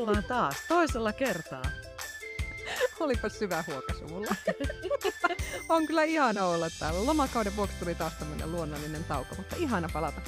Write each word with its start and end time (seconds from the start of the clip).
ollaan 0.00 0.24
taas 0.24 0.56
toisella 0.68 1.12
kertaa. 1.12 1.62
Olipa 3.00 3.28
syvä 3.28 3.64
huokasu 3.66 4.08
mulla. 4.08 4.34
on 5.68 5.86
kyllä 5.86 6.04
ihana 6.04 6.44
olla 6.44 6.66
täällä. 6.78 7.06
Lomakauden 7.06 7.56
vuoksi 7.56 7.76
tuli 7.78 7.94
taas 7.94 8.12
tämmöinen 8.14 8.52
luonnollinen 8.52 9.04
tauko, 9.04 9.34
mutta 9.34 9.56
ihana 9.56 9.88
palata 9.92 10.20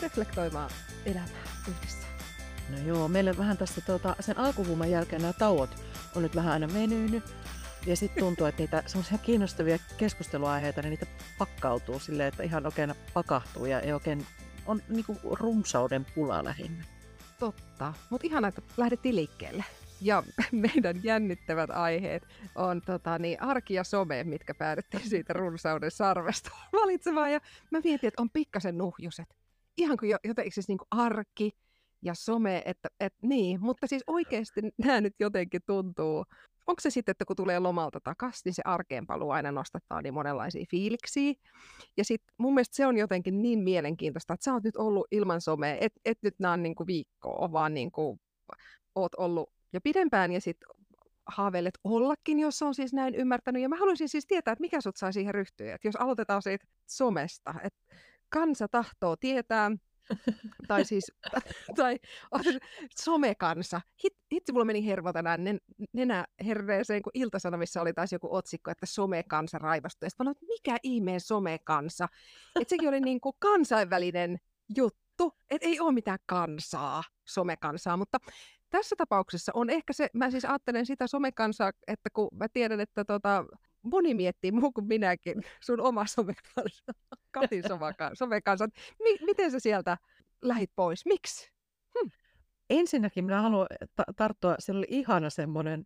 reflektoimaan 0.00 0.70
elämää 1.06 1.44
yhdessä. 1.68 2.06
No 2.68 2.78
joo, 2.78 3.08
meille 3.08 3.38
vähän 3.38 3.56
tässä 3.56 3.80
tuota, 3.80 4.16
sen 4.20 4.38
alkuvuoman 4.38 4.90
jälkeen 4.90 5.22
nämä 5.22 5.32
tauot 5.32 5.70
on 6.16 6.22
nyt 6.22 6.36
vähän 6.36 6.52
aina 6.52 6.74
venynyt. 6.74 7.24
Ja 7.86 7.96
sitten 7.96 8.24
tuntuu, 8.24 8.46
että 8.46 8.62
niitä 8.62 8.82
semmoisia 8.86 9.18
kiinnostavia 9.18 9.78
keskusteluaiheita, 9.96 10.82
niin 10.82 10.90
niitä 10.90 11.06
pakkautuu 11.38 11.98
silleen, 11.98 12.28
että 12.28 12.42
ihan 12.42 12.66
oikein 12.66 12.94
pakahtuu 13.14 13.66
ja 13.66 13.80
ei 13.80 13.92
oikein 13.92 14.26
on 14.66 14.82
niinku 14.88 15.16
runsauden 15.30 16.06
pula 16.14 16.44
lähinnä. 16.44 16.84
Totta, 17.44 17.94
mutta 18.10 18.26
ihana, 18.26 18.48
että 18.48 18.62
lähdettiin 18.76 19.16
liikkeelle. 19.16 19.64
Ja 20.00 20.22
meidän 20.52 21.00
jännittävät 21.02 21.70
aiheet 21.70 22.22
on 22.54 22.82
tota, 22.86 23.18
niin, 23.18 23.42
arki 23.42 23.74
ja 23.74 23.84
some, 23.84 24.24
mitkä 24.24 24.54
päädyttiin 24.54 25.08
siitä 25.08 25.32
runsauden 25.32 25.90
sarvesta 25.90 26.50
valitsemaan. 26.80 27.32
Ja 27.32 27.40
mä 27.70 27.80
mietin, 27.84 28.08
että 28.08 28.22
on 28.22 28.30
pikkasen 28.30 28.78
nuhjuset. 28.78 29.36
Ihan 29.76 29.96
kuin 29.96 30.10
jotenkin 30.24 30.52
siis 30.52 30.68
niin 30.68 30.78
kuin 30.78 30.88
arki 30.90 31.50
ja 32.02 32.14
some, 32.14 32.62
että, 32.64 32.88
että 33.00 33.18
niin. 33.22 33.60
Mutta 33.60 33.86
siis 33.86 34.04
oikeasti 34.06 34.60
nämä 34.84 35.00
nyt 35.00 35.14
jotenkin 35.20 35.60
tuntuu 35.66 36.24
onko 36.66 36.80
se 36.80 36.90
sitten, 36.90 37.12
että 37.12 37.24
kun 37.24 37.36
tulee 37.36 37.58
lomalta 37.58 38.00
takaisin, 38.00 38.42
niin 38.44 38.54
se 38.54 38.62
arkeen 38.64 39.06
paluu 39.06 39.30
aina 39.30 39.52
nostattaa 39.52 40.02
niin 40.02 40.14
monenlaisia 40.14 40.64
fiiliksiä. 40.70 41.32
Ja 41.96 42.04
sitten 42.04 42.34
mun 42.38 42.54
mielestä 42.54 42.76
se 42.76 42.86
on 42.86 42.96
jotenkin 42.96 43.42
niin 43.42 43.58
mielenkiintoista, 43.58 44.34
että 44.34 44.44
sä 44.44 44.52
oot 44.52 44.64
nyt 44.64 44.76
ollut 44.76 45.06
ilman 45.10 45.40
somea, 45.40 45.76
et, 45.80 45.92
et 46.04 46.18
nyt 46.22 46.34
nää 46.38 46.52
on 46.52 46.62
niinku 46.62 46.86
viikkoa, 46.86 47.52
vaan 47.52 47.74
niinku 47.74 48.18
oot 48.94 49.14
ollut 49.14 49.50
jo 49.72 49.80
pidempään 49.80 50.32
ja 50.32 50.40
sitten 50.40 50.68
haaveilet 51.26 51.78
ollakin, 51.84 52.38
jos 52.38 52.62
on 52.62 52.74
siis 52.74 52.92
näin 52.92 53.14
ymmärtänyt. 53.14 53.62
Ja 53.62 53.68
mä 53.68 53.76
haluaisin 53.76 54.08
siis 54.08 54.26
tietää, 54.26 54.52
että 54.52 54.60
mikä 54.60 54.80
sut 54.80 54.96
sai 54.96 55.12
siihen 55.12 55.34
ryhtyä. 55.34 55.74
Että 55.74 55.88
jos 55.88 55.96
aloitetaan 55.96 56.42
siitä 56.42 56.66
somesta, 56.86 57.54
että 57.62 57.80
kansa 58.28 58.68
tahtoo 58.68 59.16
tietää, 59.16 59.70
tai 60.68 60.84
siis, 60.84 61.12
tai 61.76 61.98
somekansa. 62.96 63.80
Hit, 64.04 64.12
hitsi, 64.32 64.52
mulla 64.52 64.64
meni 64.64 64.86
hermo 64.86 65.12
tänään 65.12 65.44
nen, 65.44 65.60
nenä 65.92 66.24
herreeseen, 66.44 67.02
kun 67.02 67.10
Iltasanomissa 67.14 67.80
oli 67.80 67.92
taas 67.92 68.12
joku 68.12 68.34
otsikko, 68.34 68.70
että 68.70 68.86
somekansa 68.86 69.58
raivastui. 69.58 70.10
Sitten 70.10 70.28
että 70.28 70.46
mikä 70.46 70.76
ihmeen 70.82 71.20
somekansa? 71.20 72.08
Että 72.60 72.70
sekin 72.70 72.88
oli 72.88 73.00
niin 73.00 73.20
kuin 73.20 73.36
kansainvälinen 73.38 74.38
juttu, 74.76 75.32
että 75.50 75.68
ei 75.68 75.80
ole 75.80 75.92
mitään 75.92 76.18
kansaa, 76.26 77.02
somekansaa, 77.24 77.96
mutta 77.96 78.18
tässä 78.70 78.96
tapauksessa 78.98 79.52
on 79.54 79.70
ehkä 79.70 79.92
se, 79.92 80.08
mä 80.14 80.30
siis 80.30 80.44
ajattelen 80.44 80.86
sitä 80.86 81.06
somekansaa, 81.06 81.72
että 81.86 82.10
kun 82.10 82.28
mä 82.32 82.48
tiedän, 82.48 82.80
että 82.80 83.04
tota, 83.04 83.44
moni 83.84 84.14
miettii 84.14 84.52
muu 84.52 84.72
kuin 84.72 84.86
minäkin, 84.86 85.42
sun 85.60 85.80
oma 85.80 86.06
somekansa, 86.06 86.84
Katin 87.30 87.62
somekansa. 88.14 88.64
M- 89.02 89.24
miten 89.24 89.50
sä 89.50 89.60
sieltä 89.60 89.98
lähit 90.42 90.70
pois? 90.76 91.06
Miksi? 91.06 91.52
Hm. 91.98 92.10
Ensinnäkin 92.70 93.24
minä 93.24 93.42
haluan 93.42 93.66
ta- 93.96 94.12
tarttua, 94.16 94.54
siellä 94.58 94.78
oli 94.78 94.86
ihana 94.88 95.30
semmoinen, 95.30 95.84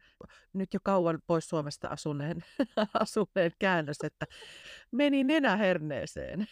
nyt 0.52 0.74
jo 0.74 0.80
kauan 0.82 1.18
pois 1.26 1.48
Suomesta 1.48 1.88
asuneen, 1.88 2.44
asuneen 3.00 3.52
käännös, 3.58 3.96
että 4.04 4.26
meni 4.92 5.24
nenä 5.24 5.56
herneeseen. 5.56 6.46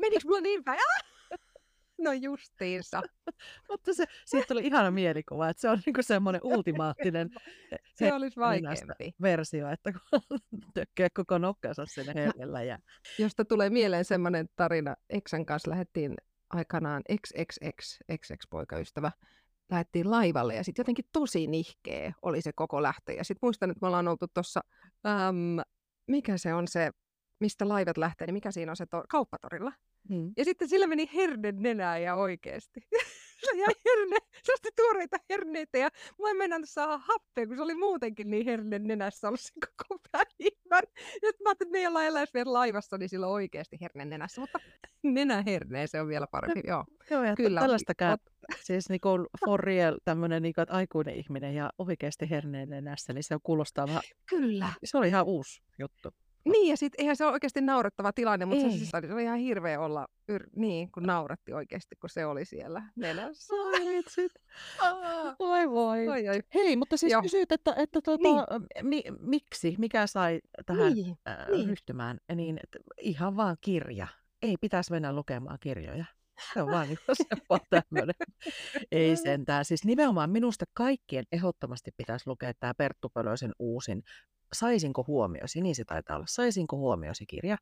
Menikö 0.00 0.20
mulla 0.24 0.40
niin 0.40 0.64
päin? 0.64 0.78
Ah! 0.78 1.15
No 1.98 2.12
justiinsa. 2.12 3.02
Mutta 3.70 3.94
se, 3.94 4.04
siitä 4.24 4.46
tuli 4.48 4.66
ihana 4.66 4.90
mielikuva, 4.90 5.48
että 5.48 5.60
se 5.60 5.68
on 5.68 5.78
niinku 5.86 6.02
semmoinen 6.02 6.40
ultimaattinen 6.54 7.30
se 7.94 8.12
olisi 8.12 8.40
vaikeampi. 8.40 9.14
versio, 9.22 9.70
että 9.70 9.92
kun 9.92 10.20
tökkää 10.74 11.08
koko 11.14 11.38
nokkansa 11.38 11.86
sinne 11.86 12.14
hellellä. 12.14 12.62
Ja... 12.62 12.78
Josta 13.18 13.44
tulee 13.44 13.70
mieleen 13.70 14.04
semmoinen 14.04 14.48
tarina, 14.56 14.96
Eksän 15.10 15.46
kanssa 15.46 15.70
lähdettiin 15.70 16.14
aikanaan 16.50 17.02
XXX, 17.20 17.98
XX-poikaystävä, 18.12 19.12
lähdettiin 19.70 20.10
laivalle 20.10 20.54
ja 20.54 20.64
sitten 20.64 20.80
jotenkin 20.80 21.04
tosi 21.12 21.46
nihkeä 21.46 22.12
oli 22.22 22.40
se 22.40 22.52
koko 22.52 22.82
lähtö. 22.82 23.12
Ja 23.12 23.24
sitten 23.24 23.46
muistan, 23.46 23.70
että 23.70 23.78
me 23.82 23.86
ollaan 23.86 24.08
oltu 24.08 24.26
tuossa, 24.34 24.60
mikä 26.06 26.38
se 26.38 26.54
on 26.54 26.68
se, 26.68 26.90
mistä 27.40 27.68
laivat 27.68 27.96
lähtee, 27.96 28.26
niin 28.26 28.34
mikä 28.34 28.50
siinä 28.50 28.72
on 28.72 28.76
se 28.76 28.86
to- 28.86 29.04
kauppatorilla. 29.08 29.72
Mm. 30.08 30.32
Ja 30.36 30.44
sitten 30.44 30.68
sillä 30.68 30.86
meni 30.86 31.10
herne 31.14 31.52
nenää 31.52 31.98
ja 31.98 32.14
oikeasti. 32.14 32.80
se 33.44 33.56
jäi 33.56 33.74
herne, 33.88 34.16
se 34.42 34.52
osti 34.52 34.68
tuoreita 34.76 35.16
herneitä 35.30 35.78
ja 35.78 35.90
mä 36.22 36.30
en 36.30 36.36
mennä 36.36 36.60
saada 36.64 36.98
happea, 36.98 37.46
kun 37.46 37.56
se 37.56 37.62
oli 37.62 37.74
muutenkin 37.74 38.30
niin 38.30 38.46
herne 38.46 38.78
nenässä 38.78 39.28
ollut 39.28 39.40
sen 39.40 39.54
koko 39.60 40.00
päivän. 40.12 40.92
Ja 41.22 41.30
mä 41.44 41.48
ajattelin, 41.48 41.52
että 41.52 41.64
me 41.70 41.88
ollaan 41.88 42.06
eläis 42.06 42.34
vielä 42.34 42.52
laivassa, 42.52 42.98
niin 42.98 43.08
sillä 43.08 43.26
on 43.26 43.32
oikeasti 43.32 43.78
herne 43.80 44.04
nenässä, 44.04 44.40
mutta 44.40 44.58
nenä 45.02 45.42
herneen 45.46 45.88
se 45.88 46.00
on 46.00 46.08
vielä 46.08 46.26
parempi. 46.26 46.60
Joo, 46.66 46.84
Joo 47.10 47.24
ja 47.24 47.36
Kyllä. 47.36 47.60
tällaista 47.60 47.94
käy. 47.94 48.16
Siis 48.60 48.88
niin 48.88 49.00
kuin 49.00 49.26
for 49.44 49.60
real, 49.60 49.96
tämmöinen 50.04 50.42
niin 50.42 50.54
kuin, 50.54 50.66
aikuinen 50.70 51.14
ihminen 51.14 51.54
ja 51.54 51.70
oikeasti 51.78 52.30
herneen 52.30 52.68
nenässä, 52.68 53.12
niin 53.12 53.24
se 53.24 53.36
kuulostaa 53.42 53.86
vähän... 53.86 54.02
Kyllä. 54.30 54.68
Se 54.84 54.98
oli 54.98 55.08
ihan 55.08 55.24
uusi 55.24 55.62
juttu. 55.78 56.10
Niin, 56.46 56.70
ja 56.70 56.76
sitten 56.76 57.02
eihän 57.02 57.16
se 57.16 57.24
ole 57.24 57.32
oikeasti 57.32 57.60
naurettava 57.60 58.12
tilanne, 58.12 58.46
mutta 58.46 58.64
se, 58.64 58.70
siis 58.70 58.94
oli, 58.94 59.06
se 59.06 59.12
oli 59.14 59.22
ihan 59.22 59.38
hirveä 59.38 59.80
olla, 59.80 60.06
yr, 60.28 60.46
niin, 60.56 60.92
kun 60.92 61.02
nauratti 61.02 61.52
oikeasti, 61.52 61.96
kun 61.96 62.10
se 62.10 62.26
oli 62.26 62.44
siellä 62.44 62.82
nenässä. 62.96 63.54
Ai 63.54 63.86
vitsit. 63.86 64.32
Oi 65.38 65.70
voi. 65.70 66.08
Oi, 66.08 66.28
oi. 66.28 66.42
Hei, 66.54 66.76
mutta 66.76 66.96
siis 66.96 67.12
Joo. 67.12 67.22
kysyt, 67.22 67.52
että, 67.52 67.74
että 67.76 68.00
tuota, 68.04 68.22
niin. 68.22 68.88
mi, 68.88 69.04
miksi, 69.20 69.74
mikä 69.78 70.06
sai 70.06 70.40
tähän 70.66 70.92
niin. 70.92 71.18
Äh, 71.28 71.48
niin. 71.48 71.68
ryhtymään, 71.68 72.18
niin 72.34 72.58
että 72.62 72.78
ihan 73.00 73.36
vaan 73.36 73.56
kirja. 73.60 74.06
Ei 74.42 74.56
pitäisi 74.60 74.92
mennä 74.92 75.12
lukemaan 75.12 75.58
kirjoja. 75.60 76.04
Se 76.54 76.62
on 76.62 76.70
vaan, 76.70 76.88
vaan 77.50 77.60
tämmöinen. 77.70 78.14
Ei 78.92 79.16
sentään. 79.16 79.64
Siis 79.64 79.84
nimenomaan 79.84 80.30
minusta 80.30 80.64
kaikkien 80.74 81.24
ehdottomasti 81.32 81.90
pitäisi 81.96 82.26
lukea 82.26 82.52
tämä 82.60 82.74
Perttu 82.74 83.08
Pölösen 83.08 83.52
uusin 83.58 84.02
Saisinko 84.52 85.04
huomiosi, 85.06 85.60
niin 85.60 85.74
se 85.74 85.84
taitaa 85.84 86.16
olla, 86.16 86.26
Saisinko 86.28 86.76
huomiosi 86.76 87.26
kirja. 87.26 87.56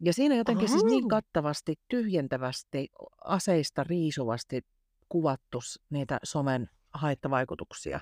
Ja 0.00 0.12
siinä 0.12 0.34
jotenkin 0.34 0.68
Aha. 0.68 0.78
siis 0.78 0.92
niin 0.92 1.08
kattavasti, 1.08 1.74
tyhjentävästi, 1.88 2.88
aseista 3.24 3.84
riisuvasti 3.84 4.66
kuvattu 5.08 5.58
niitä 5.90 6.18
somen 6.22 6.70
haittavaikutuksia 6.94 8.00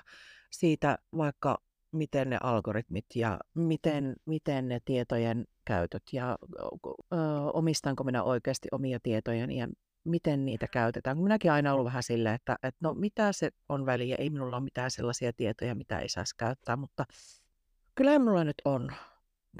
siitä 0.51 0.97
vaikka 1.17 1.57
miten 1.91 2.29
ne 2.29 2.37
algoritmit 2.43 3.05
ja 3.15 3.39
miten, 3.53 4.15
miten 4.25 4.67
ne 4.67 4.79
tietojen 4.85 5.45
käytöt 5.65 6.03
ja 6.11 6.37
ö, 6.65 7.17
omistanko 7.53 8.03
minä 8.03 8.23
oikeasti 8.23 8.67
omia 8.71 8.99
tietojeni 9.03 9.57
ja 9.57 9.67
miten 10.03 10.45
niitä 10.45 10.67
käytetään. 10.67 11.17
Minäkin 11.17 11.51
aina 11.51 11.73
ollut 11.73 11.85
vähän 11.85 12.03
silleen, 12.03 12.35
että, 12.35 12.55
että 12.63 12.77
no 12.81 12.93
mitä 12.93 13.31
se 13.31 13.49
on 13.69 13.85
väliä, 13.85 14.15
ei 14.15 14.29
minulla 14.29 14.57
ole 14.57 14.63
mitään 14.63 14.91
sellaisia 14.91 15.33
tietoja, 15.33 15.75
mitä 15.75 15.99
ei 15.99 16.09
saisi 16.09 16.35
käyttää, 16.37 16.75
mutta 16.75 17.05
Kyllä 17.95 18.19
minulla 18.19 18.43
nyt 18.43 18.61
on 18.65 18.91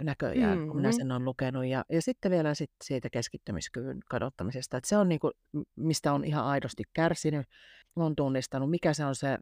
näköjään, 0.01 0.57
mm-hmm. 0.57 0.67
kun 0.67 0.77
minä 0.77 0.89
mm-hmm. 0.89 0.97
sen 0.97 1.11
olen 1.11 1.25
lukenut. 1.25 1.65
Ja, 1.65 1.85
ja 1.89 2.01
sitten 2.01 2.31
vielä 2.31 2.53
sit 2.53 2.71
siitä 2.83 3.09
keskittymiskyvyn 3.09 3.99
kadottamisesta. 4.09 4.77
Että 4.77 4.89
se 4.89 4.97
on 4.97 5.09
niinku, 5.09 5.31
mistä 5.75 6.13
on 6.13 6.23
ihan 6.25 6.45
aidosti 6.45 6.83
kärsinyt. 6.93 7.47
Olen 7.95 8.15
tunnistanut, 8.15 8.69
mikä 8.69 8.93
se 8.93 9.05
on 9.05 9.15
se 9.15 9.37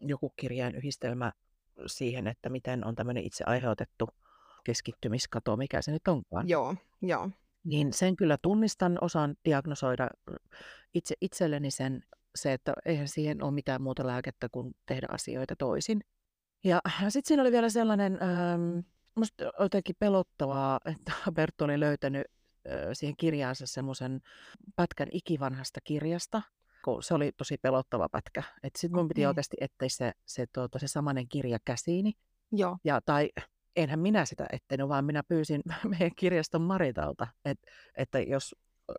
joku 0.00 0.32
kirjain 0.36 0.74
yhdistelmä 0.74 1.32
siihen, 1.86 2.26
että 2.26 2.48
miten 2.48 2.86
on 2.86 2.94
tämmöinen 2.94 3.24
itse 3.24 3.44
aiheutettu 3.46 4.08
keskittymiskato, 4.64 5.56
mikä 5.56 5.82
se 5.82 5.92
nyt 5.92 6.08
onkaan. 6.08 6.48
Joo, 6.48 6.74
joo. 7.02 7.30
Niin 7.64 7.92
sen 7.92 8.16
kyllä 8.16 8.38
tunnistan, 8.42 8.98
osaan 9.00 9.36
diagnosoida 9.44 10.08
itse 10.94 11.14
itselleni 11.20 11.70
sen, 11.70 12.02
se, 12.34 12.52
että 12.52 12.72
eihän 12.84 13.08
siihen 13.08 13.42
ole 13.42 13.50
mitään 13.50 13.82
muuta 13.82 14.06
lääkettä 14.06 14.48
kuin 14.48 14.74
tehdä 14.86 15.06
asioita 15.10 15.56
toisin. 15.56 16.00
Ja 16.64 16.80
sitten 17.08 17.28
siinä 17.28 17.42
oli 17.42 17.52
vielä 17.52 17.68
sellainen, 17.68 18.18
ähm, 18.22 18.78
musta 19.14 19.44
jotenkin 19.60 19.96
pelottavaa, 19.98 20.80
että 20.84 21.12
Berttu 21.34 21.64
oli 21.64 21.80
löytänyt 21.80 22.26
äh, 22.68 22.74
siihen 22.92 23.16
kirjaansa 23.16 23.66
semmoisen 23.66 24.20
pätkän 24.76 25.08
ikivanhasta 25.12 25.80
kirjasta, 25.84 26.42
kun 26.84 27.02
se 27.02 27.14
oli 27.14 27.32
tosi 27.36 27.58
pelottava 27.58 28.08
pätkä. 28.08 28.42
Sitten 28.76 29.00
mun 29.00 29.08
piti 29.08 29.20
okay. 29.20 29.30
oikeasti 29.30 29.56
etsiä 29.60 29.88
se, 29.88 30.12
se, 30.26 30.46
tuota, 30.52 30.78
se 30.78 30.88
samanen 30.88 31.28
kirja 31.28 31.58
käsiini. 31.64 32.12
Joo. 32.52 32.78
Ja, 32.84 33.00
tai 33.00 33.30
enhän 33.76 33.98
minä 34.00 34.24
sitä 34.24 34.46
etsinyt, 34.52 34.88
vaan 34.88 35.04
minä 35.04 35.22
pyysin 35.22 35.62
meidän 35.88 36.14
kirjaston 36.16 36.62
Maritalta, 36.62 37.26
että, 37.44 37.70
että 37.96 38.20
jos 38.20 38.54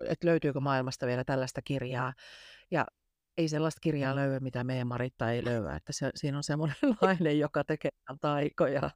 että 0.07 0.27
löytyykö 0.27 0.59
maailmasta 0.59 1.05
vielä 1.05 1.23
tällaista 1.23 1.61
kirjaa. 1.61 2.13
Ja 2.71 2.85
ei 3.37 3.47
sellaista 3.47 3.79
kirjaa 3.81 4.15
löyä, 4.15 4.39
mitä 4.39 4.63
meidän 4.63 4.87
Maritta 4.87 5.31
ei 5.31 5.45
löyä. 5.45 5.75
Että 5.75 5.93
se, 5.93 6.09
siinä 6.15 6.37
on 6.37 6.43
semmoinen 6.43 6.75
nainen, 7.01 7.39
joka 7.39 7.63
tekee 7.63 7.91
taikoja. 8.21 8.89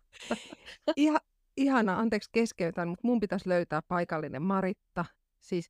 Ihan, 0.95 1.19
ihana, 1.57 1.99
anteeksi 1.99 2.29
keskeytän, 2.33 2.87
mutta 2.87 3.07
mun 3.07 3.19
pitäisi 3.19 3.49
löytää 3.49 3.81
paikallinen 3.87 4.41
Maritta. 4.41 5.05
Siis 5.39 5.69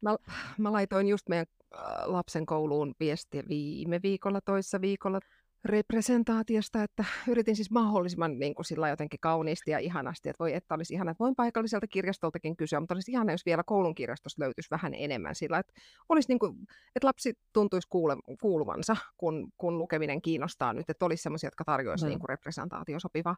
mä, 0.00 0.16
mä 0.58 0.72
laitoin 0.72 1.08
just 1.08 1.28
meidän 1.28 1.46
äh, 1.74 1.80
lapsen 2.06 2.46
kouluun 2.46 2.94
viestiä 3.00 3.42
viime 3.48 4.00
viikolla, 4.02 4.40
toissa 4.40 4.80
viikolla. 4.80 5.20
Representaatiosta, 5.64 6.82
että 6.82 7.04
yritin 7.28 7.56
siis 7.56 7.70
mahdollisimman 7.70 8.38
niin 8.38 8.54
kuin 8.54 8.66
sillä 8.66 8.88
jotenkin 8.88 9.20
kauniisti 9.20 9.70
ja 9.70 9.78
ihanasti, 9.78 10.28
että 10.28 10.44
voi, 10.44 10.54
että 10.54 10.74
olisi 10.74 10.94
ihana, 10.94 11.10
että 11.10 11.24
voin 11.24 11.34
paikalliselta 11.36 11.86
kirjastoltakin 11.86 12.56
kysyä, 12.56 12.80
mutta 12.80 12.94
olisi 12.94 13.10
ihana, 13.10 13.32
jos 13.32 13.46
vielä 13.46 13.62
koulun 13.66 13.94
kirjastosta 13.94 14.42
löytyisi 14.42 14.70
vähän 14.70 14.94
enemmän 14.94 15.34
sillä, 15.34 15.58
että, 15.58 15.72
olisi 16.08 16.28
niin 16.28 16.38
kuin, 16.38 16.56
että 16.96 17.06
lapsi 17.06 17.34
tuntuisi 17.52 17.88
kuule, 17.88 18.16
kuuluvansa, 18.40 18.96
kun, 19.16 19.52
kun 19.58 19.78
lukeminen 19.78 20.22
kiinnostaa 20.22 20.72
nyt, 20.72 20.90
että 20.90 21.04
olisi 21.04 21.22
sellaisia, 21.22 21.46
jotka 21.46 21.64
tarjoaisivat 21.64 22.08
mm. 22.08 22.10
niin 22.10 22.20
kuin 22.20 22.28
representaatio 22.28 23.00
sopiva. 23.00 23.36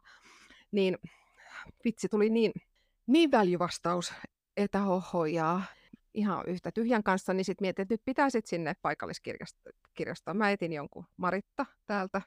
Niin 0.71 0.97
vitsi, 1.85 2.09
tuli 2.09 2.29
niin, 2.29 2.51
niin 3.07 3.31
väljyvastaus 3.31 4.13
etähohojaa 4.57 5.63
ihan 6.13 6.43
yhtä 6.47 6.71
tyhjän 6.71 7.03
kanssa, 7.03 7.33
niin 7.33 7.45
sitten 7.45 7.63
mietin, 7.63 7.83
että 7.83 7.93
nyt 7.93 8.01
pitää 8.05 8.29
sitten 8.29 8.49
sinne 8.49 8.73
paikalliskirjastoon. 10.01 10.37
Mä 10.37 10.51
etin 10.51 10.73
jonkun 10.73 11.05
Maritta 11.17 11.65
täältä, 11.87 12.21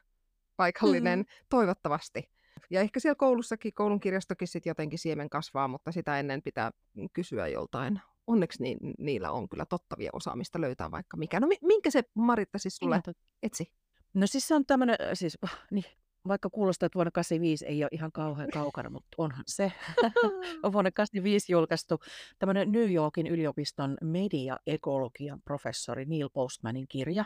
paikallinen, 0.57 1.19
mm. 1.19 1.25
toivottavasti. 1.49 2.31
Ja 2.71 2.81
ehkä 2.81 3.01
siellä 3.01 3.15
koulussakin, 3.15 3.75
koulun 3.75 4.01
kirjastokin 4.01 4.49
sitten 4.49 4.71
jotenkin 4.71 4.99
siemen 4.99 5.31
kasvaa, 5.31 5.69
mutta 5.69 5.93
sitä 5.93 6.19
ennen 6.19 6.43
pitää 6.43 6.71
kysyä 7.13 7.49
joltain. 7.49 8.01
Onneksi 8.27 8.63
ni- 8.63 8.77
niillä 8.99 9.31
on 9.31 9.49
kyllä 9.49 9.67
tottavia 9.67 10.11
osaamista 10.13 10.61
löytää 10.61 10.91
vaikka 10.91 11.17
mikä. 11.17 11.41
No 11.41 11.49
minkä 11.63 11.91
se 11.91 12.03
Maritta 12.15 12.59
siis 12.59 12.77
sulle 12.77 13.01
etsi? 13.43 13.73
No 14.15 14.27
siis 14.27 14.49
se 14.49 14.55
on 14.55 14.67
tämmöinen, 14.67 14.97
siis 15.15 15.39
niin, 15.71 15.85
vaikka 16.29 16.51
kuulostaa, 16.51 16.87
että 16.87 16.95
vuonna 16.95 17.11
85 17.11 17.67
ei 17.67 17.85
ole 17.85 17.89
ihan 17.93 18.13
kauhean 18.13 18.51
kaukana, 18.51 18.91
mutta 18.91 19.09
onhan 19.19 19.45
se. 19.47 19.73
on 20.63 20.73
vuonna 20.73 20.91
85 20.91 21.53
julkaistu 21.53 22.01
tämmöinen 22.39 22.73
New 22.73 22.93
Yorkin 22.93 23.27
yliopiston 23.27 23.97
media-ekologian 24.03 25.43
professori 25.45 26.05
Neil 26.05 26.29
Postmanin 26.33 26.89
kirja 26.89 27.25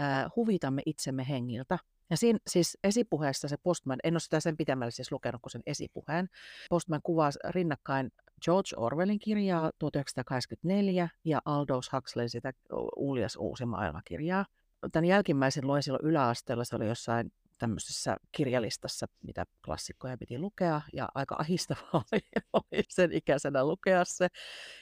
äh, 0.00 0.30
Huvitamme 0.36 0.82
itsemme 0.86 1.28
hengiltä. 1.28 1.78
Ja 2.10 2.16
siinä 2.16 2.38
siis 2.46 2.78
esipuheessa 2.84 3.48
se 3.48 3.56
Postman, 3.62 3.98
en 4.04 4.14
ole 4.14 4.20
sitä 4.20 4.40
sen 4.40 4.56
pitemmälle 4.56 4.90
siis 4.90 5.12
lukenut 5.12 5.42
kuin 5.42 5.50
sen 5.50 5.62
esipuheen, 5.66 6.28
Postman 6.70 7.00
kuvaa 7.02 7.30
rinnakkain 7.48 8.10
George 8.44 8.68
Orwellin 8.76 9.18
kirjaa 9.18 9.70
1984 9.78 11.08
ja 11.24 11.42
Aldous 11.44 11.92
Huxley 11.92 12.28
sitä 12.28 12.52
Uljas 12.96 13.36
uusi 13.36 13.66
maailmakirjaa. 13.66 14.46
Tämän 14.92 15.04
jälkimmäisen 15.04 15.66
luin 15.66 15.82
silloin 15.82 16.06
yläasteella, 16.06 16.64
se 16.64 16.76
oli 16.76 16.86
jossain 16.88 17.32
tämmöisessä 17.60 18.16
kirjalistassa, 18.32 19.06
mitä 19.22 19.44
klassikkoja 19.64 20.18
piti 20.18 20.38
lukea, 20.38 20.80
ja 20.92 21.08
aika 21.14 21.36
ahistavaa 21.38 22.02
oli, 22.52 22.82
sen 22.88 23.12
ikäisenä 23.12 23.64
lukea 23.64 24.04
se. 24.04 24.28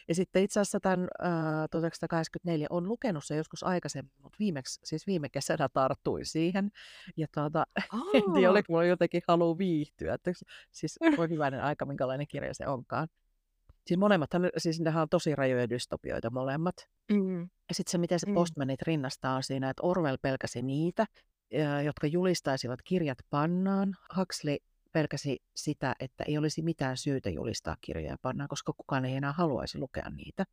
Ja 0.08 0.14
sitten 0.14 0.42
itse 0.42 0.60
asiassa 0.60 0.80
tämän 0.80 1.00
äh, 1.00 1.68
1984 1.70 2.66
on 2.70 2.88
lukenut 2.88 3.24
se 3.24 3.36
joskus 3.36 3.62
aikaisemmin, 3.62 4.12
mutta 4.22 4.36
viimeksi, 4.38 4.80
siis 4.84 5.06
viime 5.06 5.28
kesänä 5.28 5.68
tarttuin 5.72 6.26
siihen. 6.26 6.70
Ja 7.16 7.26
tuota, 7.34 7.64
en 8.14 8.32
tiedä, 8.34 8.50
oliko 8.50 8.72
mulla 8.72 8.84
jotenkin 8.84 9.22
halu 9.28 9.58
viihtyä. 9.58 10.14
Että, 10.14 10.32
siis 10.70 10.98
voi 11.16 11.28
hyvänen 11.28 11.62
aika, 11.62 11.84
minkälainen 11.84 12.28
kirja 12.28 12.54
se 12.54 12.66
onkaan. 12.66 13.08
Siis 13.86 13.98
molemmat, 13.98 14.30
siis 14.58 14.80
nehän 14.80 15.02
on 15.02 15.08
tosi 15.08 15.36
rajoja 15.36 15.70
dystopioita 15.70 16.30
molemmat. 16.30 16.74
Mm. 17.12 17.40
Ja 17.40 17.74
sitten 17.74 17.90
se, 17.90 17.98
miten 17.98 18.20
se 18.20 18.26
mm. 18.26 18.34
Postmanit 18.34 18.82
rinnastaa 18.82 19.42
siinä, 19.42 19.70
että 19.70 19.82
Orwell 19.82 20.16
pelkäsi 20.22 20.62
niitä, 20.62 21.06
jotka 21.84 22.06
julistaisivat 22.06 22.82
kirjat 22.82 23.18
pannaan. 23.30 23.96
Huxley 24.16 24.56
pelkäsi 24.92 25.38
sitä, 25.56 25.94
että 26.00 26.24
ei 26.24 26.38
olisi 26.38 26.62
mitään 26.62 26.96
syytä 26.96 27.30
julistaa 27.30 27.76
kirjoja 27.80 28.16
pannaan, 28.22 28.48
koska 28.48 28.72
kukaan 28.72 29.04
ei 29.04 29.16
enää 29.16 29.32
haluaisi 29.32 29.78
lukea 29.78 30.10
niitä. 30.10 30.44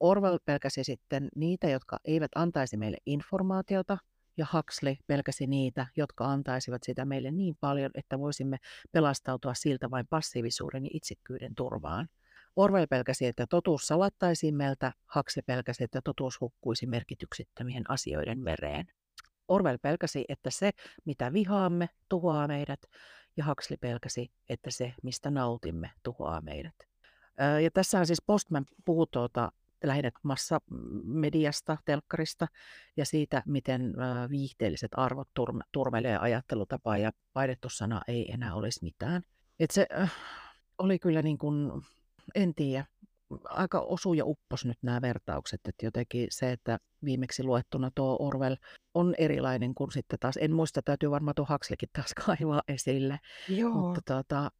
Orwell 0.00 0.38
pelkäsi 0.44 0.84
sitten 0.84 1.28
niitä, 1.36 1.68
jotka 1.68 1.98
eivät 2.04 2.30
antaisi 2.34 2.76
meille 2.76 2.96
informaatiota, 3.06 3.98
ja 4.36 4.46
Huxley 4.52 4.96
pelkäsi 5.06 5.46
niitä, 5.46 5.86
jotka 5.96 6.24
antaisivat 6.24 6.82
sitä 6.82 7.04
meille 7.04 7.30
niin 7.30 7.56
paljon, 7.60 7.90
että 7.94 8.18
voisimme 8.18 8.56
pelastautua 8.92 9.54
siltä 9.54 9.90
vain 9.90 10.06
passiivisuuden 10.10 10.84
ja 10.84 10.90
itsekkyyden 10.92 11.54
turvaan. 11.54 12.08
Orwell 12.56 12.86
pelkäsi, 12.90 13.26
että 13.26 13.46
totuus 13.46 13.86
salattaisiin 13.86 14.54
meiltä, 14.54 14.92
Huxley 15.14 15.42
pelkäsi, 15.46 15.84
että 15.84 16.00
totuus 16.04 16.40
hukkuisi 16.40 16.86
merkityksettömien 16.86 17.90
asioiden 17.90 18.44
vereen. 18.44 18.86
Orwell 19.48 19.78
pelkäsi, 19.82 20.24
että 20.28 20.50
se, 20.50 20.70
mitä 21.04 21.32
vihaamme, 21.32 21.88
tuhoaa 22.08 22.48
meidät, 22.48 22.80
ja 23.36 23.44
Huxley 23.44 23.76
pelkäsi, 23.76 24.32
että 24.48 24.70
se, 24.70 24.94
mistä 25.02 25.30
nautimme, 25.30 25.90
tuhoaa 26.02 26.40
meidät. 26.40 26.74
Ja 27.62 27.70
tässä 27.70 27.98
on 27.98 28.06
siis 28.06 28.22
Postman 28.26 28.66
puhuu 28.84 29.06
tuota, 29.06 29.52
lähinnä 29.84 30.10
massamediasta, 30.22 31.76
telkkarista 31.84 32.46
ja 32.96 33.06
siitä, 33.06 33.42
miten 33.46 33.94
viihteelliset 34.30 34.90
arvot 34.96 35.28
turmelee 35.72 36.16
ajattelutapaa 36.18 36.98
ja 36.98 37.12
painettu 37.32 37.68
sana 37.68 38.00
ei 38.08 38.32
enää 38.32 38.54
olisi 38.54 38.80
mitään. 38.82 39.22
Et 39.60 39.70
se 39.70 39.86
äh, 40.00 40.12
oli 40.78 40.98
kyllä 40.98 41.22
niin 41.22 41.38
kuin, 41.38 41.82
en 42.34 42.54
tiedä, 42.54 42.84
aika 43.44 43.80
osu 43.80 44.14
ja 44.14 44.24
uppos 44.24 44.64
nyt 44.64 44.78
nämä 44.82 45.02
vertaukset, 45.02 45.60
että 45.68 45.86
jotenkin 45.86 46.26
se, 46.30 46.52
että 46.52 46.78
viimeksi 47.04 47.42
luettuna 47.42 47.90
tuo 47.94 48.16
Orwell 48.20 48.56
on 48.94 49.14
erilainen 49.18 49.74
kuin 49.74 49.92
sitten 49.92 50.18
taas, 50.18 50.38
en 50.40 50.52
muista, 50.52 50.82
täytyy 50.82 51.10
varmaan 51.10 51.34
tuo 51.34 51.46
Huxleykin 51.50 51.88
taas 51.92 52.14
kaivaa 52.26 52.62
esille, 52.68 53.18
Joo. 53.48 53.70
mutta 53.70 54.00
tuota, 54.06 54.50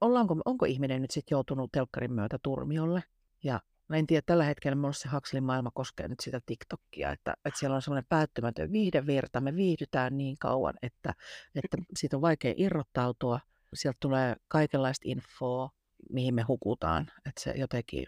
ollaanko, 0.00 0.36
onko 0.44 0.66
ihminen 0.66 1.02
nyt 1.02 1.10
sitten 1.10 1.34
joutunut 1.36 1.72
telkkarin 1.72 2.12
myötä 2.12 2.38
turmiolle 2.42 3.02
ja 3.44 3.60
Mä 3.88 3.96
en 3.96 4.06
tiedä, 4.06 4.22
tällä 4.26 4.44
hetkellä 4.44 4.76
minulla 4.76 4.92
se 4.92 5.08
Huxleyn 5.08 5.44
maailma 5.44 5.70
koskee 5.74 6.08
nyt 6.08 6.20
sitä 6.20 6.40
TikTokia, 6.46 7.10
että, 7.10 7.34
että 7.44 7.58
siellä 7.60 7.76
on 7.76 7.82
semmoinen 7.82 8.06
päättymätön 8.08 8.72
viihdevirta. 8.72 9.40
Me 9.40 9.54
viihdytään 9.56 10.16
niin 10.16 10.36
kauan, 10.40 10.74
että, 10.82 11.14
että 11.54 11.76
siitä 11.98 12.16
on 12.16 12.22
vaikea 12.22 12.54
irrottautua. 12.56 13.40
Sieltä 13.74 13.96
tulee 14.00 14.36
kaikenlaista 14.48 15.02
infoa, 15.08 15.70
mihin 16.10 16.34
me 16.34 16.42
hukutaan. 16.42 17.06
Että 17.28 17.40
se 17.40 17.50
jotenkin, 17.50 18.06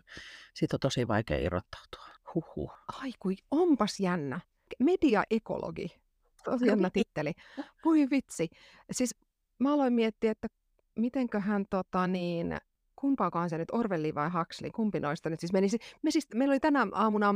siitä 0.54 0.76
on 0.76 0.80
tosi 0.80 1.08
vaikea 1.08 1.38
irrottautua. 1.38 2.04
Huhhuh. 2.34 2.72
Ai 3.02 3.10
kui, 3.18 3.36
onpas 3.50 4.00
jännä. 4.00 4.40
Mediaekologi. 4.78 6.00
Tosi 6.44 6.66
jännä 6.66 6.90
titteli. 6.90 7.32
Voi 7.84 8.10
vitsi. 8.10 8.48
Siis 8.92 9.14
mä 9.58 9.72
aloin 9.72 9.92
miettiä, 9.92 10.30
että 10.30 10.48
mitenköhän 10.96 11.64
tota 11.70 12.06
niin, 12.06 12.56
kumpaakaan 12.96 13.50
se 13.50 13.58
nyt, 13.58 13.70
Orwelli 13.72 14.14
vai 14.14 14.30
Huxley, 14.30 14.70
kumpi 14.70 15.00
noista 15.00 15.30
nyt 15.30 15.40
siis 15.40 15.52
menisi. 15.52 15.78
Me 16.02 16.10
siis, 16.10 16.26
meillä 16.34 16.52
oli 16.52 16.60
tänä 16.60 16.86
aamuna, 16.92 17.34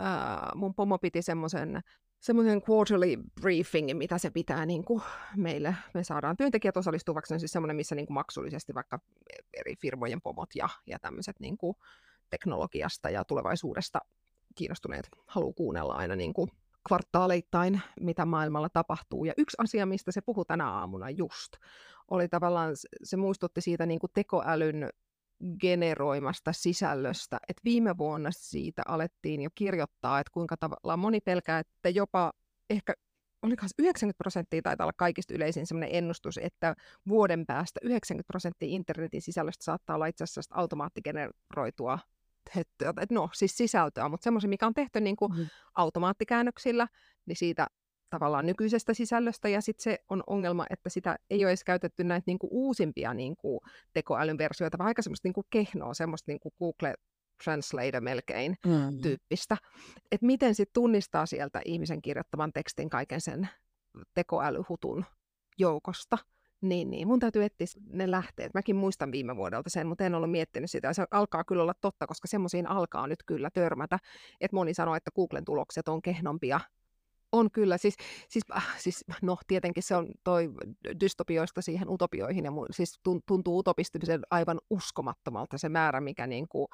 äh, 0.00 0.06
mun 0.54 0.74
pomo 0.74 0.98
piti 0.98 1.22
semmoisen 1.22 1.80
semmoisen 2.20 2.62
quarterly 2.70 3.16
briefing, 3.40 3.98
mitä 3.98 4.18
se 4.18 4.30
pitää 4.30 4.66
niin 4.66 4.84
kuin 4.84 5.02
meille. 5.36 5.76
Me 5.94 6.04
saadaan 6.04 6.36
työntekijät 6.36 6.76
osallistuvaksi, 6.76 7.34
on 7.34 7.40
siis 7.40 7.52
semmoinen, 7.52 7.76
missä 7.76 7.94
niin 7.94 8.06
kuin 8.06 8.14
maksullisesti 8.14 8.74
vaikka 8.74 9.00
eri 9.54 9.76
firmojen 9.76 10.20
pomot 10.20 10.48
ja, 10.54 10.68
ja 10.86 10.98
tämmöiset 10.98 11.40
niin 11.40 11.58
kuin 11.58 11.76
teknologiasta 12.30 13.10
ja 13.10 13.24
tulevaisuudesta 13.24 14.00
kiinnostuneet 14.54 15.08
haluaa 15.26 15.52
kuunnella 15.52 15.94
aina 15.94 16.16
niin 16.16 16.32
kuin 16.32 16.50
kvartaaleittain, 16.88 17.80
mitä 18.00 18.24
maailmalla 18.24 18.68
tapahtuu. 18.68 19.24
Ja 19.24 19.34
yksi 19.36 19.56
asia, 19.60 19.86
mistä 19.86 20.12
se 20.12 20.20
puhui 20.20 20.44
tänä 20.44 20.70
aamuna 20.70 21.10
just, 21.10 21.52
oli 22.10 22.28
tavallaan, 22.28 22.72
se 23.02 23.16
muistutti 23.16 23.60
siitä 23.60 23.86
niin 23.86 24.00
kuin 24.00 24.10
tekoälyn 24.14 24.90
generoimasta 25.60 26.52
sisällöstä. 26.52 27.38
Et 27.48 27.56
viime 27.64 27.98
vuonna 27.98 28.30
siitä 28.32 28.82
alettiin 28.88 29.42
jo 29.42 29.50
kirjoittaa, 29.54 30.20
että 30.20 30.30
kuinka 30.32 30.56
tavallaan 30.56 30.98
moni 30.98 31.20
pelkää, 31.20 31.58
että 31.58 31.88
jopa 31.88 32.32
ehkä 32.70 32.94
olikohan 33.42 33.70
90 33.78 34.18
prosenttia 34.18 34.62
taitaa 34.62 34.84
olla 34.84 34.92
kaikista 34.96 35.34
yleisin 35.34 35.66
sellainen 35.66 35.96
ennustus, 35.96 36.38
että 36.42 36.74
vuoden 37.08 37.46
päästä 37.46 37.80
90 37.82 38.26
prosenttia 38.26 38.68
internetin 38.68 39.22
sisällöstä 39.22 39.64
saattaa 39.64 39.96
olla 39.96 40.06
itse 40.06 40.24
asiassa 40.24 40.54
automaattigeneroitua 40.54 41.98
että, 42.56 42.94
no 43.10 43.30
siis 43.32 43.56
sisältöä, 43.56 44.08
mutta 44.08 44.24
semmoisen, 44.24 44.50
mikä 44.50 44.66
on 44.66 44.74
tehty 44.74 45.00
niin 45.00 45.16
kuin 45.16 45.32
mm. 45.36 45.46
automaattikäännöksillä, 45.74 46.88
niin 47.26 47.36
siitä 47.36 47.66
tavallaan 48.10 48.46
nykyisestä 48.46 48.94
sisällöstä, 48.94 49.48
ja 49.48 49.60
sitten 49.60 49.82
se 49.82 49.98
on 50.08 50.22
ongelma, 50.26 50.66
että 50.70 50.90
sitä 50.90 51.16
ei 51.30 51.44
ole 51.44 51.50
edes 51.50 51.64
käytetty 51.64 52.04
näitä 52.04 52.24
niinku 52.26 52.48
uusimpia 52.50 53.14
niinku 53.14 53.60
tekoälyn 53.92 54.38
versioita, 54.38 54.78
vaan 54.78 54.88
aika 54.88 55.02
semmoista 55.02 55.28
niinku 55.28 55.44
kehnoa, 55.50 55.94
semmoista 55.94 56.30
niinku 56.30 56.52
Google 56.58 56.94
Translate 57.44 58.00
melkein 58.00 58.56
mm. 58.66 59.00
tyyppistä. 59.02 59.56
Että 60.12 60.26
miten 60.26 60.54
sitten 60.54 60.74
tunnistaa 60.74 61.26
sieltä 61.26 61.60
ihmisen 61.64 62.02
kirjoittaman 62.02 62.52
tekstin 62.52 62.90
kaiken 62.90 63.20
sen 63.20 63.48
tekoälyhutun 64.14 65.04
joukosta. 65.58 66.18
Niin, 66.60 66.90
niin. 66.90 67.08
Mun 67.08 67.20
täytyy 67.20 67.44
etsiä 67.44 67.82
ne 67.90 68.10
lähteet. 68.10 68.54
Mäkin 68.54 68.76
muistan 68.76 69.12
viime 69.12 69.36
vuodelta 69.36 69.70
sen, 69.70 69.86
mutta 69.86 70.04
en 70.04 70.14
ollut 70.14 70.30
miettinyt 70.30 70.70
sitä. 70.70 70.92
Se 70.92 71.06
alkaa 71.10 71.44
kyllä 71.44 71.62
olla 71.62 71.74
totta, 71.80 72.06
koska 72.06 72.28
semmoisiin 72.28 72.66
alkaa 72.66 73.06
nyt 73.06 73.22
kyllä 73.26 73.50
törmätä. 73.50 73.98
Että 74.40 74.56
moni 74.56 74.74
sanoo, 74.74 74.94
että 74.94 75.10
Googlen 75.10 75.44
tulokset 75.44 75.88
on 75.88 76.02
kehnompia 76.02 76.60
on 77.32 77.50
kyllä, 77.50 77.78
siis, 77.78 77.96
siis, 78.28 78.44
äh, 78.56 78.78
siis 78.78 79.04
no 79.22 79.36
tietenkin 79.46 79.82
se 79.82 79.96
on 79.96 80.08
toi 80.24 80.50
dystopioista 81.00 81.62
siihen 81.62 81.88
utopioihin, 81.88 82.44
ja 82.44 82.50
mun, 82.50 82.66
siis 82.70 83.00
tuntuu 83.26 83.58
utopistymisen 83.58 84.20
aivan 84.30 84.58
uskomattomalta 84.70 85.58
se 85.58 85.68
määrä, 85.68 86.00
mikä 86.00 86.26
niin 86.26 86.48
kuin 86.48 86.66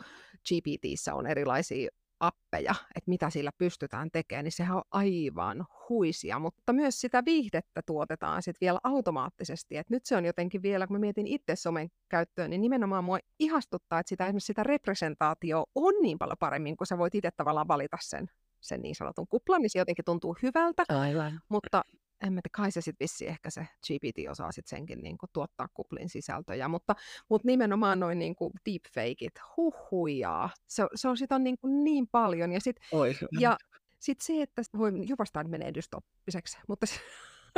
GPTissä 0.49 1.14
on 1.14 1.26
erilaisia 1.26 1.88
appeja, 2.23 2.75
että 2.94 3.09
mitä 3.09 3.30
sillä 3.30 3.50
pystytään 3.59 4.11
tekemään, 4.11 4.44
niin 4.44 4.52
sehän 4.52 4.76
on 4.76 4.82
aivan 4.90 5.64
huisia, 5.88 6.38
mutta 6.38 6.73
myös 6.73 7.00
sitä 7.00 7.23
viihdettä 7.25 7.82
tuotetaan 7.87 8.42
sitten 8.42 8.66
vielä 8.66 8.78
automaattisesti. 8.85 9.76
Et 9.76 9.90
nyt 9.90 10.06
se 10.06 10.16
on 10.16 10.25
jotenkin 10.25 10.62
vielä, 10.62 10.87
kun 10.87 10.97
mä 10.97 11.00
mietin 11.00 11.26
itse 11.26 11.56
somen 11.56 11.88
käyttöön, 12.09 12.50
niin 12.50 12.61
nimenomaan 12.61 13.04
mua 13.04 13.18
ihastuttaa, 13.38 14.00
että 14.00 14.09
sitä, 14.09 14.26
esimerkiksi 14.26 14.47
sitä 14.47 14.62
representaatio 14.62 15.64
on 15.75 15.94
niin 16.02 16.18
paljon 16.18 16.38
paremmin, 16.38 16.76
kun 16.76 16.87
sä 16.87 16.99
voit 16.99 17.14
itse 17.14 17.30
tavallaan 17.37 17.68
valita 17.68 17.97
sen 18.00 18.30
sen 18.62 18.83
niin 18.83 18.95
sanotun 18.95 19.28
kuplan, 19.28 19.62
niin 19.62 19.71
se 19.71 19.78
jotenkin 19.78 20.04
tuntuu 20.04 20.37
hyvältä. 20.42 20.85
Aivan. 20.88 21.40
Mutta 21.49 21.83
en 22.23 22.33
mä 22.33 22.40
tiedä, 22.40 22.52
kai 22.52 22.71
se 22.71 22.81
sitten 22.81 23.04
vissi 23.04 23.28
ehkä 23.28 23.50
se 23.50 23.66
GPT 23.87 24.31
osaa 24.31 24.52
sitten 24.52 24.76
senkin 24.76 24.99
niin 25.02 25.19
kuin, 25.19 25.31
tuottaa 25.33 25.69
kuplin 25.75 26.09
sisältöjä, 26.09 26.69
mutta, 26.69 26.95
mutta 27.28 27.49
nimenomaan 27.49 28.00
noin 28.00 28.19
niin 28.19 28.37
kuin 28.37 28.52
deepfakeit, 28.66 29.35
huhujaa, 29.57 30.50
se, 30.66 30.87
se 30.95 31.09
on 31.09 31.16
sitä 31.16 31.38
niin, 31.38 31.59
kuin 31.59 31.85
niin 31.85 32.09
paljon. 32.09 32.52
Ja 32.52 32.61
sitten 32.61 32.85
ja 33.40 33.57
sit 33.99 34.21
se, 34.21 34.42
että 34.42 34.62
voi, 34.78 34.92
jopastaan 35.07 35.50
menee 35.50 35.75
dystoppiseksi, 35.75 36.59
mutta 36.69 36.87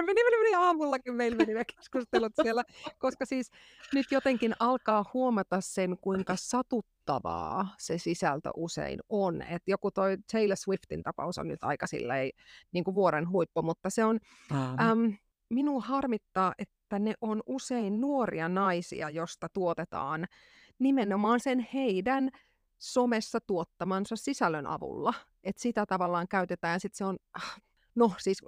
meni, 0.02 0.24
meni, 0.24 0.36
meni 0.42 0.54
aamullakin 0.54 1.14
meillä 1.14 1.36
meni 1.36 1.54
ne 1.54 1.64
keskustelut 1.64 2.32
siellä, 2.42 2.64
koska 2.98 3.26
siis 3.26 3.50
nyt 3.92 4.06
jotenkin 4.10 4.54
alkaa 4.58 5.04
huomata 5.14 5.60
sen, 5.60 5.96
kuinka 6.00 6.36
satuttavaa 6.36 7.74
se 7.78 7.98
sisältö 7.98 8.50
usein 8.56 9.00
on. 9.08 9.42
että 9.42 9.70
joku 9.70 9.90
toi 9.90 10.16
Taylor 10.32 10.56
Swiftin 10.56 11.02
tapaus 11.02 11.38
on 11.38 11.48
nyt 11.48 11.64
aika 11.64 11.86
silleen, 11.86 12.30
niin 12.72 12.84
kuin 12.84 12.94
vuoren 12.94 13.30
huippu, 13.30 13.62
mutta 13.62 13.90
se 13.90 14.04
on, 14.04 14.20
äm, 14.90 15.16
minua 15.48 15.80
harmittaa, 15.80 16.52
että 16.58 16.98
ne 16.98 17.14
on 17.20 17.42
usein 17.46 18.00
nuoria 18.00 18.48
naisia, 18.48 19.10
josta 19.10 19.48
tuotetaan 19.48 20.26
nimenomaan 20.78 21.40
sen 21.40 21.66
heidän 21.74 22.30
somessa 22.78 23.40
tuottamansa 23.40 24.16
sisällön 24.16 24.66
avulla. 24.66 25.14
Että 25.44 25.62
sitä 25.62 25.86
tavallaan 25.86 26.28
käytetään, 26.28 26.80
sitten 26.80 26.96
se 26.96 27.04
on, 27.04 27.16
ah, 27.34 27.60
No 27.94 28.12
siis, 28.18 28.38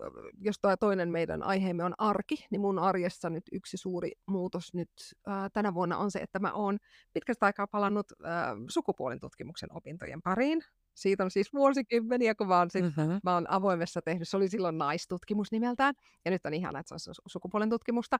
jos 0.40 0.58
tuo 0.58 0.76
toinen 0.76 1.08
meidän 1.08 1.42
aiheemme 1.42 1.84
on 1.84 1.94
arki, 1.98 2.46
niin 2.50 2.60
mun 2.60 2.78
arjessa 2.78 3.30
nyt 3.30 3.44
yksi 3.52 3.76
suuri 3.76 4.12
muutos 4.26 4.74
nyt 4.74 4.90
ää, 5.26 5.50
tänä 5.50 5.74
vuonna 5.74 5.98
on 5.98 6.10
se, 6.10 6.18
että 6.18 6.38
mä 6.38 6.52
oon 6.52 6.78
pitkästä 7.12 7.46
aikaa 7.46 7.66
palannut 7.66 8.06
ää, 8.24 8.56
sukupuolen 8.68 9.20
tutkimuksen 9.20 9.68
opintojen 9.72 10.22
pariin. 10.22 10.62
Siitä 10.94 11.24
on 11.24 11.30
siis 11.30 11.52
vuosikymmeniä, 11.52 12.34
kun 12.34 12.48
mä 12.48 12.58
oon, 12.58 12.70
sit, 12.70 12.82
mm-hmm. 12.82 13.20
mä 13.22 13.34
oon 13.34 13.50
avoimessa 13.50 14.02
tehnyt, 14.02 14.28
se 14.28 14.36
oli 14.36 14.48
silloin 14.48 14.78
naistutkimus 14.78 15.52
nimeltään, 15.52 15.94
ja 16.24 16.30
nyt 16.30 16.46
on 16.46 16.54
ihana, 16.54 16.78
että 16.78 16.98
se 16.98 17.10
on 17.10 17.14
sukupuolen 17.26 17.70
tutkimusta. 17.70 18.16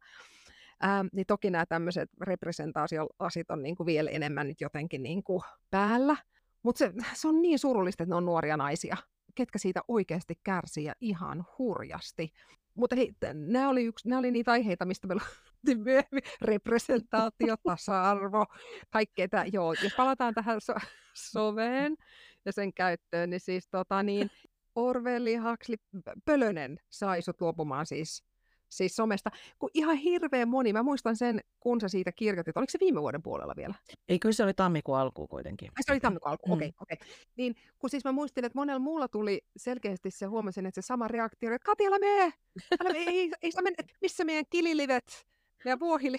Ää, 0.81 1.05
niin 1.13 1.27
toki 1.27 1.51
nämä 1.51 1.67
tämmöiset 1.67 2.11
representaatioasit 2.21 3.51
on 3.51 3.63
niin 3.63 3.77
kuin 3.77 3.87
vielä 3.87 4.11
enemmän 4.11 4.49
nyt 4.49 4.61
jotenkin 4.61 5.03
niin 5.03 5.23
kuin 5.23 5.43
päällä, 5.71 6.17
mutta 6.63 6.79
se, 6.79 6.93
se 7.15 7.29
on 7.29 7.43
niin 7.43 7.59
surullista, 7.59 8.03
että 8.03 8.11
ne 8.13 8.17
on 8.17 8.25
nuoria 8.25 8.57
naisia 8.57 8.97
ketkä 9.37 9.59
siitä 9.59 9.81
oikeasti 9.89 10.35
kärsii 10.45 10.85
ja 10.85 10.95
ihan 11.01 11.47
hurjasti. 11.59 12.33
Mutta 12.75 12.97
hei, 12.97 13.13
nämä 13.35 13.69
oli, 13.69 13.85
yksi, 13.85 14.09
nämä 14.09 14.19
oli 14.19 14.31
niitä 14.31 14.53
aiheita, 14.53 14.85
mistä 14.85 15.07
me 15.07 15.15
myöhemmin. 15.85 16.23
Representaatio, 16.41 17.57
tasa-arvo, 17.69 18.47
kaikkea 18.91 19.29
tämä. 19.29 19.45
Joo, 19.45 19.75
jos 19.83 19.95
palataan 19.97 20.35
tähän 20.35 20.61
so- 20.61 20.75
soveen 21.15 21.97
ja 22.45 22.53
sen 22.53 22.75
käyttöön, 22.75 23.31
niin 23.31 23.41
siis 23.41 23.69
tota 23.69 24.03
niin, 24.03 24.31
Orwelli, 24.75 25.37
Huxley, 25.37 25.77
Pölönen 26.25 26.79
sai 26.89 27.23
sut 27.23 27.41
luopumaan 27.41 27.87
siis 27.87 28.25
siis 28.69 28.97
somesta, 28.97 29.31
kun 29.59 29.71
ihan 29.75 29.97
hirveän 29.97 30.49
moni, 30.49 30.73
mä 30.73 30.83
muistan 30.83 31.17
sen, 31.17 31.41
kun 31.61 31.81
sä 31.81 31.89
siitä 31.89 32.13
kirjoitit, 32.13 32.57
oliko 32.57 32.71
se 32.71 32.79
viime 32.81 33.01
vuoden 33.01 33.23
puolella 33.23 33.55
vielä? 33.57 33.75
Ei, 34.09 34.19
kyllä 34.19 34.33
se 34.33 34.45
oli 34.45 34.55
tammikuun 34.55 34.99
alku 34.99 35.27
kuitenkin. 35.27 35.69
Ai 35.69 35.83
se 35.83 35.93
oli 35.93 36.01
tammikuun 36.01 36.31
alku, 36.31 36.53
okei, 36.53 36.69
mm. 36.69 36.75
okei. 36.81 36.95
Okay, 36.95 37.09
okay. 37.09 37.17
Niin, 37.37 37.57
kun 37.79 37.91
siis 37.91 38.05
mä 38.05 38.13
muistin, 38.13 38.45
että 38.45 38.59
monella 38.59 38.79
muulla 38.79 39.09
tuli 39.09 39.45
selkeästi 39.57 40.11
se, 40.11 40.27
huomasin, 40.27 40.67
että 40.67 40.83
se 40.83 40.87
sama 40.87 41.09
reaktio, 41.09 41.55
että 41.55 41.67
Kati, 41.67 41.87
älä 41.87 41.99
mene! 41.99 42.33
Älä 42.81 42.93
mene, 42.93 42.99
ei, 42.99 43.19
ei, 43.19 43.33
ei 43.43 43.51
mene, 43.63 43.77
missä 44.01 44.25
meidän 44.25 44.45
kililivet, 44.51 45.27
meidän 45.65 45.81
vuohili, 45.81 46.19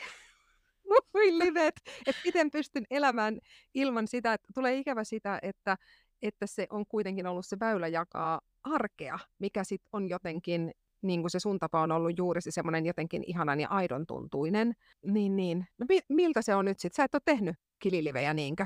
livet, 1.44 1.76
että 2.08 2.22
miten 2.26 2.52
pystyn 2.52 2.86
elämään 2.90 3.40
ilman 3.74 4.08
sitä, 4.08 4.34
että 4.34 4.48
tulee 4.54 4.76
ikävä 4.76 5.04
sitä, 5.04 5.40
että, 5.42 5.78
että 6.22 6.48
se 6.48 6.68
on 6.70 6.86
kuitenkin 6.88 7.28
ollut 7.28 7.46
se 7.46 7.60
väylä 7.60 7.88
jakaa 7.88 8.42
arkea, 8.64 9.20
mikä 9.40 9.64
sitten 9.64 9.90
on 9.94 10.10
jotenkin 10.10 10.72
niin 11.02 11.22
kuin 11.22 11.32
se 11.32 11.40
sun 11.40 11.60
tapa 11.60 11.82
on 11.82 11.92
ollut 11.92 12.18
juuri 12.18 12.42
se 12.42 12.52
semmoinen 12.52 12.86
jotenkin 12.86 13.24
ihanan 13.28 13.60
ja 13.60 13.68
aidon 13.70 14.08
tuntuinen, 14.08 14.74
niin, 15.06 15.36
niin. 15.36 15.68
No, 15.78 15.86
mi- 15.90 16.06
miltä 16.10 16.42
se 16.42 16.56
on 16.56 16.66
nyt 16.66 16.80
sitten? 16.80 16.96
Sä 16.96 17.04
et 17.04 17.16
ole 17.16 17.22
tehnyt 17.26 17.56
kililivejä 17.80 18.34
niinkö? 18.34 18.66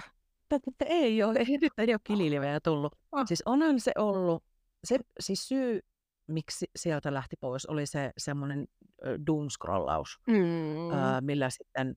Tätä 0.50 0.72
ei 0.86 1.24
ole, 1.24 1.40
ei, 1.40 1.58
nyt 1.62 1.74
ei 1.78 1.94
ole 1.94 2.00
kililivejä 2.04 2.60
tullut. 2.60 2.96
Oh. 3.12 3.28
Siis 3.28 3.44
onhan 3.46 3.80
se 3.80 3.92
ollut, 3.98 4.44
se 4.84 5.00
siis 5.20 5.48
syy, 5.48 5.80
miksi 6.28 6.66
sieltä 6.76 7.14
lähti 7.14 7.36
pois, 7.40 7.66
oli 7.66 7.86
se 7.86 8.12
semmoinen 8.18 8.68
doom-scrollaus, 9.06 10.20
mm. 10.28 10.92
äh, 10.92 11.22
millä 11.22 11.50
sitten 11.50 11.96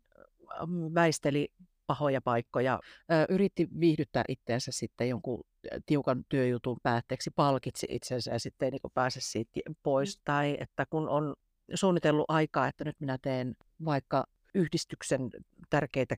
väisteli 0.94 1.48
pahoja 1.86 2.20
paikkoja. 2.20 2.80
Ö, 3.12 3.26
yritti 3.28 3.68
viihdyttää 3.80 4.24
itseensä 4.28 4.72
sitten 4.72 5.08
jonkun 5.08 5.44
tiukan 5.86 6.24
työjutun 6.28 6.76
päätteeksi, 6.82 7.30
palkitsi 7.30 7.86
itsensä 7.90 8.32
ja 8.32 8.38
sitten 8.38 8.66
ei 8.66 8.70
niin 8.70 8.80
pääse 8.94 9.20
siitä 9.20 9.60
pois. 9.82 10.16
Mm. 10.16 10.22
Tai 10.24 10.56
että 10.60 10.86
kun 10.90 11.08
on 11.08 11.34
suunnitellut 11.74 12.24
aikaa, 12.28 12.68
että 12.68 12.84
nyt 12.84 13.00
minä 13.00 13.18
teen 13.22 13.56
vaikka 13.84 14.24
yhdistyksen 14.54 15.30
tärkeitä 15.70 16.16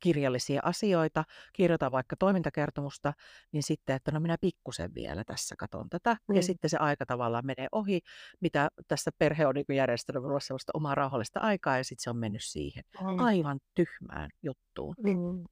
kirjallisia 0.00 0.60
asioita, 0.64 1.24
kirjoitan 1.52 1.92
vaikka 1.92 2.16
toimintakertomusta, 2.16 3.12
niin 3.52 3.62
sitten, 3.62 3.96
että 3.96 4.10
no 4.10 4.20
minä 4.20 4.36
pikkusen 4.40 4.94
vielä 4.94 5.24
tässä 5.24 5.54
katon 5.58 5.88
tätä. 5.88 6.16
Mm. 6.28 6.36
Ja 6.36 6.42
sitten 6.42 6.70
se 6.70 6.76
aika 6.76 7.06
tavallaan 7.06 7.46
menee 7.46 7.68
ohi, 7.72 8.00
mitä 8.40 8.68
tässä 8.88 9.10
perhe 9.18 9.46
on 9.46 9.54
niin 9.54 9.76
järjestänyt 9.76 10.22
minulle 10.22 10.40
sellaista 10.40 10.72
omaa 10.74 10.94
rauhallista 10.94 11.40
aikaa, 11.40 11.76
ja 11.76 11.84
sitten 11.84 12.02
se 12.02 12.10
on 12.10 12.16
mennyt 12.16 12.44
siihen 12.44 12.84
mm. 13.00 13.18
aivan 13.18 13.60
tyhmään 13.74 14.30
juttuun. 14.42 14.94
Mm. 15.02 15.44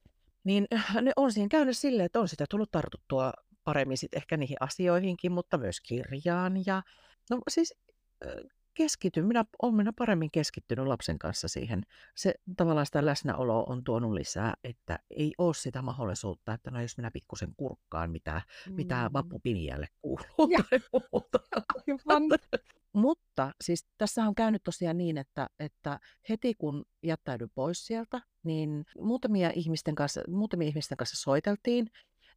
Niin 0.43 0.67
ne 1.01 1.11
on 1.15 1.31
siinä 1.31 1.47
käynyt 1.49 1.77
silleen, 1.77 2.05
että 2.05 2.19
on 2.19 2.27
sitä 2.27 2.45
tullut 2.49 2.71
tartuttua 2.71 3.33
paremmin 3.63 3.97
sitten 3.97 4.17
ehkä 4.17 4.37
niihin 4.37 4.57
asioihinkin, 4.59 5.31
mutta 5.31 5.57
myös 5.57 5.81
kirjaan. 5.81 6.53
Ja 6.65 6.83
no 7.29 7.39
siis 7.49 7.75
keskityn, 8.73 9.25
minä 9.25 9.45
olen 9.61 9.75
minä 9.75 9.93
paremmin 9.97 10.31
keskittynyt 10.31 10.87
lapsen 10.87 11.19
kanssa 11.19 11.47
siihen. 11.47 11.83
Se 12.15 12.33
tavallaan 12.57 12.85
sitä 12.85 13.05
läsnäolo 13.05 13.63
on 13.63 13.83
tuonut 13.83 14.13
lisää, 14.13 14.53
että 14.63 14.99
ei 15.09 15.33
ole 15.37 15.53
sitä 15.53 15.81
mahdollisuutta, 15.81 16.53
että 16.53 16.71
no 16.71 16.81
jos 16.81 16.97
minä 16.97 17.11
pikkusen 17.11 17.53
kurkkaan, 17.57 18.11
mitä, 18.11 18.41
mm. 18.69 18.75
mitä 18.75 19.09
vappupinjälle 19.13 19.87
kuuluu 20.01 20.49
ja. 20.49 20.63
tai 20.69 20.79
muuta. 20.93 21.39
Mutta 22.93 23.51
siis 23.63 23.87
tässä 23.97 24.23
on 24.23 24.35
käynyt 24.35 24.63
tosiaan 24.63 24.97
niin, 24.97 25.17
että, 25.17 25.49
että 25.59 25.99
heti 26.29 26.53
kun 26.53 26.85
jättäydyn 27.03 27.49
pois 27.55 27.87
sieltä, 27.87 28.21
niin 28.43 28.85
muutamia 28.99 29.51
ihmisten 29.55 29.95
kanssa, 29.95 30.21
muutamia 30.27 30.67
ihmisten 30.67 30.97
kanssa 30.97 31.17
soiteltiin 31.17 31.87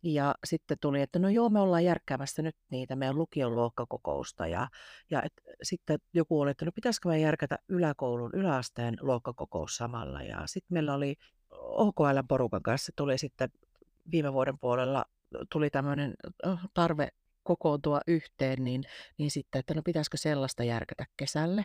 ja 0.05 0.35
sitten 0.45 0.77
tuli, 0.81 1.01
että 1.01 1.19
no 1.19 1.29
joo, 1.29 1.49
me 1.49 1.61
ollaan 1.61 1.85
järkkäämässä 1.85 2.43
nyt 2.43 2.57
niitä 2.71 2.97
meidän 2.97 3.19
lukion 3.19 3.55
luokkakokousta. 3.55 4.47
Ja, 4.47 4.69
ja 5.11 5.23
et, 5.23 5.33
sitten 5.63 5.99
joku 6.15 6.41
oli, 6.41 6.51
että 6.51 6.65
no 6.65 6.73
pitäisikö 6.75 7.09
me 7.09 7.21
järkätä 7.21 7.59
yläkoulun, 7.69 8.31
yläasteen 8.35 8.97
luokkakokous 9.01 9.77
samalla. 9.77 10.23
Ja 10.23 10.43
sitten 10.47 10.75
meillä 10.75 10.95
oli 10.95 11.17
OKL-porukan 11.51 12.63
kanssa, 12.63 12.93
tuli 12.97 13.19
sitten 13.19 13.51
viime 14.11 14.33
vuoden 14.33 14.59
puolella 14.59 15.05
tuli 15.53 15.71
tämmöinen 15.71 16.15
tarve 16.75 17.09
kokoontua 17.43 18.01
yhteen, 18.07 18.65
niin, 18.65 18.85
niin 19.19 19.31
sitten, 19.31 19.59
että 19.59 19.75
no 19.75 19.83
pitäisikö 19.85 20.17
sellaista 20.17 20.65
järkätä 20.65 21.07
kesälle. 21.17 21.65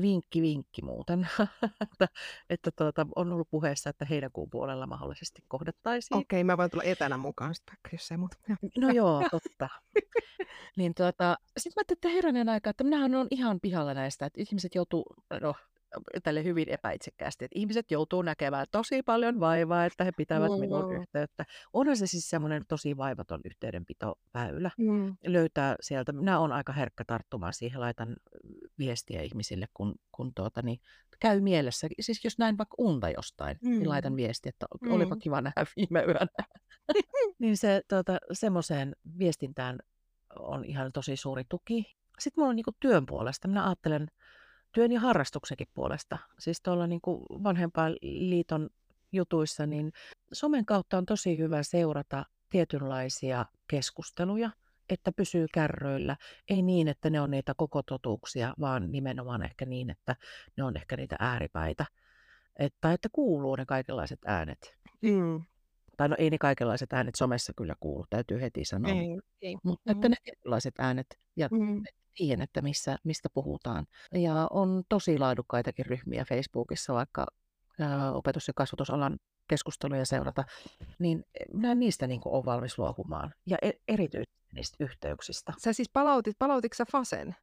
Vinkki, 0.00 0.42
vinkki 0.42 0.82
muuten, 0.82 1.28
että, 1.80 2.08
että 2.50 2.70
tuota, 2.70 3.06
on 3.16 3.32
ollut 3.32 3.50
puheessa, 3.50 3.90
että 3.90 4.04
heinäkuun 4.04 4.50
puolella 4.50 4.86
mahdollisesti 4.86 5.42
kohdattaisiin. 5.48 6.18
Okei, 6.18 6.40
okay, 6.40 6.44
mä 6.44 6.56
voin 6.56 6.70
tulla 6.70 6.84
etänä 6.84 7.16
mukaan 7.16 7.54
sitten, 7.54 7.76
jos 7.92 8.10
ei 8.10 8.16
muuta. 8.16 8.36
No 8.78 8.90
joo, 8.90 9.22
totta. 9.30 9.68
niin 10.76 10.94
tuota, 10.94 11.36
sitten 11.58 11.72
mä 11.76 11.80
ajattelin, 11.80 11.98
että 11.98 12.08
herranen 12.08 12.48
aika, 12.48 12.70
että 12.70 12.84
minähän 12.84 13.14
on 13.14 13.26
ihan 13.30 13.60
pihalla 13.60 13.94
näistä, 13.94 14.26
että 14.26 14.40
ihmiset 14.40 14.74
joutuu, 14.74 15.04
no 15.40 15.54
tälle 16.22 16.44
hyvin 16.44 16.68
epäitsekkäästi, 16.68 17.44
että 17.44 17.58
ihmiset 17.58 17.90
joutuu 17.90 18.22
näkemään 18.22 18.66
tosi 18.70 19.02
paljon 19.02 19.40
vaivaa, 19.40 19.84
että 19.84 20.04
he 20.04 20.12
pitävät 20.16 20.52
mm. 20.52 20.60
minun 20.60 20.92
yhteyttä. 20.96 21.44
Onhan 21.72 21.96
se 21.96 22.06
siis 22.06 22.30
semmoinen 22.30 22.62
tosi 22.68 22.96
vaivaton 22.96 23.40
yhteydenpitoväylä. 23.44 24.70
Mm. 24.78 25.16
Löytää 25.26 25.76
sieltä, 25.80 26.12
minä 26.12 26.38
olen 26.38 26.52
aika 26.52 26.72
herkkä 26.72 27.04
tarttumaan 27.06 27.54
siihen, 27.54 27.80
laitan 27.80 28.16
viestiä 28.78 29.22
ihmisille, 29.22 29.66
kun, 29.74 29.94
kun 30.12 30.34
tuota, 30.34 30.62
niin, 30.62 30.80
käy 31.20 31.40
mielessä. 31.40 31.88
Siis 32.00 32.24
jos 32.24 32.38
näin 32.38 32.58
vaikka 32.58 32.74
unta 32.78 33.10
jostain, 33.10 33.58
niin 33.62 33.74
mm. 33.74 33.78
niin 33.78 33.88
laitan 33.88 34.16
viestiä, 34.16 34.50
että 34.50 34.66
mm. 34.82 34.92
olipa 34.92 35.16
kiva 35.16 35.40
nähdä 35.40 35.66
viime 35.76 36.04
yönä. 36.04 36.26
niin 37.40 37.56
se 37.56 37.82
tuota, 37.88 38.18
semmoiseen 38.32 38.96
viestintään 39.18 39.78
on 40.38 40.64
ihan 40.64 40.92
tosi 40.92 41.16
suuri 41.16 41.44
tuki. 41.48 41.96
Sitten 42.18 42.42
mulla 42.42 42.50
on 42.50 42.56
niin 42.56 42.64
työn 42.80 43.06
puolesta. 43.06 43.48
Minä 43.48 43.66
ajattelen, 43.66 44.08
työn 44.72 44.92
ja 44.92 45.00
harrastuksenkin 45.00 45.68
puolesta. 45.74 46.18
Siis 46.38 46.60
tuolla 46.62 46.86
niin 46.86 47.00
vanhempaan 47.42 47.96
liiton 48.02 48.70
jutuissa, 49.12 49.66
niin 49.66 49.92
somen 50.32 50.66
kautta 50.66 50.98
on 50.98 51.06
tosi 51.06 51.38
hyvä 51.38 51.62
seurata 51.62 52.24
tietynlaisia 52.50 53.46
keskusteluja, 53.68 54.50
että 54.88 55.12
pysyy 55.12 55.46
kärröillä. 55.54 56.16
Ei 56.48 56.62
niin, 56.62 56.88
että 56.88 57.10
ne 57.10 57.20
on 57.20 57.30
niitä 57.30 57.54
koko 57.56 57.82
totuuksia, 57.82 58.54
vaan 58.60 58.92
nimenomaan 58.92 59.42
ehkä 59.42 59.66
niin, 59.66 59.90
että 59.90 60.16
ne 60.56 60.64
on 60.64 60.76
ehkä 60.76 60.96
niitä 60.96 61.16
ääripäitä. 61.18 61.86
Että, 62.58 62.92
että 62.92 63.08
kuuluu 63.12 63.56
ne 63.56 63.66
kaikenlaiset 63.66 64.18
äänet. 64.26 64.78
Mm. 65.02 65.42
Tai 66.02 66.08
no 66.08 66.16
ei 66.18 66.30
ne 66.30 66.38
kaikenlaiset 66.38 66.92
äänet 66.92 67.14
somessa 67.14 67.52
kyllä 67.56 67.74
kuulu, 67.80 68.04
täytyy 68.10 68.40
heti 68.40 68.64
sanoa. 68.64 68.92
Ei, 68.92 69.18
ei. 69.42 69.56
Mutta 69.62 69.92
että 69.92 70.08
mm. 70.08 70.10
ne 70.10 70.16
tietynlaiset 70.24 70.74
äänet 70.78 71.06
ja 71.36 71.48
mm. 71.52 71.82
tiedän, 72.14 72.42
että 72.42 72.62
missä, 72.62 72.96
mistä 73.04 73.28
puhutaan. 73.34 73.86
Ja 74.14 74.46
on 74.50 74.82
tosi 74.88 75.18
laadukkaitakin 75.18 75.86
ryhmiä 75.86 76.24
Facebookissa, 76.24 76.94
vaikka 76.94 77.26
ää, 77.80 78.12
opetus- 78.12 78.48
ja 78.48 78.54
kasvatusalan 78.56 79.18
keskusteluja 79.48 80.04
seurata, 80.04 80.44
niin 80.98 81.24
minä 81.52 81.74
niistä 81.74 82.06
niin 82.06 82.20
olen 82.24 82.44
valmis 82.44 82.78
luopumaan. 82.78 83.34
Ja 83.46 83.56
e- 83.62 83.80
erityisesti 83.88 84.36
niistä 84.54 84.84
yhteyksistä. 84.84 85.52
Sä 85.58 85.72
siis 85.72 85.90
palautit, 85.92 86.36
palautitko 86.38 86.74
sä 86.74 86.84
Fasen? 86.92 87.36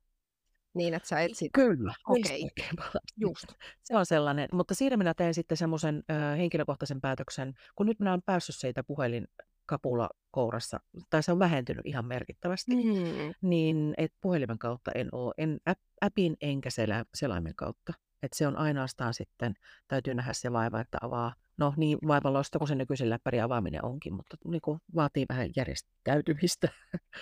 Niin, 0.74 0.94
että 0.94 1.10
sä 1.10 1.20
etsit... 1.20 1.52
Kyllä, 1.54 1.94
okei. 2.08 2.44
Okay. 2.44 3.02
Just. 3.18 3.46
Se 3.84 3.98
on 3.98 4.06
sellainen, 4.06 4.50
mutta 4.54 4.76
siinä 4.76 4.98
minä 4.98 5.14
teen 5.14 5.34
sitten 5.34 5.58
semmoisen 5.58 6.04
ö, 6.12 6.36
henkilökohtaisen 6.36 7.02
päätöksen, 7.02 7.54
kun 7.76 7.86
nyt 7.86 8.00
minä 8.00 8.12
olen 8.12 8.22
päässyt 8.26 8.56
siitä 8.56 8.84
puhelin 8.84 9.28
kapula 9.66 10.10
kourassa, 10.32 10.80
tai 11.10 11.24
se 11.24 11.32
on 11.32 11.40
vähentynyt 11.40 11.86
ihan 11.86 12.06
merkittävästi, 12.06 12.76
mm. 12.76 13.34
niin 13.42 13.94
et 13.98 14.14
puhelimen 14.22 14.60
kautta 14.60 14.92
en 14.96 15.10
ole, 15.12 15.34
en 15.38 15.60
appin 16.02 16.38
enkä 16.42 16.70
selä, 16.70 17.06
selaimen 17.14 17.56
kautta. 17.56 17.94
Et 18.24 18.34
se 18.34 18.48
on 18.48 18.58
ainoastaan 18.58 19.14
sitten, 19.14 19.54
täytyy 19.88 20.14
nähdä 20.14 20.34
se 20.34 20.52
vaiva, 20.52 20.82
että 20.82 20.98
avaa 21.02 21.34
no 21.58 21.74
niin 21.78 21.98
vaivalloista 22.08 22.60
kuin 22.60 22.68
se 22.68 22.76
nykyisen 22.76 23.10
läppärin 23.10 23.44
avaaminen 23.44 23.86
onkin, 23.86 24.14
mutta 24.14 24.38
niin 24.46 24.62
kuin 24.62 24.80
vaatii 24.96 25.26
vähän 25.30 25.50
järjestäytymistä, 25.56 26.70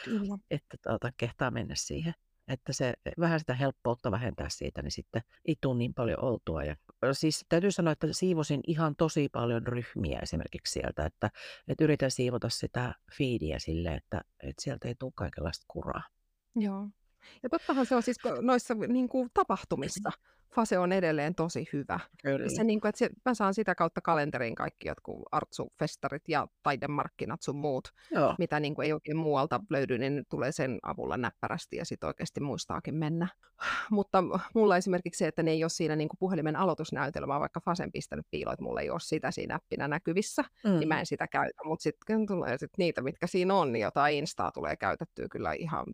Kyllä. 0.06 0.38
että 0.52 0.78
tuota, 0.84 1.12
kehtaa 1.18 1.52
mennä 1.52 1.76
siihen. 1.78 2.14
Että 2.48 2.74
se 2.74 2.94
vähän 3.20 3.40
sitä 3.40 3.54
helppoutta 3.54 4.12
vähentää 4.12 4.50
siitä, 4.50 4.82
niin 4.82 4.92
sitten 4.92 5.22
ei 5.46 5.56
tule 5.62 5.78
niin 5.78 5.94
paljon 5.94 6.24
oltua. 6.24 6.64
Ja, 6.64 6.76
siis 7.12 7.46
täytyy 7.50 7.72
sanoa, 7.72 7.94
että 7.94 8.08
siivosin 8.12 8.62
ihan 8.68 8.96
tosi 8.96 9.30
paljon 9.30 9.68
ryhmiä 9.68 10.20
esimerkiksi 10.20 10.74
sieltä, 10.74 11.06
että, 11.06 11.30
että 11.68 11.84
yritän 11.84 12.12
siivota 12.12 12.50
sitä 12.50 12.96
feedia 13.18 13.60
sille, 13.60 13.94
että, 13.94 14.22
että 14.40 14.64
sieltä 14.64 14.88
ei 14.88 14.96
tule 15.00 15.12
kaikenlaista 15.16 15.66
kuraa. 15.68 16.04
Joo. 16.56 16.90
Ja 17.44 17.50
tottahan 17.50 17.86
se 17.86 17.96
on 17.96 18.04
siis 18.04 18.18
noissa 18.42 18.74
niin 18.74 19.10
kuin, 19.10 19.30
tapahtumissa. 19.34 20.12
Fase 20.56 20.78
on 20.78 20.92
edelleen 20.92 21.36
tosi 21.36 21.68
hyvä. 21.74 22.00
Kyllä. 22.24 22.50
Se, 22.50 22.64
niin 22.64 22.82
kuin, 22.82 22.90
että 22.90 23.00
se, 23.00 23.10
mä 23.26 23.34
saan 23.34 23.54
sitä 23.54 23.76
kautta 23.76 24.02
kalenteriin 24.02 24.56
kaikki 24.56 24.88
jotkut 24.88 25.24
artsufestarit 25.32 26.24
ja 26.28 26.48
taidemarkkinat 26.64 27.42
sun 27.42 27.56
muut, 27.56 27.94
Joo. 28.12 28.36
mitä 28.40 28.60
niin 28.60 28.76
kuin, 28.76 28.86
ei 28.86 28.94
oikein 28.94 29.18
muualta 29.18 29.60
löydy, 29.70 29.98
niin 29.98 30.24
tulee 30.30 30.52
sen 30.52 30.80
avulla 30.84 31.18
näppärästi 31.18 31.76
ja 31.76 31.86
sitten 31.86 32.08
oikeasti 32.08 32.40
muistaakin 32.40 32.96
mennä. 32.96 33.28
Mutta 33.92 34.24
mulla 34.56 34.78
esimerkiksi 34.78 35.18
se, 35.18 35.28
että 35.28 35.44
ne 35.44 35.52
ei 35.52 35.64
ole 35.64 35.70
siinä 35.70 35.96
niin 35.96 36.10
kuin 36.10 36.20
puhelimen 36.20 36.56
aloitusnäytelmää, 36.56 37.40
vaikka 37.40 37.62
Fasen 37.66 37.92
pistänyt 37.92 38.26
piilo, 38.32 38.52
että 38.52 38.64
mulla 38.64 38.82
ei 38.82 38.90
ole 38.90 39.00
sitä 39.00 39.32
siinä 39.32 39.56
appina 39.56 39.88
näkyvissä, 39.88 40.44
mm. 40.64 40.80
niin 40.80 40.88
mä 40.88 41.00
en 41.00 41.06
sitä 41.06 41.28
käytä. 41.28 41.62
Mutta 41.66 41.84
sitten 41.84 42.28
tulee 42.28 42.58
sit 42.58 42.72
niitä, 42.78 43.02
mitkä 43.02 43.28
siinä 43.28 43.56
on, 43.56 43.72
niin 43.72 43.84
jotain 43.84 44.16
Instaa 44.18 44.52
tulee 44.52 44.76
käytettyä 44.76 45.28
kyllä 45.32 45.54
ihan 45.54 45.86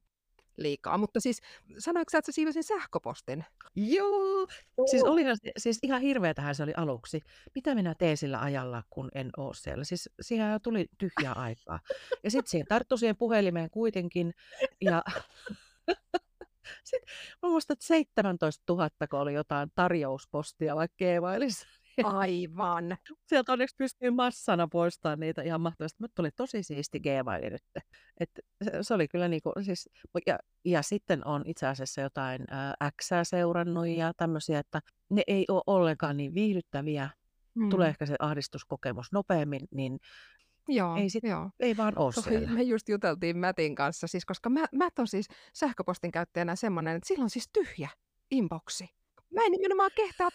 liikaa. 0.57 0.97
Mutta 0.97 1.19
siis 1.19 1.41
sanoitko 1.77 2.09
sä, 2.09 2.17
että 2.17 2.31
sä 2.31 2.35
siivosin 2.35 2.63
sähköpostin? 2.63 3.45
Joo, 3.75 4.47
siis, 4.91 5.03
oli, 5.03 5.23
siis 5.57 5.79
ihan 5.83 6.01
hirveätähän 6.01 6.55
se 6.55 6.63
oli 6.63 6.73
aluksi. 6.77 7.21
Mitä 7.55 7.75
minä 7.75 7.95
teen 7.97 8.17
sillä 8.17 8.41
ajalla, 8.41 8.83
kun 8.89 9.09
en 9.15 9.29
ole 9.37 9.53
siellä? 9.53 9.83
Siis 9.83 10.09
siihen 10.21 10.61
tuli 10.63 10.87
tyhjää 10.97 11.33
aikaa. 11.33 11.79
Ja 12.23 12.31
sitten 12.31 12.51
siihen 12.51 12.67
tarttui 12.67 12.97
siihen 12.97 13.17
puhelimeen 13.17 13.69
kuitenkin. 13.69 14.33
Ja 14.81 15.03
sitten 16.83 17.15
mä 17.41 17.49
muistan, 17.49 17.73
että 17.73 17.85
17 17.85 18.63
000, 18.73 18.89
kun 19.09 19.19
oli 19.19 19.33
jotain 19.33 19.71
tarjouspostia 19.75 20.75
vaikka 20.75 20.95
Keevailissa. 20.97 21.67
Aivan. 22.03 22.97
Sieltä 23.29 23.51
onneksi 23.51 23.75
pystyy 23.77 24.11
massana 24.11 24.67
poistamaan 24.67 25.19
niitä 25.19 25.41
ihan 25.41 25.61
mahtavasti. 25.61 25.97
Mutta 25.99 26.15
tuli 26.15 26.29
tosi 26.35 26.63
siisti 26.63 26.99
Gmaili 26.99 27.49
nyt. 27.49 27.63
Et 28.19 28.29
se, 28.81 28.93
oli 28.93 29.07
kyllä 29.07 29.27
niinku, 29.27 29.51
siis, 29.61 29.89
ja, 30.27 30.39
ja 30.65 30.81
sitten 30.81 31.27
on 31.27 31.43
itse 31.45 31.67
asiassa 31.67 32.01
jotain 32.01 32.41
ää, 32.49 32.91
Xää 33.01 33.23
seurannut 33.23 33.87
ja 33.87 34.13
tämmöisiä, 34.17 34.59
että 34.59 34.81
ne 35.09 35.21
ei 35.27 35.45
ole 35.47 35.61
ollenkaan 35.67 36.17
niin 36.17 36.33
viihdyttäviä. 36.33 37.09
Mm. 37.55 37.69
Tulee 37.69 37.89
ehkä 37.89 38.05
se 38.05 38.15
ahdistuskokemus 38.19 39.11
nopeammin, 39.11 39.67
niin 39.71 39.99
Joo, 40.67 40.95
ei, 40.95 41.09
sit, 41.09 41.23
joo. 41.23 41.49
ei 41.59 41.77
vaan 41.77 41.97
ole 41.97 42.13
siellä. 42.13 42.49
Me 42.49 42.61
just 42.61 42.89
juteltiin 42.89 43.37
Mätin 43.37 43.75
kanssa, 43.75 44.07
siis 44.07 44.25
koska 44.25 44.49
Mät 44.49 44.99
on 44.99 45.07
siis 45.07 45.27
sähköpostin 45.53 46.11
käyttäjänä 46.11 46.55
semmoinen, 46.55 46.95
että 46.95 47.07
silloin 47.07 47.29
siis 47.29 47.49
tyhjä 47.53 47.89
inboxi. 48.31 48.89
Mä 49.33 49.45
en 49.45 49.51
nimenomaan 49.51 49.91
kehtaa 49.95 50.29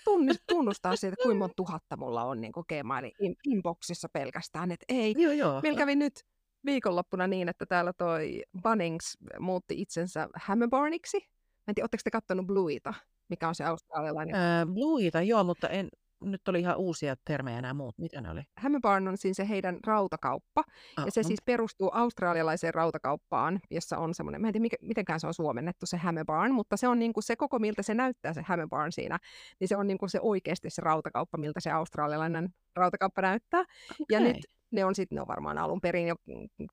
tunnustaa 0.48 0.96
siitä, 0.96 1.16
kuinka 1.22 1.38
monta 1.38 1.54
tuhatta 1.62 1.96
mulla 1.96 2.24
on 2.24 2.40
niin 2.40 2.52
Gmailin 2.68 3.36
inboxissa 3.44 4.08
pelkästään. 4.12 4.70
Että 4.70 4.84
ei, 4.88 5.14
joo, 5.18 5.32
joo. 5.32 5.60
meillä 5.62 5.78
kävi 5.78 5.96
nyt 5.96 6.24
viikonloppuna 6.64 7.26
niin, 7.26 7.48
että 7.48 7.66
täällä 7.66 7.92
toi 7.92 8.42
Bunnings 8.62 9.18
muutti 9.38 9.80
itsensä 9.80 10.28
Hammerborniksi. 10.34 11.18
Mä 11.18 11.64
en 11.68 11.74
tiedä, 11.74 11.84
ootteko 11.84 12.00
te 12.04 12.10
kattonut 12.10 12.46
Blueita, 12.46 12.94
mikä 13.28 13.48
on 13.48 13.54
se 13.54 13.64
australialainen? 13.64 14.34
Äh, 14.34 14.66
Blueita, 14.74 15.22
joo, 15.22 15.44
mutta 15.44 15.68
en, 15.68 15.88
nyt 16.20 16.48
oli 16.48 16.60
ihan 16.60 16.76
uusia 16.76 17.16
termejä 17.24 17.62
nämä 17.62 17.74
muut. 17.74 17.98
Mitä 17.98 18.20
ne 18.20 18.30
oli? 18.30 18.42
Hammerbarn 18.60 19.08
on 19.08 19.16
siis 19.16 19.36
se 19.36 19.48
heidän 19.48 19.78
rautakauppa. 19.86 20.60
Uh-huh. 20.60 21.06
Ja 21.06 21.12
se 21.12 21.22
siis 21.22 21.42
perustuu 21.44 21.90
australialaiseen 21.92 22.74
rautakauppaan, 22.74 23.60
jossa 23.70 23.98
on 23.98 24.14
semmoinen, 24.14 24.40
mä 24.40 24.46
en 24.46 24.52
tiedä 24.52 24.62
mikä, 24.62 24.76
mitenkään 24.82 25.20
se 25.20 25.26
on 25.26 25.34
suomennettu 25.34 25.86
se 25.86 25.96
Hammerbarn, 25.96 26.54
mutta 26.54 26.76
se 26.76 26.88
on 26.88 26.98
niinku 26.98 27.22
se 27.22 27.36
koko 27.36 27.58
miltä 27.58 27.82
se 27.82 27.94
näyttää 27.94 28.32
se 28.32 28.42
Hammerbarn 28.42 28.92
siinä, 28.92 29.18
niin 29.60 29.68
se 29.68 29.76
on 29.76 29.86
niinku 29.86 30.08
se 30.08 30.20
oikeasti 30.22 30.70
se 30.70 30.82
rautakauppa, 30.82 31.38
miltä 31.38 31.60
se 31.60 31.70
australialainen 31.70 32.48
rautakauppa 32.76 33.22
näyttää. 33.22 33.60
Okay. 33.60 34.06
Ja 34.10 34.20
nyt 34.20 34.36
ne 34.70 34.84
on 34.84 34.94
sitten, 34.94 35.16
ne 35.16 35.20
on 35.20 35.28
varmaan 35.28 35.58
alun 35.58 35.80
perin 35.80 36.06
jo 36.06 36.16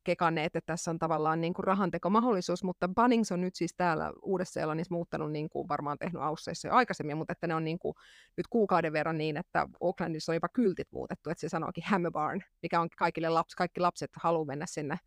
kekanneet, 0.04 0.56
että 0.56 0.74
tässä 0.74 0.92
on 0.92 1.00
tavallaan 1.00 1.42
niin 1.42 1.54
kuin 1.54 1.64
rahantekomahdollisuus, 1.64 2.64
mutta 2.64 2.90
Bunnings 2.96 3.32
on 3.32 3.42
nyt 3.42 3.56
siis 3.56 3.74
täällä 3.78 4.14
Uudessa-Seelannissa 4.22 4.94
muuttanut, 4.94 5.32
niin 5.32 5.50
kuin 5.50 5.68
varmaan 5.68 5.98
tehnyt 5.98 6.22
Ausseissa 6.22 6.68
jo 6.68 6.74
aikaisemmin, 6.74 7.18
mutta 7.18 7.32
että 7.32 7.48
ne 7.48 7.56
on 7.56 7.64
niin 7.64 7.80
kuin 7.80 7.96
nyt 8.38 8.48
kuukauden 8.48 8.94
verran 8.94 9.18
niin, 9.18 9.38
että 9.38 9.68
Aucklandissa 9.82 10.32
on 10.32 10.36
jopa 10.36 10.50
kyltit 10.50 10.88
muutettu, 10.92 11.30
että 11.30 11.42
se 11.42 11.50
sanookin 11.50 11.84
Hammer 11.88 12.12
Barn, 12.12 12.42
mikä 12.62 12.82
on 12.82 12.90
kaikille 12.98 13.30
laps, 13.30 13.56
kaikki 13.56 13.80
lapset 13.80 14.12
haluaa 14.16 14.46
mennä 14.46 14.66
sinne 14.66 14.98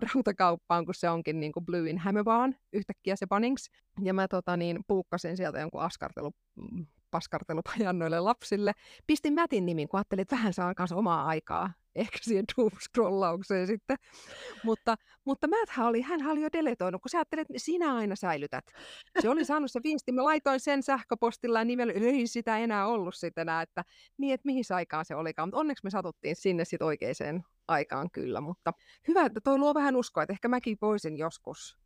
rautakauppaan, 0.14 0.84
kun 0.84 0.94
se 0.94 1.10
onkin 1.10 1.40
niin 1.40 1.52
kuin 1.52 1.66
Blue 1.66 1.90
in 1.90 2.00
Barn 2.24 2.54
yhtäkkiä 2.72 3.16
se 3.16 3.26
Bunnings. 3.26 3.70
Ja 4.02 4.14
mä 4.14 4.28
tota, 4.28 4.56
niin, 4.56 4.78
puukkasin 4.86 5.36
sieltä 5.36 5.60
jonkun 5.60 5.82
askartelu 5.82 6.30
mm, 6.56 6.86
paskartelupajan 7.10 7.98
noille 7.98 8.20
lapsille. 8.20 8.72
Pistin 9.06 9.32
Mätin 9.32 9.66
nimin, 9.66 9.88
kun 9.88 9.98
ajattelin, 9.98 10.22
että 10.22 10.36
vähän 10.36 10.52
saa 10.52 10.74
kanssa 10.74 10.96
omaa 10.96 11.26
aikaa 11.26 11.70
ehkä 11.98 12.18
siihen 12.22 12.44
doom-scrollaukseen 12.56 13.66
sitten. 13.66 13.96
mutta, 14.64 14.96
mutta 15.24 15.48
Matthän 15.48 15.86
oli, 15.86 16.00
hän 16.00 16.26
oli 16.26 16.42
jo 16.42 16.48
deletoinut, 16.52 17.02
kun 17.02 17.10
sä 17.10 17.18
ajattelet, 17.18 17.50
että 17.50 17.62
sinä 17.62 17.94
aina 17.94 18.16
säilytät. 18.16 18.64
Se 19.20 19.28
oli 19.28 19.44
saanut 19.44 19.70
se 19.70 19.80
viesti, 19.84 20.12
mä 20.12 20.24
laitoin 20.24 20.60
sen 20.60 20.82
sähköpostilla 20.82 21.58
ja 21.58 21.64
nimellä, 21.64 21.92
ei 21.92 22.26
sitä 22.26 22.58
enää 22.58 22.86
ollut 22.86 23.14
sitten 23.14 23.42
enää, 23.42 23.62
että 23.62 23.84
niin, 24.18 24.34
että 24.34 24.46
mihin 24.46 24.64
aikaan 24.74 25.04
se 25.04 25.14
olikaan. 25.14 25.48
Mutta 25.48 25.60
onneksi 25.60 25.84
me 25.84 25.90
satuttiin 25.90 26.36
sinne 26.36 26.64
sitten 26.64 26.86
oikeaan 26.86 27.44
aikaan 27.68 28.10
kyllä, 28.10 28.40
mutta 28.40 28.72
hyvä, 29.08 29.24
että 29.24 29.40
toi 29.40 29.58
luo 29.58 29.74
vähän 29.74 29.96
uskoa, 29.96 30.22
että 30.22 30.32
ehkä 30.32 30.48
mäkin 30.48 30.78
voisin 30.82 31.16
joskus. 31.16 31.78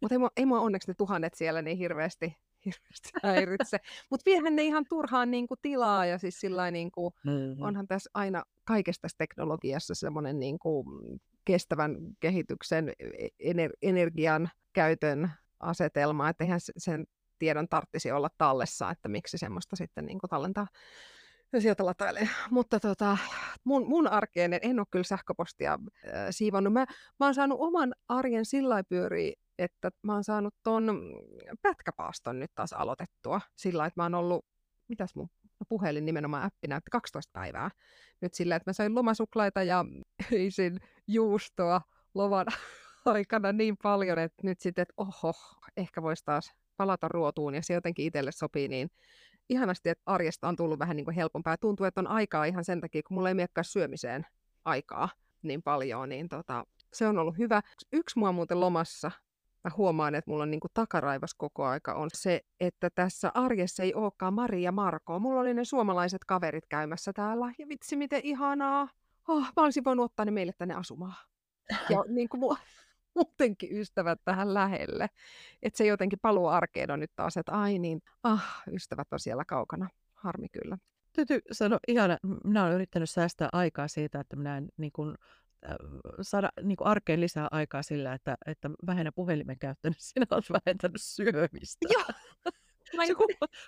Mutta 0.00 0.14
ei, 0.14 0.20
ei 0.36 0.46
mua 0.46 0.60
onneksi 0.60 0.90
ne 0.90 0.94
tuhannet 0.94 1.34
siellä 1.34 1.62
niin 1.62 1.78
hirveästi 1.78 2.36
hirveästi 2.64 3.10
häiritse. 3.22 3.78
Mutta 4.10 4.24
viehän 4.26 4.56
ne 4.56 4.62
ihan 4.62 4.84
turhaan 4.88 5.30
niin 5.30 5.46
kuin, 5.46 5.58
tilaa 5.62 6.06
ja 6.06 6.18
siis 6.18 6.40
sillä 6.40 6.70
niin 6.70 6.90
kuin, 6.90 7.14
mm-hmm. 7.24 7.62
onhan 7.62 7.88
tässä 7.88 8.10
aina 8.14 8.42
kaikesta 8.64 9.02
tässä 9.02 9.18
teknologiassa 9.18 9.94
semmoinen 9.94 10.40
niin 10.40 10.58
kuin, 10.58 10.86
kestävän 11.44 11.96
kehityksen, 12.20 12.92
e-, 12.98 13.52
ener- 13.52 13.76
energian 13.82 14.50
käytön 14.72 15.30
asetelma, 15.60 16.28
että 16.28 16.44
eihän 16.44 16.60
sen 16.76 17.04
tiedon 17.38 17.68
tarttisi 17.68 18.12
olla 18.12 18.28
tallessa, 18.38 18.90
että 18.90 19.08
miksi 19.08 19.38
semmoista 19.38 19.76
sitten 19.76 20.06
niin 20.06 20.18
kuin, 20.18 20.28
tallentaa 20.30 20.66
sieltä 21.60 21.86
latailee. 21.86 22.28
Mutta 22.50 22.80
tota, 22.80 23.16
mun, 23.64 23.88
mun 23.88 24.08
arkeen 24.08 24.58
en 24.62 24.78
ole 24.78 24.86
kyllä 24.90 25.04
sähköpostia 25.04 25.72
äh, 25.72 26.26
siivonnut. 26.30 26.72
Mä, 26.72 26.86
mä 27.20 27.26
oon 27.26 27.34
saanut 27.34 27.60
oman 27.60 27.94
arjen 28.08 28.44
sillä 28.44 28.84
pyörii 28.84 29.34
että 29.58 29.90
mä 30.02 30.14
oon 30.14 30.24
saanut 30.24 30.54
ton 30.62 31.02
pätkäpaaston 31.62 32.40
nyt 32.40 32.50
taas 32.54 32.72
aloitettua 32.72 33.40
sillä 33.56 33.86
että 33.86 34.00
mä 34.00 34.04
oon 34.04 34.14
ollut, 34.14 34.44
mitäs 34.88 35.14
mun 35.14 35.28
puhelin 35.68 36.04
nimenomaan 36.04 36.42
appi 36.42 36.68
näytti 36.68 36.90
12 36.90 37.30
päivää. 37.32 37.70
Nyt 38.20 38.34
sillä, 38.34 38.56
että 38.56 38.70
mä 38.70 38.72
sain 38.72 38.94
lomasuklaita 38.94 39.62
ja 39.62 39.84
öisin 40.32 40.80
juustoa 41.06 41.80
lovan 42.14 42.46
aikana 43.04 43.52
niin 43.52 43.76
paljon, 43.82 44.18
että 44.18 44.42
nyt 44.42 44.60
sitten, 44.60 44.82
että 44.82 44.94
oho, 44.96 45.32
ehkä 45.76 46.02
voisi 46.02 46.24
taas 46.24 46.52
palata 46.76 47.08
ruotuun 47.08 47.54
ja 47.54 47.62
se 47.62 47.74
jotenkin 47.74 48.06
itselle 48.06 48.32
sopii 48.32 48.68
niin 48.68 48.90
ihanasti, 49.48 49.88
että 49.88 50.02
arjesta 50.06 50.48
on 50.48 50.56
tullut 50.56 50.78
vähän 50.78 50.96
niin 50.96 51.04
kuin 51.04 51.14
helpompaa. 51.14 51.56
Tuntuu, 51.56 51.86
että 51.86 52.00
on 52.00 52.06
aikaa 52.06 52.44
ihan 52.44 52.64
sen 52.64 52.80
takia, 52.80 53.02
kun 53.08 53.14
mulla 53.14 53.28
ei 53.28 53.34
miekkaa 53.34 53.64
syömiseen 53.64 54.26
aikaa 54.64 55.08
niin 55.42 55.62
paljon, 55.62 56.08
niin 56.08 56.28
tota, 56.28 56.64
Se 56.92 57.06
on 57.06 57.18
ollut 57.18 57.38
hyvä. 57.38 57.60
Yksi 57.92 58.18
mua 58.18 58.32
muuten 58.32 58.60
lomassa 58.60 59.10
mä 59.64 59.70
huomaan, 59.76 60.14
että 60.14 60.30
mulla 60.30 60.42
on 60.42 60.50
niin 60.50 60.60
kuin 60.60 60.70
takaraivas 60.74 61.34
koko 61.34 61.64
aika, 61.64 61.94
on 61.94 62.10
se, 62.14 62.40
että 62.60 62.90
tässä 62.94 63.30
arjessa 63.34 63.82
ei 63.82 63.94
olekaan 63.94 64.34
Maria 64.34 64.60
ja 64.60 64.72
Marko. 64.72 65.18
Mulla 65.18 65.40
oli 65.40 65.54
ne 65.54 65.64
suomalaiset 65.64 66.24
kaverit 66.24 66.66
käymässä 66.68 67.12
täällä, 67.12 67.52
ja 67.58 67.68
vitsi 67.68 67.96
miten 67.96 68.20
ihanaa. 68.24 68.88
Oh, 69.28 69.42
mä 69.42 69.62
olisin 69.62 69.84
voinut 69.84 70.04
ottaa 70.04 70.24
ne 70.24 70.30
meille 70.30 70.52
tänne 70.58 70.74
asumaan. 70.74 71.14
Ja 71.90 72.04
niin 72.08 72.28
kuin 72.28 72.40
mulla 72.40 72.58
muutenkin 73.14 73.80
ystävät 73.80 74.20
tähän 74.24 74.54
lähelle. 74.54 75.08
Että 75.62 75.76
se 75.76 75.86
jotenkin 75.86 76.18
paluu 76.22 76.46
arkeen 76.46 76.90
on 76.90 77.00
nyt 77.00 77.12
taas, 77.16 77.36
että 77.36 77.52
ai 77.52 77.78
niin, 77.78 78.02
ah, 78.22 78.62
ystävät 78.72 79.12
on 79.12 79.20
siellä 79.20 79.44
kaukana. 79.44 79.88
Harmi 80.14 80.48
kyllä. 80.48 80.78
Täytyy 81.12 81.40
sanoa, 81.52 81.78
ihana, 81.88 82.18
minä 82.44 82.64
olen 82.64 82.74
yrittänyt 82.74 83.10
säästää 83.10 83.48
aikaa 83.52 83.88
siitä, 83.88 84.20
että 84.20 84.36
minä 84.36 84.56
en 84.56 84.68
niin 84.76 84.92
kuin, 84.92 85.14
saada 86.20 86.48
niin 86.62 86.76
kuin 86.76 86.88
arkeen 86.88 87.20
lisää 87.20 87.48
aikaa 87.50 87.82
sillä, 87.82 88.12
että, 88.12 88.36
että 88.46 88.70
vähennä 88.86 89.12
puhelimen 89.12 89.58
käyttöä, 89.58 89.90
niin 89.90 89.96
sinä 89.98 90.26
olet 90.30 90.50
vähentänyt 90.50 91.00
syömistä. 91.00 91.88
Joo. 91.92 92.04
Se 93.06 93.14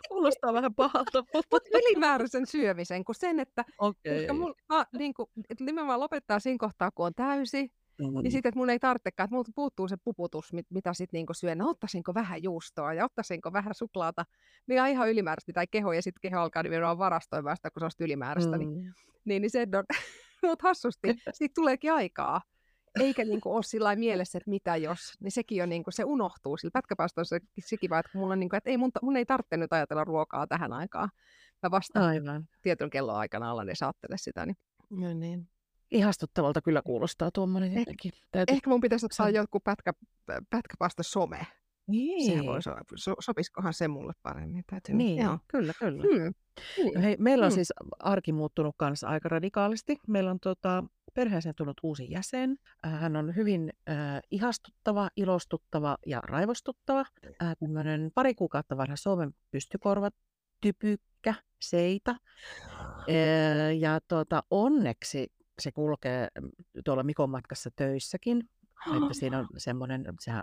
kuulostaa 0.08 0.52
vähän 0.52 0.74
pahalta. 0.74 1.24
Mutta 1.52 1.70
ylimääräisen 1.74 2.46
syömisen 2.46 3.04
kuin 3.04 3.16
sen, 3.16 3.40
että 3.40 3.64
okay. 3.78 4.16
koska 4.16 4.32
mun, 4.32 4.54
mä, 4.68 4.86
niin 4.98 5.14
kuin, 5.14 5.30
että 5.50 5.64
nimenomaan 5.64 6.00
lopettaa 6.00 6.40
siinä 6.40 6.58
kohtaa, 6.58 6.90
kun 6.90 7.06
on 7.06 7.14
täysi, 7.14 7.70
Mm. 7.98 8.22
Niin 8.22 8.32
sitten, 8.32 8.48
että 8.48 8.58
mun 8.58 8.70
ei 8.70 8.78
tarvitsekaan, 8.78 9.24
että 9.24 9.34
multa 9.34 9.50
puuttuu 9.54 9.88
se 9.88 9.96
puputus, 10.04 10.52
mit, 10.52 10.66
mitä 10.70 10.94
sitten 10.94 11.18
niinku 11.18 11.34
syön. 11.34 11.58
No, 11.58 11.68
ottaisinko 11.68 12.14
vähän 12.14 12.42
juustoa 12.42 12.94
ja 12.94 13.04
ottaisinko 13.04 13.52
vähän 13.52 13.74
suklaata, 13.74 14.24
mikä 14.66 14.82
on 14.82 14.88
ihan 14.88 15.10
ylimääräistä 15.10 15.52
tai 15.52 15.66
keho, 15.70 15.92
ja 15.92 16.02
sitten 16.02 16.20
keho 16.20 16.40
alkaa 16.40 16.62
nimenomaan 16.62 16.98
varastoimaan 16.98 17.56
sitä, 17.56 17.70
kun 17.70 17.80
se 17.80 17.84
on 17.84 17.90
ylimääräistä. 18.06 18.58
Niin- 18.58 18.68
mm. 18.68 18.74
Niin, 18.74 18.92
niin, 19.24 19.42
niin 19.42 19.50
se 19.50 19.66
on, 19.78 19.84
mutta 20.46 20.68
hassusti, 20.68 21.08
siitä 21.32 21.52
tuleekin 21.54 21.92
aikaa. 21.92 22.42
Eikä 23.00 23.24
niin 23.24 23.40
kuin 23.40 23.54
ole 23.54 23.62
sillä 23.62 23.96
mielessä, 23.96 24.38
että 24.38 24.50
mitä 24.50 24.76
jos, 24.76 25.00
niin 25.20 25.32
sekin 25.32 25.62
on 25.62 25.68
niin 25.68 25.84
kuin, 25.84 25.94
se 25.94 26.04
unohtuu. 26.04 26.56
Sillä 26.56 26.70
pätkäpaastossa 26.72 27.36
sekin 27.66 27.90
vaan, 27.90 28.00
että, 28.00 28.18
mulla 28.18 28.32
on 28.32 28.40
niin 28.40 28.48
kuin, 28.48 28.58
että 28.58 28.70
ei 28.70 28.76
mun, 28.76 28.90
mun 29.02 29.16
ei 29.16 29.26
tarvitse 29.26 29.56
nyt 29.56 29.72
ajatella 29.72 30.04
ruokaa 30.04 30.46
tähän 30.46 30.72
aikaan. 30.72 31.08
Mä 31.62 31.70
vasta 31.70 32.06
Aivan. 32.06 32.48
tietyn 32.62 32.90
kelloaikana 32.90 33.50
alan 33.50 33.68
edes 33.68 33.82
ajattele 33.82 34.16
sitä. 34.18 34.46
Niin, 34.46 34.56
no 34.90 35.14
niin. 35.14 35.48
Ihastuttavalta 35.90 36.62
kyllä 36.62 36.82
kuulostaa 36.82 37.30
tuommoinen 37.30 37.72
eh, 37.72 37.78
jotenkin. 37.78 38.12
Täytyy... 38.32 38.54
Ehkä 38.54 38.70
mun 38.70 38.80
pitäisi 38.80 39.06
ottaa 39.06 39.30
joku 39.30 39.60
pätkä, 39.60 39.92
pätkäpasta 40.50 41.02
some. 41.02 41.46
Niin. 41.86 42.26
Sehän 42.26 42.46
voi 42.46 42.62
so, 42.62 42.74
so, 42.96 43.14
sopisikohan 43.20 43.74
se 43.74 43.88
mulle 43.88 44.12
paremmin? 44.22 44.64
Täytyy, 44.70 44.94
niin, 44.94 45.24
joo. 45.24 45.38
kyllä, 45.48 45.72
kyllä. 45.78 46.02
Hmm. 46.02 46.34
Niin. 46.76 47.00
Hei, 47.00 47.16
meillä 47.18 47.44
on 47.44 47.50
hmm. 47.50 47.54
siis 47.54 47.72
arki 47.98 48.32
muuttunut 48.32 48.74
kanssa 48.78 49.08
aika 49.08 49.28
radikaalisti. 49.28 49.96
Meillä 50.08 50.30
on 50.30 50.40
tota, 50.40 50.84
perheeseen 51.14 51.54
tullut 51.54 51.80
uusi 51.82 52.10
jäsen. 52.10 52.56
Äh, 52.86 53.00
hän 53.00 53.16
on 53.16 53.36
hyvin 53.36 53.72
äh, 53.88 53.96
ihastuttava, 54.30 55.10
ilostuttava 55.16 55.96
ja 56.06 56.20
raivostuttava. 56.20 57.04
Äh, 57.42 57.56
tämmöinen 57.60 58.10
pari 58.14 58.34
kuukautta 58.34 58.76
vanha 58.76 58.96
Suomen 58.96 59.34
pystykorva, 59.50 60.10
typykkä, 60.60 61.34
seita. 61.60 62.10
Äh, 62.10 63.78
ja 63.78 64.00
tota, 64.08 64.42
onneksi 64.50 65.32
se 65.58 65.72
kulkee 65.72 66.28
tuolla 66.84 67.02
Mikon 67.02 67.30
matkassa 67.30 67.70
töissäkin. 67.76 68.48
Että 68.86 69.14
siinä 69.20 69.38
on 69.38 69.46
semmoinen, 69.56 70.04
sehän, 70.20 70.42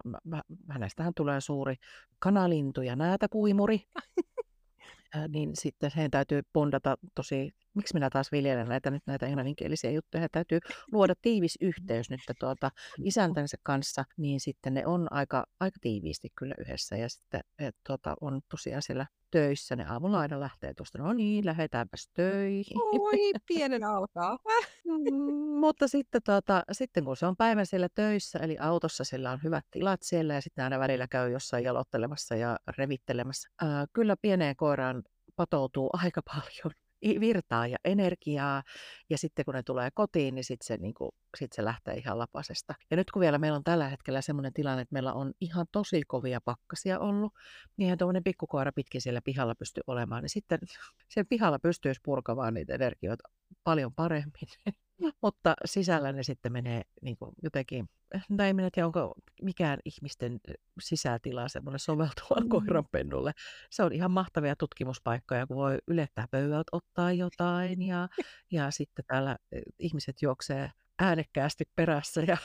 hänestähän 0.69 1.13
tulee 1.15 1.41
suuri 1.41 1.75
kanalintu 2.19 2.81
ja 2.81 2.95
näätäpuimuri. 2.95 3.81
niin 5.33 5.51
sitten 5.53 5.91
heidän 5.95 6.11
täytyy 6.11 6.41
pondata 6.53 6.97
tosi, 7.15 7.55
miksi 7.75 7.93
minä 7.93 8.09
taas 8.09 8.31
viljelen 8.31 8.67
näitä 8.67 8.91
nyt 8.91 9.03
näitä 9.05 9.25
englanninkielisiä 9.25 9.91
juttuja, 9.91 10.27
täytyy 10.31 10.59
luoda 10.91 11.13
tiivis 11.21 11.57
yhteys 11.61 12.09
nyt 12.09 12.19
tuota, 12.39 12.71
isäntänsä 13.03 13.57
kanssa, 13.63 14.05
niin 14.17 14.39
sitten 14.39 14.73
ne 14.73 14.85
on 14.85 15.07
aika, 15.11 15.45
aika 15.59 15.77
tiiviisti 15.81 16.29
kyllä 16.35 16.55
yhdessä 16.57 16.97
ja 16.97 17.09
sitten 17.09 17.41
et, 17.59 17.75
tuota, 17.87 18.15
on 18.21 18.41
tosiaan 18.49 18.81
siellä 18.81 19.05
töissä. 19.33 19.75
Ne 19.75 19.85
aamulla 19.85 20.19
aina 20.19 20.39
lähtee 20.39 20.73
tuosta, 20.73 20.97
no 20.97 21.13
niin, 21.13 21.45
lähdetäänpäs 21.45 22.09
töihin. 22.13 22.81
Oi, 22.81 23.31
pienen 23.47 23.83
alkaa. 23.83 24.37
mm, 24.85 25.59
mutta 25.59 25.87
sitten, 25.87 26.21
tuota, 26.23 26.63
sitten 26.71 27.05
kun 27.05 27.17
se 27.17 27.25
on 27.25 27.35
päivän 27.35 27.65
siellä 27.65 27.87
töissä, 27.95 28.39
eli 28.39 28.57
autossa 28.59 29.03
sillä 29.03 29.31
on 29.31 29.39
hyvät 29.43 29.65
tilat 29.71 30.01
siellä 30.03 30.33
ja 30.33 30.41
sitten 30.41 30.63
aina 30.63 30.79
välillä 30.79 31.07
käy 31.07 31.31
jossain 31.31 31.63
jalottelemassa 31.63 32.35
ja 32.35 32.57
revittelemässä. 32.77 33.49
Ää, 33.61 33.85
kyllä 33.93 34.15
pieneen 34.21 34.55
koiraan 34.55 35.03
patoutuu 35.35 35.89
aika 36.03 36.21
paljon 36.21 36.73
virtaa 37.19 37.67
ja 37.67 37.77
energiaa. 37.85 38.63
Ja 39.09 39.17
sitten 39.17 39.45
kun 39.45 39.53
ne 39.53 39.63
tulee 39.63 39.89
kotiin, 39.93 40.35
niin 40.35 40.43
sitten 40.43 40.65
se, 40.65 40.77
niin 40.77 40.93
kuin, 40.93 41.11
sit 41.37 41.53
se 41.53 41.65
lähtee 41.65 41.93
ihan 41.93 42.19
lapasesta. 42.19 42.73
Ja 42.91 42.97
nyt 42.97 43.11
kun 43.11 43.19
vielä 43.19 43.37
meillä 43.37 43.55
on 43.55 43.63
tällä 43.63 43.89
hetkellä 43.89 44.21
sellainen 44.21 44.53
tilanne, 44.53 44.81
että 44.81 44.93
meillä 44.93 45.13
on 45.13 45.33
ihan 45.41 45.65
tosi 45.71 46.01
kovia 46.07 46.41
pakkasia 46.41 46.99
ollut, 46.99 47.33
niin 47.77 47.85
ihan 47.85 47.97
tuommoinen 47.97 48.23
pikkukoira 48.23 48.71
pitkin 48.71 49.01
siellä 49.01 49.21
pihalla 49.21 49.55
pystyy 49.55 49.83
olemaan, 49.87 50.23
niin 50.23 50.29
sitten 50.29 50.59
sen 51.13 51.27
pihalla 51.27 51.59
pystyisi 51.59 52.01
purkamaan 52.03 52.53
niitä 52.53 52.75
energioita 52.75 53.29
paljon 53.63 53.93
paremmin. 53.93 54.47
Mutta 55.21 55.53
sisällä 55.65 56.11
ne 56.11 56.23
sitten 56.23 56.51
menee 56.51 56.81
niin 57.01 57.17
kuin 57.17 57.31
jotenkin, 57.43 57.89
tai 58.37 58.49
en 58.49 58.55
tiedä, 58.55 58.85
onko 58.85 59.13
mikään 59.41 59.79
ihmisten 59.85 60.39
sisätila 60.79 61.47
semmoinen 61.47 61.79
soveltuva 61.79 62.39
mm. 62.41 62.49
koiranpennulle. 62.49 63.31
Se 63.69 63.83
on 63.83 63.93
ihan 63.93 64.11
mahtavia 64.11 64.55
tutkimuspaikkoja, 64.55 65.47
kun 65.47 65.57
voi 65.57 65.77
ylettää 65.87 66.27
pöydältä 66.31 66.69
ottaa 66.71 67.11
jotain 67.11 67.81
ja, 67.81 68.07
ja 68.51 68.71
sitten 68.71 69.05
täällä 69.07 69.37
ihmiset 69.79 70.21
juoksee 70.21 70.71
äänekkäästi 70.99 71.63
perässä 71.75 72.21
ja 72.21 72.37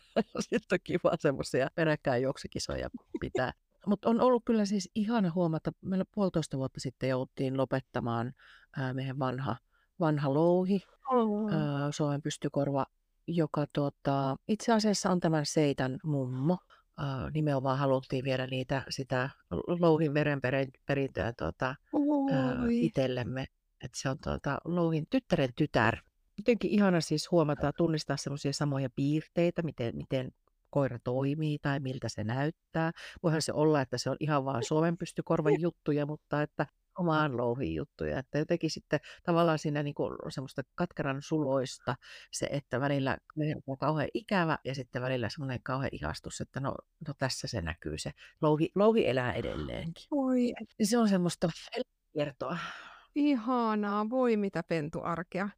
sitten 0.40 0.76
on 0.76 0.78
kiva 0.84 1.16
semmoisia 1.20 1.68
peräkkäin 1.74 2.22
juoksukisoja 2.22 2.90
pitää. 3.20 3.52
Mutta 3.86 4.10
on 4.10 4.20
ollut 4.20 4.42
kyllä 4.44 4.64
siis 4.64 4.90
ihana 4.94 5.32
huomata, 5.34 5.72
meillä 5.82 6.04
puolitoista 6.14 6.58
vuotta 6.58 6.80
sitten 6.80 7.08
jouttiin 7.08 7.56
lopettamaan 7.56 8.32
ää, 8.76 8.94
meidän 8.94 9.18
vanha 9.18 9.56
vanha 10.00 10.34
louhi, 10.34 10.80
oh. 11.10 11.50
Suomen 11.90 12.22
pystykorva, 12.22 12.86
joka 13.26 13.66
tuota, 13.72 14.36
itse 14.48 14.72
asiassa 14.72 15.10
on 15.10 15.20
tämän 15.20 15.46
Seitan 15.46 15.98
mummo. 16.04 16.58
Uh, 17.00 17.30
nimenomaan 17.34 17.78
haluttiin 17.78 18.24
viedä 18.24 18.46
niitä, 18.46 18.82
sitä 18.88 19.30
louhin 19.80 20.14
verenperintöä 20.14 21.32
tuota, 21.38 21.74
uh, 21.92 22.30
itsellemme. 22.70 23.46
Et 23.84 23.94
se 23.94 24.08
on 24.08 24.18
tuota, 24.24 24.58
louhin 24.64 25.06
tyttären 25.10 25.48
tytär. 25.56 25.96
Jotenkin 26.38 26.70
ihana 26.70 27.00
siis 27.00 27.30
huomata, 27.30 27.72
tunnistaa 27.72 28.16
semmoisia 28.16 28.52
samoja 28.52 28.90
piirteitä, 28.96 29.62
miten, 29.62 29.96
miten 29.96 30.32
koira 30.70 30.98
toimii 31.04 31.58
tai 31.62 31.80
miltä 31.80 32.08
se 32.08 32.24
näyttää. 32.24 32.92
Voihan 33.22 33.42
se 33.42 33.52
olla, 33.52 33.80
että 33.80 33.98
se 33.98 34.10
on 34.10 34.16
ihan 34.20 34.44
vaan 34.44 34.64
Suomen 34.64 34.98
pystykorvan 34.98 35.60
juttuja, 35.60 36.06
mutta 36.06 36.42
että 36.42 36.66
omaan 36.98 37.36
louhiin 37.36 37.74
juttuja. 37.74 38.18
Että 38.18 38.38
jotenkin 38.38 38.70
sitten 38.70 39.00
tavallaan 39.22 39.58
siinä 39.58 39.82
niin 39.82 39.94
kuin 39.94 40.16
semmoista 40.28 40.62
katkeran 40.74 41.22
suloista 41.22 41.94
se, 42.32 42.48
että 42.50 42.80
välillä 42.80 43.18
on 43.66 43.78
kauhean 43.78 44.08
ikävä 44.14 44.58
ja 44.64 44.74
sitten 44.74 45.02
välillä 45.02 45.28
semmoinen 45.28 45.62
kauhean 45.62 45.90
ihastus, 45.92 46.40
että 46.40 46.60
no, 46.60 46.74
no 47.08 47.14
tässä 47.18 47.48
se 47.48 47.60
näkyy 47.60 47.98
se. 47.98 48.10
Louhi, 48.42 48.70
louhi 48.74 49.08
elää 49.08 49.32
edelleenkin. 49.32 50.04
Oi. 50.10 50.52
Se 50.82 50.98
on 50.98 51.08
semmoista 51.08 51.48
kertoa. 52.14 52.58
Ihanaa, 53.14 54.10
voi 54.10 54.36
mitä 54.36 54.62
pentuarkea. 54.62 55.48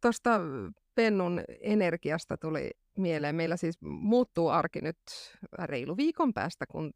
Tuosta 0.00 0.40
pennun 0.94 1.44
energiasta 1.60 2.36
tuli 2.36 2.70
mieleen. 2.98 3.34
Meillä 3.34 3.56
siis 3.56 3.78
muuttuu 3.80 4.48
arki 4.48 4.80
nyt 4.80 4.98
reilu 5.58 5.96
viikon 5.96 6.32
päästä, 6.34 6.66
kun 6.66 6.92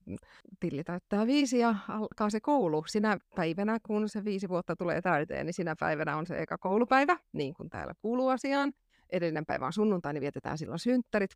Tilli 0.61 0.85
täyttää 0.85 1.27
viisi 1.27 1.59
ja 1.59 1.75
alkaa 1.89 2.31
se 2.31 2.41
koulu. 2.41 2.85
Sinä 2.87 3.19
päivänä, 3.37 3.79
kun 3.87 4.09
se 4.09 4.25
viisi 4.25 4.49
vuotta 4.49 4.77
tulee 4.77 5.03
täyteen, 5.03 5.47
niin 5.47 5.55
sinä 5.55 5.75
päivänä 5.81 6.17
on 6.17 6.27
se 6.27 6.39
eka 6.39 6.59
koulupäivä, 6.59 7.17
niin 7.33 7.55
kuin 7.55 7.71
täällä 7.71 7.95
kuuluu 8.03 8.29
asiaan. 8.29 8.73
Edellinen 9.11 9.47
päivä 9.47 9.67
on 9.67 9.73
sunnuntai, 9.73 10.13
niin 10.13 10.21
vietetään 10.21 10.59
silloin 10.59 10.79
synttärit. 10.79 11.31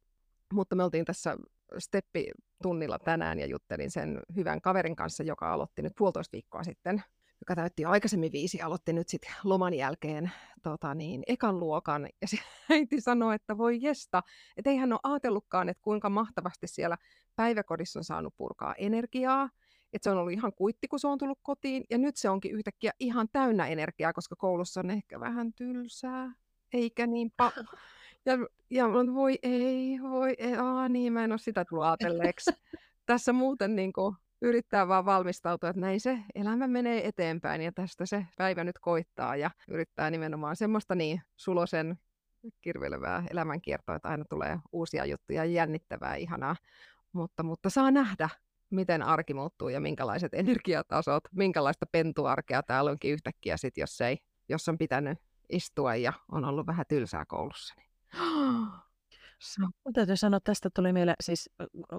Mutta 0.53 0.77
me 0.77 0.85
oltiin 0.85 1.05
tässä 1.05 1.37
Steppi-tunnilla 1.79 2.99
tänään 2.99 3.39
ja 3.39 3.47
juttelin 3.47 3.91
sen 3.91 4.21
hyvän 4.37 4.61
kaverin 4.61 4.97
kanssa, 4.97 5.23
joka 5.23 5.53
aloitti 5.53 5.83
nyt 5.83 5.93
puolitoista 5.99 6.33
viikkoa 6.33 6.65
sitten 6.65 7.03
joka 7.41 7.55
täytti 7.55 7.85
aikaisemmin 7.85 8.33
viisi, 8.33 8.63
aloitti 8.63 8.93
nyt 8.93 9.09
sitten 9.09 9.33
loman 9.45 9.75
jälkeen 9.75 10.33
tota 10.63 10.95
niin, 10.95 11.23
ekan 11.27 11.61
luokan. 11.61 12.09
Ja 12.21 12.29
se 12.29 12.39
äiti 12.71 13.01
sanoi, 13.01 13.35
että 13.35 13.59
voi 13.59 13.79
jesta, 13.83 14.23
että 14.57 14.71
ei 14.71 14.77
hän 14.77 14.93
ole 14.93 15.01
ajatellutkaan, 15.03 15.69
että 15.69 15.83
kuinka 15.83 16.11
mahtavasti 16.11 16.67
siellä 16.67 16.99
päiväkodissa 17.37 18.01
on 18.01 18.05
saanut 18.05 18.35
purkaa 18.37 18.75
energiaa. 18.75 19.51
Että 19.93 20.05
se 20.05 20.11
on 20.11 20.19
ollut 20.19 20.33
ihan 20.33 20.53
kuitti, 20.53 20.89
kun 20.89 21.01
se 21.01 21.07
on 21.07 21.19
tullut 21.19 21.39
kotiin. 21.43 21.85
Ja 21.91 21.99
nyt 21.99 22.17
se 22.17 22.31
onkin 22.31 22.53
yhtäkkiä 22.53 22.93
ihan 22.99 23.29
täynnä 23.33 23.67
energiaa, 23.67 24.13
koska 24.13 24.37
koulussa 24.37 24.81
on 24.81 24.91
ehkä 24.91 25.21
vähän 25.21 25.53
tylsää. 25.53 26.33
Eikä 26.73 27.07
niin 27.07 27.33
pa- 27.43 27.65
Ja, 28.27 28.33
ja 28.71 28.89
voi 29.15 29.39
ei, 29.43 29.99
voi 30.03 30.35
ei, 30.39 30.55
aa 30.55 30.89
niin, 30.89 31.13
mä 31.13 31.25
en 31.25 31.33
ole 31.33 31.39
sitä 31.39 31.65
tullut 31.65 31.85
ajatelleeksi. 31.85 32.51
Tässä 33.07 33.33
muuten 33.33 33.77
niin 33.77 33.93
kuin, 33.93 34.17
yrittää 34.43 34.89
vaan 34.89 35.05
valmistautua, 35.05 35.69
että 35.69 35.81
näin 35.81 36.01
se 36.01 36.19
elämä 36.35 36.67
menee 36.67 37.07
eteenpäin 37.09 37.61
ja 37.61 37.73
tästä 37.73 38.07
se 38.07 38.27
päivä 38.37 38.65
nyt 38.65 38.79
koittaa 38.79 39.37
ja 39.37 39.51
yrittää 39.69 40.11
nimenomaan 40.11 40.57
semmoista 40.57 40.95
niin 40.95 41.23
sulosen 41.37 41.99
kirvelevää 42.61 43.25
elämänkiertoa, 43.31 43.97
että 43.97 44.09
aina 44.09 44.25
tulee 44.25 44.59
uusia 44.73 45.05
juttuja, 45.05 45.45
jännittävää, 45.45 46.15
ihanaa. 46.15 46.57
Mutta, 47.13 47.43
mutta 47.43 47.71
saa 47.71 47.91
nähdä, 47.91 48.29
miten 48.71 49.03
arki 49.03 49.35
muuttuu 49.35 49.69
ja 49.69 49.81
minkälaiset 49.81 50.35
energiatasot, 50.35 51.25
minkälaista 51.33 51.87
pentuarkea 51.93 52.63
täällä 52.63 52.91
onkin 52.91 53.13
yhtäkkiä 53.13 53.57
sit, 53.57 53.77
jos, 53.77 54.01
ei, 54.01 54.19
jos 54.49 54.69
on 54.69 54.79
pitänyt 54.79 55.19
istua 55.49 55.97
ja 55.97 56.13
on 56.33 56.45
ollut 56.45 56.67
vähän 56.67 56.87
tylsää 56.89 57.25
koulussa. 57.25 57.75
Niin. 57.77 57.91
Mun 59.85 59.93
täytyy 59.93 60.17
sanoa, 60.17 60.37
että 60.37 60.51
tästä 60.51 60.71
tuli 60.75 60.93
meille 60.93 61.15
siis 61.21 61.51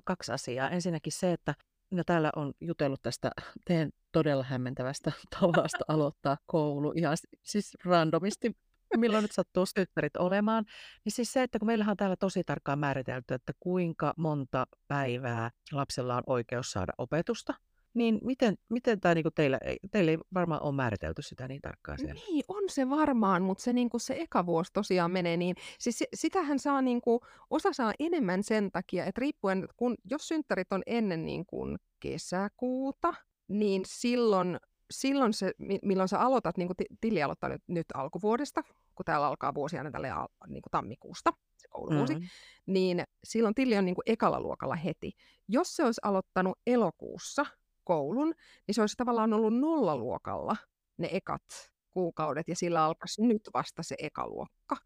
kaksi 0.03 0.31
asiaa. 0.31 0.69
Ensinnäkin 0.69 1.13
se, 1.13 1.33
että 1.33 1.55
ja 1.91 2.03
täällä 2.03 2.29
on 2.35 2.53
jutellut 2.61 3.01
tästä 3.01 3.31
teen 3.65 3.93
todella 4.11 4.43
hämmentävästä 4.43 5.11
tavasta 5.39 5.85
aloittaa 5.87 6.37
koulu 6.45 6.93
ihan 6.95 7.17
siis 7.43 7.77
randomisti 7.85 8.55
milloin 8.97 9.21
nyt 9.21 9.31
sattuu 9.31 9.65
syttärit 9.65 10.17
olemaan. 10.17 10.65
Niin 11.05 11.13
siis 11.13 11.33
se, 11.33 11.43
että 11.43 11.59
kun 11.59 11.65
meillähän 11.65 11.91
on 11.91 11.97
täällä 11.97 12.15
tosi 12.15 12.43
tarkkaan 12.43 12.79
määritelty, 12.79 13.33
että 13.33 13.53
kuinka 13.59 14.13
monta 14.17 14.67
päivää 14.87 15.51
lapsella 15.71 16.15
on 16.15 16.23
oikeus 16.27 16.71
saada 16.71 16.93
opetusta, 16.97 17.53
niin 17.93 18.19
miten, 18.23 18.55
miten 18.69 18.99
tämä 18.99 19.15
niin 19.15 19.25
teillä, 19.35 19.59
teillä 19.91 20.11
ei 20.11 20.17
varmaan 20.33 20.63
ole 20.63 20.75
määritelty 20.75 21.21
sitä 21.21 21.47
niin 21.47 21.61
tarkkaan 21.61 21.97
siellä? 21.99 22.21
Niin, 22.27 22.43
on 22.47 22.63
se 22.69 22.89
varmaan, 22.89 23.41
mutta 23.41 23.63
se, 23.63 23.73
niin 23.73 23.89
kuin 23.89 24.01
se 24.01 24.15
eka 24.19 24.45
vuosi 24.45 24.73
tosiaan 24.73 25.11
menee 25.11 25.37
niin. 25.37 25.55
Siis 25.79 26.03
sitähän 26.13 26.59
saa, 26.59 26.81
niin 26.81 27.01
kuin, 27.01 27.19
osa 27.49 27.73
saa 27.73 27.93
enemmän 27.99 28.43
sen 28.43 28.71
takia, 28.71 29.05
että 29.05 29.19
riippuen, 29.19 29.67
kun 29.77 29.95
jos 30.05 30.27
synttärit 30.27 30.73
on 30.73 30.81
ennen 30.85 31.25
niin 31.25 31.45
kuin 31.45 31.77
kesäkuuta, 31.99 33.13
niin 33.47 33.81
silloin 33.85 34.57
silloin 34.91 35.33
se, 35.33 35.51
milloin 35.83 36.09
sä 36.09 36.19
aloitat, 36.19 36.57
niin 36.57 36.67
kuin 36.67 36.77
Tili 37.01 37.23
aloittaa 37.23 37.49
nyt, 37.49 37.61
nyt 37.67 37.85
alkuvuodesta, 37.93 38.63
kun 38.95 39.05
täällä 39.05 39.27
alkaa 39.27 39.53
vuosi 39.53 39.77
aina 39.77 39.91
tälle 39.91 40.07
niin 40.47 40.61
kuin 40.61 40.71
tammikuusta, 40.71 41.33
se 41.57 41.67
kouluvuosi, 41.67 42.13
mm-hmm. 42.13 42.27
niin 42.65 43.03
silloin 43.23 43.55
Tilli 43.55 43.77
on 43.77 43.85
niin 43.85 43.95
kuin 43.95 44.03
ekalla 44.05 44.39
luokalla 44.39 44.75
heti. 44.75 45.11
Jos 45.47 45.75
se 45.75 45.83
olisi 45.83 46.01
aloittanut 46.03 46.59
elokuussa 46.67 47.45
koulun, 47.83 48.33
niin 48.67 48.75
se 48.75 48.81
olisi 48.81 48.97
tavallaan 48.97 49.33
ollut 49.33 49.59
nollaluokalla 49.59 50.55
ne 50.97 51.09
ekat 51.11 51.71
kuukaudet, 51.91 52.47
ja 52.47 52.55
sillä 52.55 52.83
alkaisi 52.83 53.21
nyt 53.21 53.41
vasta 53.53 53.83
se 53.83 53.95
ekaluokka. 53.99 54.77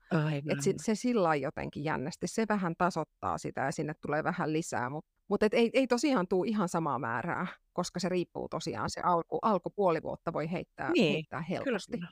Et 0.51 0.61
se, 0.61 0.73
se 0.77 0.95
sillä 0.95 1.35
jotenkin 1.35 1.83
jännästi. 1.83 2.27
Se 2.27 2.45
vähän 2.49 2.73
tasoittaa 2.77 3.37
sitä, 3.37 3.61
ja 3.61 3.71
sinne 3.71 3.93
tulee 4.01 4.23
vähän 4.23 4.53
lisää, 4.53 4.89
mutta 4.89 5.15
mutta 5.27 5.47
ei, 5.51 5.69
ei 5.73 5.87
tosiaan 5.87 6.27
tule 6.27 6.47
ihan 6.47 6.69
samaa 6.69 6.99
määrää, 6.99 7.47
koska 7.73 7.99
se 7.99 8.09
riippuu 8.09 8.49
tosiaan, 8.49 8.89
se 8.89 9.01
alku, 9.01 9.39
alku 9.41 9.69
puoli 9.69 10.01
vuotta 10.03 10.33
voi 10.33 10.51
heittää, 10.51 10.91
niin, 10.91 11.13
heittää 11.13 11.41
helposti. 11.41 11.97
Kyllä. 11.97 12.11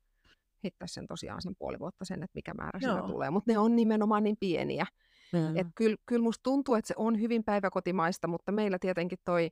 Heittää 0.63 0.87
sen 0.87 1.07
tosiaan 1.07 1.41
sen 1.41 1.53
puoli 1.59 1.79
vuotta 1.79 2.05
sen, 2.05 2.23
että 2.23 2.35
mikä 2.35 2.53
määrä 2.53 2.79
Joo. 2.81 3.07
tulee. 3.07 3.29
Mutta 3.29 3.51
ne 3.51 3.57
on 3.57 3.75
nimenomaan 3.75 4.23
niin 4.23 4.37
pieniä. 4.39 4.85
Mm. 5.33 5.71
Kyllä, 5.75 5.95
kyllä 6.05 6.23
musta 6.23 6.43
tuntuu, 6.43 6.75
että 6.75 6.87
se 6.87 6.93
on 6.97 7.19
hyvin 7.19 7.43
päiväkotimaista, 7.43 8.27
mutta 8.27 8.51
meillä 8.51 8.79
tietenkin 8.79 9.17
toi 9.25 9.49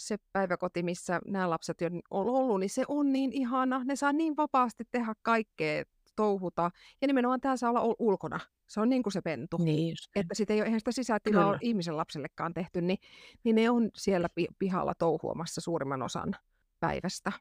se 0.00 0.16
päiväkoti, 0.32 0.82
missä 0.82 1.20
nämä 1.26 1.50
lapset 1.50 1.78
on 2.10 2.28
ollut, 2.28 2.60
niin 2.60 2.70
se 2.70 2.84
on 2.88 3.12
niin 3.12 3.32
ihana. 3.32 3.84
Ne 3.84 3.96
saa 3.96 4.12
niin 4.12 4.36
vapaasti 4.36 4.84
tehdä 4.90 5.14
kaikkea, 5.22 5.84
touhuta. 6.16 6.70
Ja 7.00 7.06
nimenomaan 7.06 7.40
tämä 7.40 7.56
saa 7.56 7.70
olla 7.70 7.94
ulkona. 7.98 8.40
Se 8.66 8.80
on 8.80 8.88
niin 8.88 9.02
kuin 9.02 9.12
se 9.12 9.20
pentu. 9.22 9.56
Niin 9.56 9.96
että 10.16 10.34
sitä 10.34 10.52
ei 10.52 10.60
ole, 10.60 10.64
eihän 10.64 10.80
sitä 10.80 10.92
sisätilaa 10.92 11.46
ole 11.46 11.58
ihmisen 11.60 11.96
lapsellekaan 11.96 12.54
tehty, 12.54 12.80
niin, 12.80 12.98
niin 13.44 13.56
ne 13.56 13.70
on 13.70 13.90
siellä 13.94 14.28
pihalla 14.58 14.94
touhuamassa 14.94 15.60
suurimman 15.60 16.02
osan 16.02 16.36
päivästä. 16.80 17.32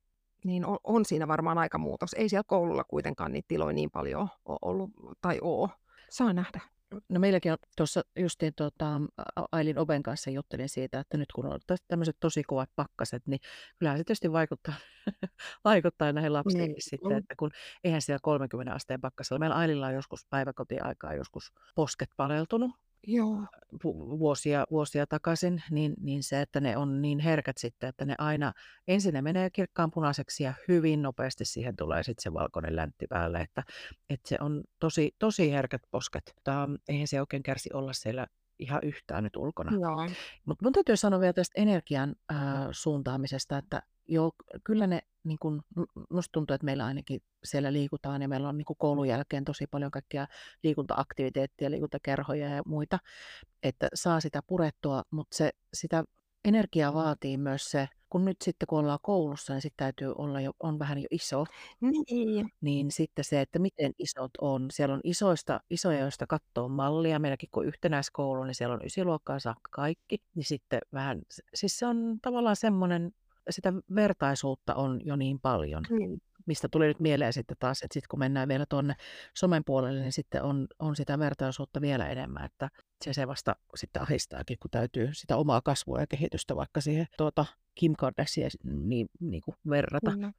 Niin 0.46 0.66
on, 0.66 0.78
on 0.84 1.06
siinä 1.06 1.28
varmaan 1.28 1.58
aika 1.58 1.78
muutos. 1.78 2.14
Ei 2.14 2.30
siellä 2.30 2.44
koululla 2.48 2.84
kuitenkaan 2.84 3.32
niitä 3.32 3.48
tiloja 3.48 3.74
niin 3.74 3.92
paljon 3.92 4.28
ole 4.46 4.60
ollut 4.62 4.92
tai 5.22 5.40
oo. 5.42 5.70
Saa 6.10 6.34
nähdä. 6.34 6.62
No 7.10 7.20
meilläkin 7.20 7.52
on 7.52 7.58
tuossa 7.78 8.02
justiin 8.16 8.54
tota, 8.56 9.02
Ailin 9.52 9.80
Oben 9.80 10.04
kanssa 10.04 10.30
juttelin 10.30 10.70
siitä, 10.70 11.00
että 11.00 11.18
nyt 11.18 11.32
kun 11.32 11.46
on 11.46 11.60
tämmöiset 11.88 12.18
tosi 12.20 12.44
kovat 12.44 12.70
pakkaset, 12.76 13.28
niin 13.28 13.40
kyllähän 13.80 13.98
se 14.00 14.04
tietysti 14.04 14.32
vaikuttaa, 14.32 14.74
vaikuttaa 15.66 16.12
näihin 16.12 16.34
lapsiin 16.34 16.72
niin. 16.72 16.76
sitten, 16.80 17.18
että 17.18 17.36
kun 17.36 17.52
eihän 17.84 18.02
siellä 18.02 18.20
30 18.22 18.74
asteen 18.74 19.02
pakkasella. 19.02 19.40
Meillä 19.40 19.56
Aililla 19.56 19.88
on 19.88 19.94
joskus 19.94 20.26
päiväkotiaikaa 20.30 21.14
joskus 21.14 21.54
posket 21.76 22.10
paleltunut, 22.18 22.72
Joo. 23.08 23.46
vuosia, 24.20 24.66
vuosia 24.72 25.08
takaisin, 25.08 25.64
niin, 25.72 25.94
niin 26.02 26.24
se, 26.24 26.42
että 26.42 26.60
ne 26.60 26.78
on 26.78 27.02
niin 27.02 27.20
herkät 27.20 27.58
sitten, 27.58 27.90
että 27.90 28.06
ne 28.06 28.16
aina, 28.18 28.54
ensin 28.88 29.14
ne 29.14 29.22
menee 29.22 29.50
kirkkaan 29.50 29.92
punaiseksi 29.92 30.44
ja 30.44 30.54
hyvin 30.68 31.02
nopeasti 31.02 31.46
siihen 31.46 31.76
tulee 31.76 32.04
sitten 32.04 32.24
se 32.24 32.34
valkoinen 32.34 32.76
läntti 32.76 33.08
päälle, 33.10 33.42
että, 33.42 33.64
että 34.10 34.30
se 34.30 34.38
on 34.40 34.64
tosi, 34.80 35.16
tosi 35.20 35.52
herkät 35.52 35.82
posket. 35.92 36.32
Mutta 36.36 36.70
eihän 36.90 37.08
se 37.08 37.22
oikein 37.22 37.44
kärsi 37.44 37.70
olla 37.74 37.94
siellä 37.94 38.28
ihan 38.60 38.80
yhtään 38.84 39.24
nyt 39.24 39.36
ulkona. 39.36 39.72
Mutta 40.46 40.66
mun 40.66 40.74
täytyy 40.74 40.98
sanoa 40.98 41.20
vielä 41.20 41.34
tästä 41.34 41.62
energian 41.62 42.16
äh, 42.32 42.38
suuntaamisesta, 42.72 43.58
että 43.58 43.82
joo, 44.08 44.32
kyllä 44.64 44.88
ne, 44.88 45.02
niin 45.30 45.40
kun, 45.40 45.62
musta 46.10 46.32
tuntuu, 46.32 46.54
että 46.54 46.66
meillä 46.66 46.86
ainakin 46.86 47.22
siellä 47.44 47.74
liikutaan 47.74 48.22
ja 48.22 48.28
meillä 48.28 48.50
on 48.50 48.58
niin 48.58 48.66
koulun 48.78 49.08
jälkeen 49.08 49.46
tosi 49.46 49.68
paljon 49.68 49.92
kaikkia 49.92 50.28
liikuntaaktiviteettia, 50.64 51.72
liikuntakerhoja 51.72 52.50
ja 52.50 52.62
muita, 52.66 53.00
että 53.64 53.88
saa 53.94 54.20
sitä 54.20 54.42
purettua, 54.48 55.04
mutta 55.12 55.38
se, 55.38 55.52
sitä 55.74 56.04
energiaa 56.46 56.94
vaatii 56.94 57.38
myös 57.38 57.72
se, 57.72 57.88
kun 58.10 58.26
nyt 58.26 58.42
sitten 58.42 58.68
kun 58.68 58.80
ollaan 58.80 59.00
koulussa, 59.02 59.54
niin 59.54 59.62
sitten 59.62 59.86
täytyy 59.86 60.14
olla 60.18 60.42
jo, 60.42 60.52
on 60.60 60.80
vähän 60.80 60.98
jo 60.98 61.08
iso. 61.12 61.46
Niin. 61.82 62.50
Niin 62.62 62.92
sitten 62.92 63.26
se, 63.26 63.42
että 63.42 63.60
miten 63.60 63.92
isot 64.00 64.32
on. 64.42 64.68
Siellä 64.72 64.96
on 64.96 65.02
isoista, 65.04 65.60
isoja, 65.70 66.00
joista 66.00 66.28
katsoo 66.28 66.68
mallia. 66.68 67.20
Meilläkin 67.20 67.50
kun 67.52 67.66
yhtenäiskoulu, 67.66 68.44
niin 68.44 68.56
siellä 68.56 68.76
on 68.76 68.86
ysiluokkaa 68.86 69.40
saakka 69.40 69.70
kaikki. 69.72 70.18
Niin 70.36 70.46
sitten 70.46 70.80
vähän, 70.94 71.22
siis 71.54 71.80
se 71.80 71.86
on 71.86 72.20
tavallaan 72.22 72.56
semmoinen 72.56 73.12
sitä 73.50 73.74
vertaisuutta 73.96 74.76
on 74.76 75.00
jo 75.06 75.16
niin 75.16 75.40
paljon. 75.40 75.84
Mm. 75.90 76.20
Mistä 76.46 76.68
tuli 76.72 76.88
nyt 76.88 77.00
mieleen 77.00 77.34
sitten 77.34 77.58
taas, 77.60 77.82
että 77.82 77.94
sitten 77.94 78.08
kun 78.10 78.20
mennään 78.20 78.48
vielä 78.48 78.66
tuonne 78.66 78.96
somen 79.34 79.64
puolelle, 79.64 80.02
niin 80.02 80.12
sitten 80.12 80.44
on, 80.44 80.68
on 80.80 80.96
sitä 80.96 81.20
vertaisuutta 81.20 81.82
vielä 81.82 82.10
enemmän, 82.10 82.46
että 82.46 82.70
se, 83.04 83.14
se 83.14 83.28
vasta 83.28 83.56
sitten 83.76 84.02
ahistaakin, 84.02 84.58
kun 84.62 84.72
täytyy 84.72 85.10
sitä 85.14 85.38
omaa 85.38 85.62
kasvua 85.62 86.00
ja 86.00 86.08
kehitystä 86.08 86.56
vaikka 86.56 86.82
siihen 86.82 87.08
tuota 87.18 87.46
Kim 87.76 87.94
Kardashian 87.98 88.52
niin, 88.64 89.08
niin 89.20 89.42
kuin 89.42 89.56
verrata. 89.70 90.12
Mm. 90.12 90.34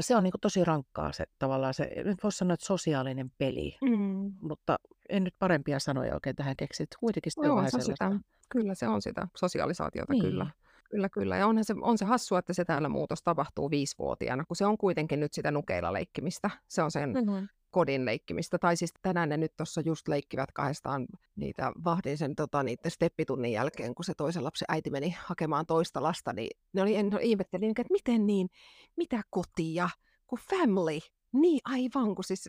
Se 0.00 0.16
on 0.16 0.22
niin 0.22 0.32
tosi 0.40 0.64
rankkaa 0.64 1.12
se 1.12 1.24
tavallaan 1.38 1.74
se, 1.74 1.90
nyt 2.04 2.22
voisi 2.22 2.38
sanoa, 2.38 2.54
että 2.54 2.66
sosiaalinen 2.66 3.30
peli, 3.38 3.76
mm. 3.82 4.32
mutta 4.40 4.78
en 5.08 5.24
nyt 5.24 5.34
parempia 5.38 5.78
sanoja 5.78 6.14
oikein 6.14 6.36
tähän 6.36 6.56
keksi. 6.56 6.84
Kuitenkin 7.00 7.32
se 7.32 7.50
on 7.50 7.56
vähän 7.56 7.70
se 7.70 7.80
sitä. 7.80 8.10
Kyllä 8.50 8.74
se 8.74 8.88
on 8.88 9.02
sitä 9.02 9.28
sosiaalisaatiota, 9.36 10.12
niin. 10.12 10.24
kyllä. 10.24 10.46
Kyllä, 10.94 11.08
kyllä. 11.08 11.36
Ja 11.36 11.46
onhan 11.46 11.64
se, 11.64 11.74
on 11.80 11.98
se 11.98 12.04
hassua, 12.04 12.38
että 12.38 12.52
se 12.52 12.64
täällä 12.64 12.88
muutos 12.88 13.22
tapahtuu 13.22 13.70
viisivuotiaana, 13.70 14.44
kun 14.44 14.56
se 14.56 14.66
on 14.66 14.78
kuitenkin 14.78 15.20
nyt 15.20 15.32
sitä 15.32 15.50
nukeilla 15.50 15.92
leikkimistä. 15.92 16.50
Se 16.68 16.82
on 16.82 16.90
sen 16.90 17.12
mm-hmm. 17.12 17.48
kodin 17.70 18.04
leikkimistä. 18.04 18.58
Tai 18.58 18.76
siis 18.76 18.92
tänään 19.02 19.28
ne 19.28 19.36
nyt 19.36 19.56
tuossa 19.56 19.80
just 19.80 20.08
leikkivät 20.08 20.52
kahdestaan 20.52 21.06
niitä 21.36 21.72
vahdin 21.84 22.18
sen 22.18 22.34
tota, 22.34 22.62
niiden 22.62 22.90
steppitunnin 22.90 23.52
jälkeen, 23.52 23.94
kun 23.94 24.04
se 24.04 24.14
toisen 24.14 24.44
lapsen 24.44 24.66
äiti 24.68 24.90
meni 24.90 25.16
hakemaan 25.24 25.66
toista 25.66 26.02
lasta, 26.02 26.32
niin 26.32 26.50
ne 26.72 26.82
oli, 26.82 26.96
en, 26.96 27.10
ihmettelin, 27.20 27.70
että 27.70 27.84
miten 27.90 28.26
niin, 28.26 28.48
mitä 28.96 29.22
kotia, 29.30 29.88
kuin 30.26 30.40
family, 30.50 30.98
niin, 31.34 31.60
aivan, 31.64 32.14
kun 32.14 32.24
siis 32.24 32.48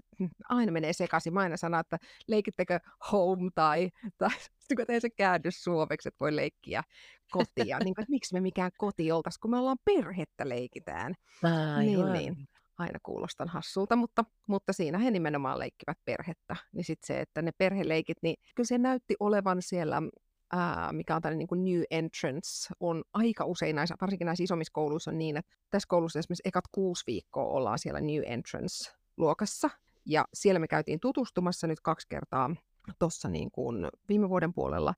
aina 0.49 0.71
menee 0.71 0.93
sekaisin. 0.93 1.33
Mä 1.33 1.39
aina 1.39 1.57
sanon, 1.57 1.79
että 1.79 1.97
leikittekö 2.27 2.79
home 3.11 3.49
tai, 3.55 3.89
tai 4.17 4.29
kun 4.75 4.85
teen 4.87 5.01
se 5.01 5.09
käännös 5.09 5.63
suomeksi, 5.63 6.07
että 6.07 6.19
voi 6.19 6.35
leikkiä 6.35 6.83
kotia. 7.31 7.79
niin, 7.79 8.01
että 8.01 8.09
miksi 8.09 8.33
me 8.33 8.39
mikään 8.39 8.71
koti 8.77 9.11
oltaisiin, 9.11 9.41
kun 9.41 9.51
me 9.51 9.57
ollaan 9.57 9.77
perhettä 9.85 10.49
leikitään. 10.49 11.13
Aivan. 11.43 11.85
Niin, 11.85 12.13
niin. 12.13 12.47
Aina 12.77 12.99
kuulostan 13.03 13.47
hassulta, 13.47 13.95
mutta, 13.95 14.25
mutta 14.47 14.73
siinä 14.73 14.97
he 14.97 15.11
nimenomaan 15.11 15.59
leikkivät 15.59 15.97
perhettä. 16.05 16.55
Niin 16.73 16.83
sitten 16.83 17.07
se, 17.07 17.21
että 17.21 17.41
ne 17.41 17.51
perheleikit, 17.57 18.17
niin 18.21 18.35
kyllä 18.55 18.67
se 18.67 18.77
näytti 18.77 19.15
olevan 19.19 19.61
siellä 19.61 20.01
ää, 20.51 20.93
mikä 20.93 21.15
on 21.15 21.21
tällainen 21.21 21.39
niin 21.39 21.47
kuin 21.47 21.63
new 21.63 21.81
entrance, 21.89 22.73
on 22.79 23.03
aika 23.13 23.45
usein 23.45 23.75
näissä, 23.75 23.95
varsinkin 24.01 24.25
näissä 24.25 24.43
isommissa 24.43 24.73
kouluissa 24.73 25.11
on 25.11 25.17
niin, 25.17 25.37
että 25.37 25.55
tässä 25.69 25.87
koulussa 25.89 26.19
esimerkiksi 26.19 26.49
ekat 26.49 26.65
kuusi 26.71 27.03
viikkoa 27.07 27.43
ollaan 27.43 27.79
siellä 27.79 28.01
new 28.01 28.21
entrance 28.25 28.91
luokassa, 29.17 29.69
ja 30.05 30.25
siellä 30.33 30.59
me 30.59 30.67
käytiin 30.67 30.99
tutustumassa 30.99 31.67
nyt 31.67 31.79
kaksi 31.81 32.07
kertaa 32.09 32.55
tuossa 32.99 33.29
niin 33.29 33.51
kuin 33.51 33.87
viime 34.09 34.29
vuoden 34.29 34.53
puolella, 34.53 34.93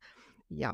ja 0.49 0.73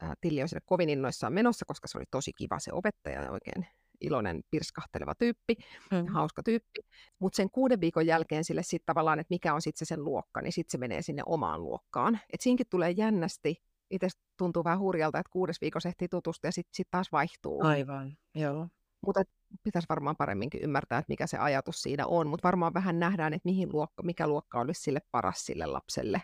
ää, 0.00 0.14
Tilli 0.20 0.42
on 0.42 0.48
sinne 0.48 0.62
kovin 0.66 0.88
innoissaan 0.88 1.32
menossa, 1.32 1.64
koska 1.64 1.88
se 1.88 1.98
oli 1.98 2.04
tosi 2.10 2.32
kiva 2.32 2.58
se 2.58 2.72
opettaja, 2.72 3.30
oikein 3.30 3.66
iloinen, 4.00 4.40
pirskahteleva 4.50 5.14
tyyppi, 5.14 5.56
mm. 5.90 6.06
hauska 6.06 6.42
tyyppi. 6.42 6.80
Mutta 7.18 7.36
sen 7.36 7.50
kuuden 7.50 7.80
viikon 7.80 8.06
jälkeen 8.06 8.44
sille 8.44 8.62
sitten 8.62 8.86
tavallaan, 8.86 9.18
että 9.20 9.32
mikä 9.34 9.54
on 9.54 9.62
sitten 9.62 9.86
se 9.86 9.88
sen 9.88 10.04
luokka, 10.04 10.40
niin 10.40 10.52
sitten 10.52 10.72
se 10.72 10.78
menee 10.78 11.02
sinne 11.02 11.22
omaan 11.26 11.62
luokkaan. 11.62 12.20
Et 12.32 12.40
siinkin 12.40 12.66
tulee 12.70 12.90
jännästi 12.90 13.62
itse 13.94 14.08
tuntuu 14.36 14.64
vähän 14.64 14.78
hurjalta, 14.78 15.18
että 15.18 15.30
kuudes 15.30 15.60
viikossa 15.60 15.88
ehtii 15.88 16.08
tutustua 16.08 16.48
ja 16.48 16.52
sitten 16.52 16.74
sit 16.74 16.88
taas 16.90 17.12
vaihtuu. 17.12 17.64
Aivan, 17.64 18.16
joo. 18.34 18.68
Mutta 19.06 19.22
pitäisi 19.62 19.88
varmaan 19.88 20.16
paremminkin 20.16 20.62
ymmärtää, 20.62 20.98
että 20.98 21.12
mikä 21.12 21.26
se 21.26 21.38
ajatus 21.38 21.82
siinä 21.82 22.06
on, 22.06 22.26
mutta 22.26 22.46
varmaan 22.46 22.74
vähän 22.74 22.98
nähdään, 22.98 23.34
että 23.34 23.48
mihin 23.48 23.68
luokka, 23.72 24.02
mikä 24.02 24.26
luokka 24.26 24.60
olisi 24.60 24.82
sille 24.82 25.00
paras 25.10 25.46
sille 25.46 25.66
lapselle. 25.66 26.22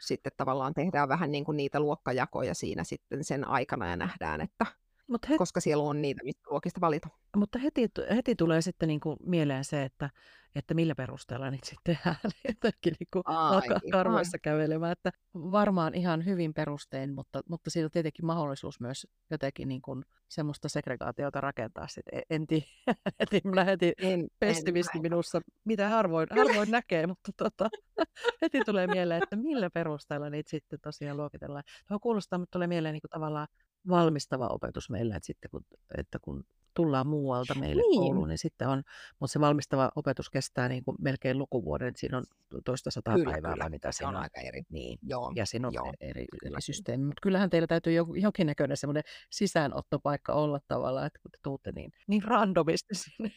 Sitten 0.00 0.32
tavallaan 0.36 0.74
tehdään 0.74 1.08
vähän 1.08 1.32
niin 1.32 1.44
kuin 1.44 1.56
niitä 1.56 1.80
luokkajakoja 1.80 2.54
siinä 2.54 2.84
sitten 2.84 3.24
sen 3.24 3.48
aikana 3.48 3.88
ja 3.88 3.96
nähdään, 3.96 4.40
että 4.40 4.66
Mut 5.10 5.28
he... 5.28 5.38
koska 5.38 5.60
siellä 5.60 5.84
on 5.84 6.02
niitä, 6.02 6.24
mistä 6.24 6.42
luokista 6.50 6.80
valita. 6.80 7.08
Mutta 7.36 7.58
heti, 7.58 7.88
heti 8.14 8.34
tulee 8.34 8.62
sitten 8.62 8.88
niin 8.88 9.00
kuin 9.00 9.16
mieleen 9.26 9.64
se, 9.64 9.82
että, 9.82 10.10
että 10.54 10.74
millä 10.74 10.94
perusteella 10.94 11.50
niitä 11.50 11.68
sitten 11.68 11.96
tehdään. 11.96 12.16
Jotenkin 12.48 12.94
niin 13.00 13.08
kuin 13.12 13.22
alkaa 13.26 13.80
karvoissa 13.92 14.38
kävelemään. 14.38 14.92
Että 14.92 15.10
varmaan 15.34 15.94
ihan 15.94 16.24
hyvin 16.24 16.54
perustein, 16.54 17.14
mutta, 17.14 17.40
mutta 17.48 17.70
siinä 17.70 17.84
on 17.86 17.90
tietenkin 17.90 18.26
mahdollisuus 18.26 18.80
myös 18.80 19.06
jotenkin 19.30 19.68
niin 19.68 19.82
kuin 19.82 20.04
semmoista 20.28 20.68
segregaatiota 20.68 21.40
rakentaa. 21.40 21.88
Sitten. 21.88 22.18
E, 22.18 22.22
en 22.30 22.46
tiedä, 22.46 22.66
heti, 23.20 23.42
heti 23.66 23.92
en, 23.98 24.28
pessimisti 24.38 24.98
en, 24.98 25.02
minussa, 25.02 25.40
mitä 25.64 25.88
harvoin, 25.88 26.28
harvoin 26.30 26.70
näkee, 26.70 27.06
mutta 27.06 27.32
tota, 27.36 27.68
heti 28.42 28.60
tulee 28.66 28.86
mieleen, 28.86 29.22
että 29.22 29.36
millä 29.36 29.70
perusteella 29.70 30.30
niitä 30.30 30.50
sitten 30.50 30.78
tosiaan 30.82 31.16
luokitellaan. 31.16 31.64
Tuo 31.88 31.98
kuulostaa, 32.00 32.38
mutta 32.38 32.52
tulee 32.52 32.68
mieleen 32.68 32.92
niin 32.92 33.02
kuin 33.02 33.10
tavallaan 33.10 33.48
valmistava 33.88 34.48
opetus 34.48 34.90
meillä, 34.90 35.16
että 35.16 35.26
sitten 35.26 35.50
kun, 35.50 35.64
että 35.98 36.18
kun 36.18 36.44
tullaan 36.74 37.06
muualta 37.06 37.54
meille 37.54 37.82
niin. 37.82 38.00
kouluun, 38.00 38.28
niin 38.28 38.38
sitten 38.38 38.68
on, 38.68 38.82
mutta 39.20 39.32
se 39.32 39.40
valmistava 39.40 39.90
opetus 39.96 40.30
kestää 40.30 40.68
niin 40.68 40.84
kuin 40.84 40.96
melkein 41.00 41.38
lukuvuoden, 41.38 41.92
siinä 41.96 42.18
on 42.18 42.24
toista 42.64 42.90
sataa 42.90 43.14
kyllä, 43.14 43.32
päivää 43.32 43.52
kyllä. 43.52 43.68
mitä 43.68 43.92
se 43.92 44.06
on. 44.06 44.16
on 44.16 44.22
aika 44.22 44.40
eri. 44.40 44.62
Niin, 44.70 44.98
Joo. 45.02 45.32
ja 45.34 45.46
siinä 45.46 45.68
on 45.68 45.74
Joo. 45.74 45.92
eri, 46.00 46.24
eri 46.44 46.54
systeemi, 46.58 47.04
mutta 47.04 47.20
kyllähän 47.22 47.50
teillä 47.50 47.66
täytyy 47.66 47.92
jonkinnäköinen 48.14 48.76
semmoinen 48.76 49.02
sisäänottopaikka 49.30 50.32
olla 50.32 50.60
tavallaan, 50.68 51.06
että 51.06 51.18
kun 51.22 51.30
te 51.30 51.38
tuutte 51.42 51.72
niin, 51.72 51.92
niin 52.06 52.22
randomisti 52.22 52.94
sinne. 52.94 53.30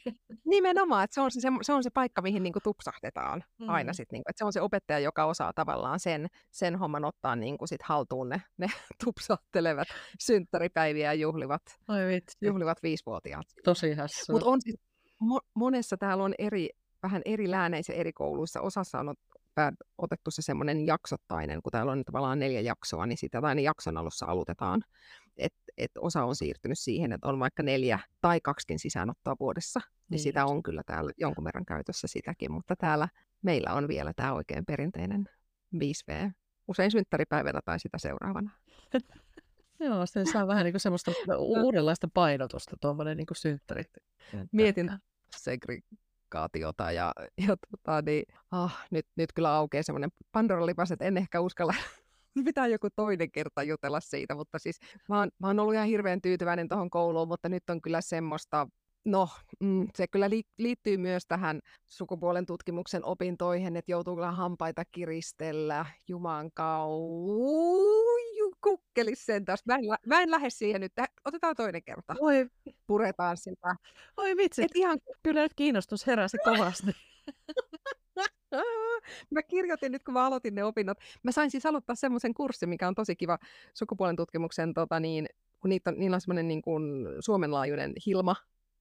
Nimenomaan, 0.46 1.04
että 1.04 1.14
se 1.14 1.22
on 1.22 1.32
se, 1.32 1.40
se, 1.62 1.74
on 1.74 1.84
se 1.84 1.90
paikka, 1.90 2.22
mihin 2.22 2.44
niin 2.44 2.54
kuin 2.54 2.64
tupsahdetaan 2.64 3.44
mm. 3.60 3.70
aina 3.70 3.94
sitten, 3.94 4.18
niin 4.18 4.24
kuin, 4.24 4.32
että 4.32 4.38
se 4.38 4.46
on 4.46 4.54
se 4.54 4.62
opettaja, 4.62 5.00
joka 5.00 5.26
osaa 5.26 5.54
tavallaan 5.54 6.00
sen, 6.00 6.28
sen 6.52 6.76
homman 6.76 7.06
ottaa 7.06 7.36
niin 7.36 7.58
kuin 7.58 7.70
sit 7.70 7.82
haltuun 7.84 8.30
ne, 8.30 8.42
ne 8.58 8.68
tupsahtelevat 9.04 9.88
synttäripäiviä 10.20 11.14
juhlivat, 11.14 11.62
juhlivat 12.42 12.84
viisivuotiaat. 13.24 13.64
Tosi 13.64 13.94
hassu. 13.94 14.32
Mutta 14.32 14.50
on 14.50 14.62
siis, 14.62 14.76
mo- 15.24 15.48
monessa 15.54 15.98
täällä 15.98 16.24
on 16.24 16.34
eri, 16.38 16.70
vähän 17.04 17.22
eri 17.26 17.52
lääneissä 17.52 17.94
eri 17.94 18.14
kouluissa. 18.14 18.62
Osassa 18.62 19.00
on 19.00 19.16
otettu 19.98 20.32
se 20.32 20.42
semmoinen 20.42 20.88
jaksottainen, 20.88 21.62
kun 21.62 21.72
täällä 21.72 21.92
on 21.92 22.04
tavallaan 22.06 22.40
neljä 22.40 22.62
jaksoa, 22.62 23.06
niin 23.06 23.18
sitä 23.18 23.40
aina 23.44 23.62
jakson 23.62 23.98
alussa 23.98 24.26
aloitetaan. 24.26 24.82
Et, 25.38 25.54
et 25.78 25.92
osa 26.00 26.24
on 26.24 26.36
siirtynyt 26.36 26.80
siihen, 26.80 27.12
että 27.12 27.28
on 27.28 27.40
vaikka 27.40 27.64
neljä 27.64 28.00
tai 28.22 28.42
kaksikin 28.42 28.80
sisäänottoa 28.80 29.36
vuodessa, 29.40 29.80
niin, 29.80 29.92
niin 30.10 30.20
sitä 30.20 30.46
on 30.46 30.64
kyllä 30.64 30.82
täällä 30.86 31.12
jonkun 31.18 31.44
verran 31.44 31.66
käytössä 31.66 32.08
sitäkin, 32.08 32.52
mutta 32.52 32.76
täällä 32.76 33.08
meillä 33.42 33.74
on 33.74 33.88
vielä 33.88 34.14
tämä 34.16 34.34
oikein 34.34 34.66
perinteinen 34.66 35.30
5V, 35.76 36.32
usein 36.68 36.92
synttäripäivänä 36.92 37.60
tai 37.66 37.80
sitä 37.80 37.98
seuraavana. 37.98 38.52
Joo, 39.84 40.06
se 40.06 40.26
saa 40.26 40.48
vähän 40.48 40.64
niin 40.64 40.74
kuin 40.74 40.82
semmoista 40.82 41.12
uudenlaista 41.38 42.08
painotusta, 42.14 42.78
tuommoinen 42.82 43.18
niin 43.18 43.28
synttärit. 43.34 43.88
Mietin 44.52 44.92
segregaatiota 45.38 46.92
ja, 46.92 47.14
ja 47.48 47.56
tota, 47.72 48.02
niin, 48.02 48.26
ah, 48.52 48.86
nyt, 48.92 49.06
nyt 49.16 49.34
kyllä 49.34 49.56
aukeaa 49.56 49.84
semmoinen 49.84 50.10
Pandoran 50.32 50.66
lipas, 50.66 50.92
että 50.92 51.06
en 51.06 51.18
ehkä 51.18 51.42
uskalla 51.42 51.74
pitää 52.46 52.68
joku 52.68 52.88
toinen 52.96 53.32
kerta 53.32 53.64
jutella 53.64 54.00
siitä, 54.00 54.36
mutta 54.36 54.60
siis 54.60 54.80
mä 55.10 55.20
oon, 55.20 55.30
mä 55.40 55.48
oon 55.48 55.60
ollut 55.60 55.74
ihan 55.74 55.88
hirveän 55.88 56.22
tyytyväinen 56.22 56.68
tuohon 56.68 56.90
kouluun, 56.90 57.28
mutta 57.28 57.50
nyt 57.50 57.70
on 57.70 57.82
kyllä 57.82 58.02
semmoista 58.02 58.68
No, 59.06 59.30
mm, 59.60 59.88
se 59.96 60.08
kyllä 60.08 60.30
liittyy 60.58 60.98
myös 60.98 61.26
tähän 61.26 61.60
sukupuolen 61.88 62.46
tutkimuksen 62.46 63.06
opintoihin, 63.06 63.76
että 63.76 63.92
joutuu 63.92 64.16
kyllä 64.16 64.32
hampaita 64.32 64.86
kiristellä, 64.86 65.86
juman 66.08 66.52
kukkelis 68.64 69.26
sen 69.26 69.46
taas. 69.46 69.66
Mä 69.66 69.76
en, 69.76 69.82
mä 70.06 70.22
en 70.22 70.32
lähde 70.32 70.50
siihen 70.50 70.82
nyt. 70.82 70.94
Otetaan 71.26 71.56
toinen 71.56 71.84
kerta. 71.84 72.16
Oi. 72.20 72.48
Puretaan 72.88 73.38
sitä. 73.38 73.76
Oi 74.18 74.38
vitsi. 74.38 74.64
Et 74.64 74.72
ihan... 74.76 75.00
Kyllä 75.24 75.42
nyt 75.42 75.54
kiinnostus 75.54 76.08
heräsi 76.08 76.38
kovasti. 76.44 76.92
mä 79.32 79.44
kirjoitin 79.44 79.92
nyt, 79.92 80.04
kun 80.04 80.14
mä 80.14 80.26
aloitin 80.26 80.56
ne 80.56 80.64
opinnot. 80.64 80.98
Mä 81.24 81.32
sain 81.32 81.52
siis 81.52 81.66
aloittaa 81.66 81.96
semmoisen 81.96 82.34
kurssin, 82.34 82.70
mikä 82.70 82.88
on 82.88 82.96
tosi 82.96 83.16
kiva 83.16 83.38
sukupuolen 83.74 84.16
tutkimuksen, 84.16 84.74
tota 84.74 85.00
niin, 85.00 85.26
kun 85.60 85.70
niitä 85.70 85.90
on, 85.90 86.00
niillä 86.00 86.16
on 86.16 86.22
semmoinen 86.22 86.48
niin 86.48 86.62
kuin 86.62 87.08
suomenlaajuinen 87.20 87.94
Hilma, 88.06 88.36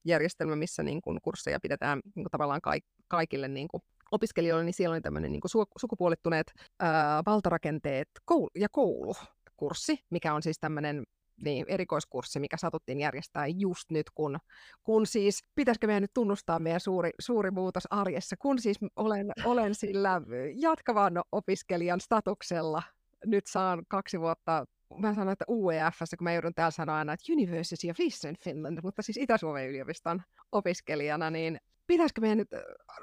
järjestelmä, 0.05 0.55
missä 0.55 0.83
niin 0.83 1.01
kuin 1.01 1.19
kursseja 1.21 1.59
pidetään 1.59 2.01
niin 2.15 2.23
kuin 2.23 2.31
tavallaan 2.31 2.61
kaik- 2.61 2.85
kaikille 3.07 3.47
niin 3.47 3.67
kuin 3.67 3.83
opiskelijoille, 4.11 4.63
niin 4.63 4.73
siellä 4.73 4.93
oli 4.93 5.01
tämmöinen 5.01 5.31
niin 5.31 5.41
kuin 5.41 5.51
su- 5.51 5.71
sukupuolittuneet 5.77 6.53
ää, 6.79 7.23
valtarakenteet 7.25 8.09
koulu- 8.25 8.51
ja 8.55 8.67
koulukurssi, 8.71 9.99
mikä 10.09 10.33
on 10.33 10.43
siis 10.43 10.59
tämmöinen 10.59 11.03
niin, 11.43 11.65
erikoiskurssi, 11.67 12.39
mikä 12.39 12.57
satuttiin 12.57 12.99
järjestää 12.99 13.47
just 13.47 13.91
nyt, 13.91 14.09
kun, 14.15 14.37
kun 14.83 15.07
siis, 15.07 15.43
pitäisikö 15.55 15.87
meidän 15.87 16.01
nyt 16.01 16.13
tunnustaa 16.13 16.59
meidän 16.59 16.79
suuri, 16.79 17.09
suuri 17.19 17.51
muutos 17.51 17.83
arjessa, 17.89 18.35
kun 18.37 18.59
siis 18.59 18.77
olen, 18.95 19.31
olen 19.45 19.75
sillä 19.75 20.21
jatkavan 20.55 21.21
opiskelijan 21.31 22.01
statuksella 22.01 22.83
nyt 23.25 23.47
saan 23.47 23.83
kaksi 23.87 24.19
vuotta 24.19 24.65
mä 24.97 25.13
sanon, 25.13 25.33
että 25.33 25.45
UEF, 25.47 25.95
kun 26.17 26.23
mä 26.23 26.33
joudun 26.33 26.53
täällä 26.53 26.71
sanoa 26.71 26.97
aina, 26.97 27.13
että 27.13 27.33
University 27.33 27.89
of 27.89 27.99
Eastern 27.99 28.35
Finland, 28.43 28.79
mutta 28.83 29.01
siis 29.01 29.17
Itä-Suomen 29.17 29.69
yliopiston 29.69 30.21
opiskelijana, 30.51 31.29
niin 31.29 31.57
pitäisikö 31.87 32.21
meidän 32.21 32.37
nyt 32.37 32.49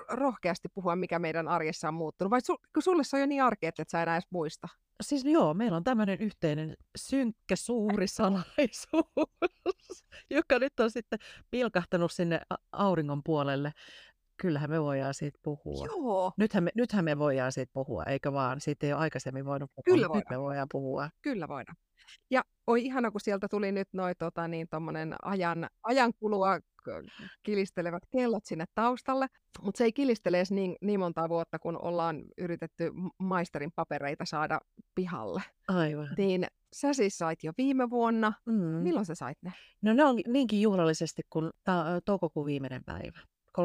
rohkeasti 0.09 0.69
puhua, 0.69 0.97
mikä 0.97 1.19
meidän 1.19 1.49
arjessa 1.49 1.89
on 1.89 1.95
muuttunut, 1.95 2.31
vai 2.31 2.41
su- 2.41 2.69
kun 2.75 2.83
sulle 2.83 3.05
se 3.05 3.17
on 3.17 3.21
jo 3.21 3.27
niin 3.27 3.43
arki, 3.43 3.67
että 3.67 3.83
et 3.83 3.89
sä 3.89 4.03
enää 4.03 4.17
edes 4.17 4.31
muista? 4.31 4.69
Siis 5.01 5.25
joo, 5.25 5.55
meillä 5.55 5.77
on 5.77 5.85
tämmöinen 5.85 6.19
yhteinen 6.21 6.77
synkkä 6.99 7.57
suuri 7.57 8.07
salaisuus, 8.19 10.05
joka 10.31 10.59
nyt 10.59 10.81
on 10.81 10.91
sitten 10.91 11.19
pilkahtanut 11.51 12.13
sinne 12.13 12.41
auringon 12.73 13.23
puolelle 13.25 13.73
kyllähän 14.41 14.71
me 14.71 14.83
voidaan 14.83 15.15
siitä 15.15 15.39
puhua. 15.43 15.87
Joo. 15.87 16.33
Nythän 16.37 16.65
me, 16.65 16.71
nythän 16.75 17.05
me 17.05 17.19
voidaan 17.19 17.53
siitä 17.53 17.71
puhua, 17.73 18.05
eikä 18.05 18.33
vaan, 18.33 18.61
siitä 18.61 18.87
ei 18.87 18.93
ole 18.93 19.01
aikaisemmin 19.01 19.45
voinut 19.45 19.71
puhua, 19.75 19.95
Kyllä 19.95 20.09
nyt 20.15 20.25
me 20.31 20.41
voidaan 20.41 20.69
puhua. 20.73 21.09
Kyllä 21.23 21.49
voidaan. 21.49 21.77
Ja 22.31 22.45
oi 22.67 22.85
ihana, 22.85 23.11
kun 23.11 23.21
sieltä 23.21 23.49
tuli 23.51 23.73
nyt 23.73 23.89
noin 23.93 24.15
tota, 24.19 24.49
niin, 24.49 24.69
ajan, 25.23 25.69
ajankulua 25.83 26.59
kilistelevät 27.43 28.03
kellot 28.13 28.45
sinne 28.45 28.65
taustalle, 28.75 29.27
mutta 29.63 29.79
se 29.79 29.85
ei 29.85 29.93
kilistele 29.93 30.37
edes 30.37 30.51
niin, 30.51 30.77
niin 30.81 31.01
montaa 31.01 31.29
vuotta, 31.29 31.59
kun 31.59 31.83
ollaan 31.83 32.23
yritetty 32.39 32.93
maisterin 33.19 33.73
papereita 33.77 34.25
saada 34.25 34.61
pihalle. 34.95 35.43
Aivan. 35.69 36.09
Niin 36.17 36.47
sä 36.73 36.93
siis 36.93 37.19
sait 37.19 37.45
jo 37.45 37.53
viime 37.59 37.91
vuonna. 37.91 38.33
Mm. 38.47 38.55
Milloin 38.55 39.07
sä 39.07 39.15
sait 39.15 39.39
ne? 39.43 39.53
No 39.83 39.93
ne 39.93 40.05
on 40.05 40.17
niinkin 40.27 40.61
juhlallisesti 40.61 41.23
kuin 41.31 41.51
ta- 41.65 42.01
toukokuun 42.05 42.47
viimeinen 42.47 42.85
päivä. 42.85 43.19
31.5.2023. 43.59 43.65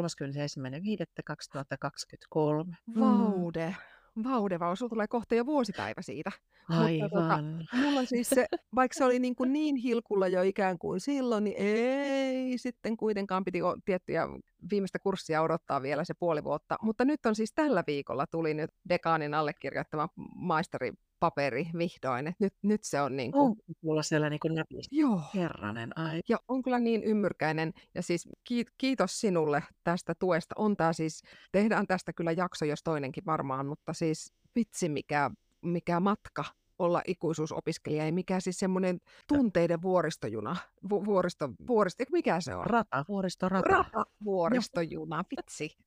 Vaude. 2.99 3.75
Vaude, 4.23 4.59
vaan 4.59 4.77
sulla 4.77 4.89
tulee 4.89 5.07
kohta 5.07 5.35
jo 5.35 5.45
vuosipäivä 5.45 6.01
siitä. 6.01 6.31
Aivan. 6.69 7.01
Mutta, 7.01 7.19
tota, 7.19 7.43
mulla 7.77 8.05
siis 8.05 8.29
se, 8.29 8.45
vaikka 8.75 8.97
se 8.97 9.05
oli 9.05 9.19
niin, 9.19 9.35
kuin 9.35 9.53
niin 9.53 9.75
hilkulla 9.75 10.27
jo 10.27 10.41
ikään 10.41 10.77
kuin 10.77 10.99
silloin, 10.99 11.43
niin 11.43 11.55
ei 11.57 12.57
sitten 12.57 12.97
kuitenkaan 12.97 13.45
piti 13.45 13.59
tiettyjä 13.85 14.27
viimeistä 14.69 14.99
kurssia 14.99 15.41
odottaa 15.41 15.81
vielä 15.81 16.03
se 16.03 16.13
puoli 16.13 16.43
vuotta. 16.43 16.77
Mutta 16.81 17.05
nyt 17.05 17.25
on 17.25 17.35
siis 17.35 17.53
tällä 17.53 17.83
viikolla 17.87 18.27
tuli 18.27 18.53
nyt 18.53 18.71
dekaanin 18.89 19.33
allekirjoittama 19.33 20.09
maisteri 20.35 20.91
paperi 21.19 21.67
vihdoin. 21.77 22.27
Et 22.27 22.35
nyt, 22.39 22.53
nyt 22.61 22.83
se 22.83 23.01
on 23.01 23.15
niin 23.15 23.31
kuin... 23.31 23.41
On 23.41 23.55
mulla 23.81 24.03
siellä 24.03 24.29
niin 24.29 24.39
kuin 24.39 24.63
Joo. 24.91 25.21
Herranen 25.35 25.97
ai. 25.97 26.21
Ja 26.29 26.37
on 26.47 26.61
kyllä 26.61 26.79
niin 26.79 27.03
ymmyrkäinen. 27.03 27.73
Ja 27.95 28.03
siis 28.03 28.29
kiitos 28.77 29.19
sinulle 29.21 29.63
tästä 29.83 30.13
tuesta. 30.19 30.55
On 30.57 30.77
tää 30.77 30.93
siis, 30.93 31.21
tehdään 31.51 31.87
tästä 31.87 32.13
kyllä 32.13 32.31
jakso, 32.31 32.65
jos 32.65 32.83
toinenkin 32.83 33.25
varmaan, 33.25 33.65
mutta 33.65 33.93
siis 33.93 34.33
vitsi 34.55 34.89
mikä, 34.89 35.31
mikä 35.61 35.99
matka 35.99 36.43
olla 36.79 37.01
ikuisuusopiskelija, 37.07 38.05
ei 38.05 38.11
mikä 38.11 38.39
siis 38.39 38.59
semmoinen 38.59 38.99
tunteiden 39.27 39.81
vuoristojuna, 39.81 40.55
vu- 40.89 41.05
vuoristo, 41.05 41.49
vuoristo, 41.67 42.03
mikä 42.11 42.41
se 42.41 42.55
on? 42.55 42.65
Rata, 42.65 43.05
vuoristorata. 43.07 43.69
Rata, 43.69 44.05
vuoristojuna, 44.25 45.23
vitsi. 45.31 45.77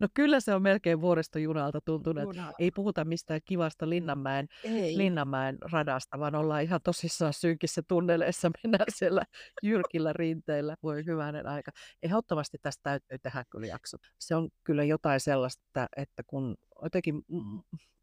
no 0.00 0.08
kyllä 0.14 0.40
se 0.40 0.54
on 0.54 0.62
melkein 0.62 1.00
vuoristojunalta 1.00 1.80
tuntunut, 1.80 2.24
Juna. 2.24 2.52
ei 2.58 2.70
puhuta 2.70 3.04
mistään 3.04 3.40
kivasta 3.44 3.88
Linnanmäen, 3.88 4.48
ei. 4.64 4.98
Linnanmäen 4.98 5.58
radasta, 5.72 6.18
vaan 6.18 6.34
ollaan 6.34 6.62
ihan 6.62 6.80
tosissaan 6.84 7.32
synkissä 7.32 7.82
tunneleissa, 7.88 8.50
mennään 8.62 8.86
siellä 8.88 9.22
jyrkillä 9.62 10.12
rinteillä, 10.12 10.76
voi 10.82 11.04
hyvänen 11.06 11.46
aika. 11.46 11.70
Ehdottomasti 12.02 12.58
tästä 12.62 12.80
täytyy 12.82 13.18
tehdä 13.18 13.44
kyllä 13.50 13.66
jakso. 13.66 13.96
Se 14.18 14.36
on 14.36 14.48
kyllä 14.64 14.84
jotain 14.84 15.20
sellaista, 15.20 15.86
että 15.96 16.22
kun 16.26 16.56
jotenkin 16.82 17.24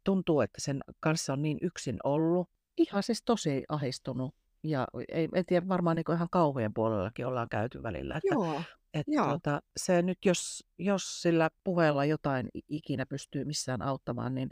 tuntuu, 0.04 0.40
että 0.40 0.60
sen 0.60 0.80
kanssa 1.00 1.32
on 1.32 1.42
niin 1.42 1.58
yksin 1.62 1.96
ollut. 2.04 2.48
Ihan 2.76 3.02
siis 3.02 3.22
tosi 3.22 3.64
ahistunut 3.68 4.34
ja 4.62 4.86
ei, 5.08 5.28
en 5.34 5.46
tiedä, 5.46 5.68
varmaan 5.68 5.96
niin 5.96 6.14
ihan 6.14 6.28
kauhujen 6.30 6.74
puolellakin 6.74 7.26
ollaan 7.26 7.48
käyty 7.48 7.82
välillä. 7.82 8.16
Että, 8.16 8.34
Joo. 8.34 8.62
että 8.94 9.12
Joo. 9.12 9.26
Tuota, 9.26 9.60
se 9.76 10.02
nyt, 10.02 10.18
jos, 10.24 10.64
jos 10.78 11.22
sillä 11.22 11.50
puheella 11.64 12.04
jotain 12.04 12.48
ikinä 12.68 13.06
pystyy 13.06 13.44
missään 13.44 13.82
auttamaan, 13.82 14.34
niin 14.34 14.48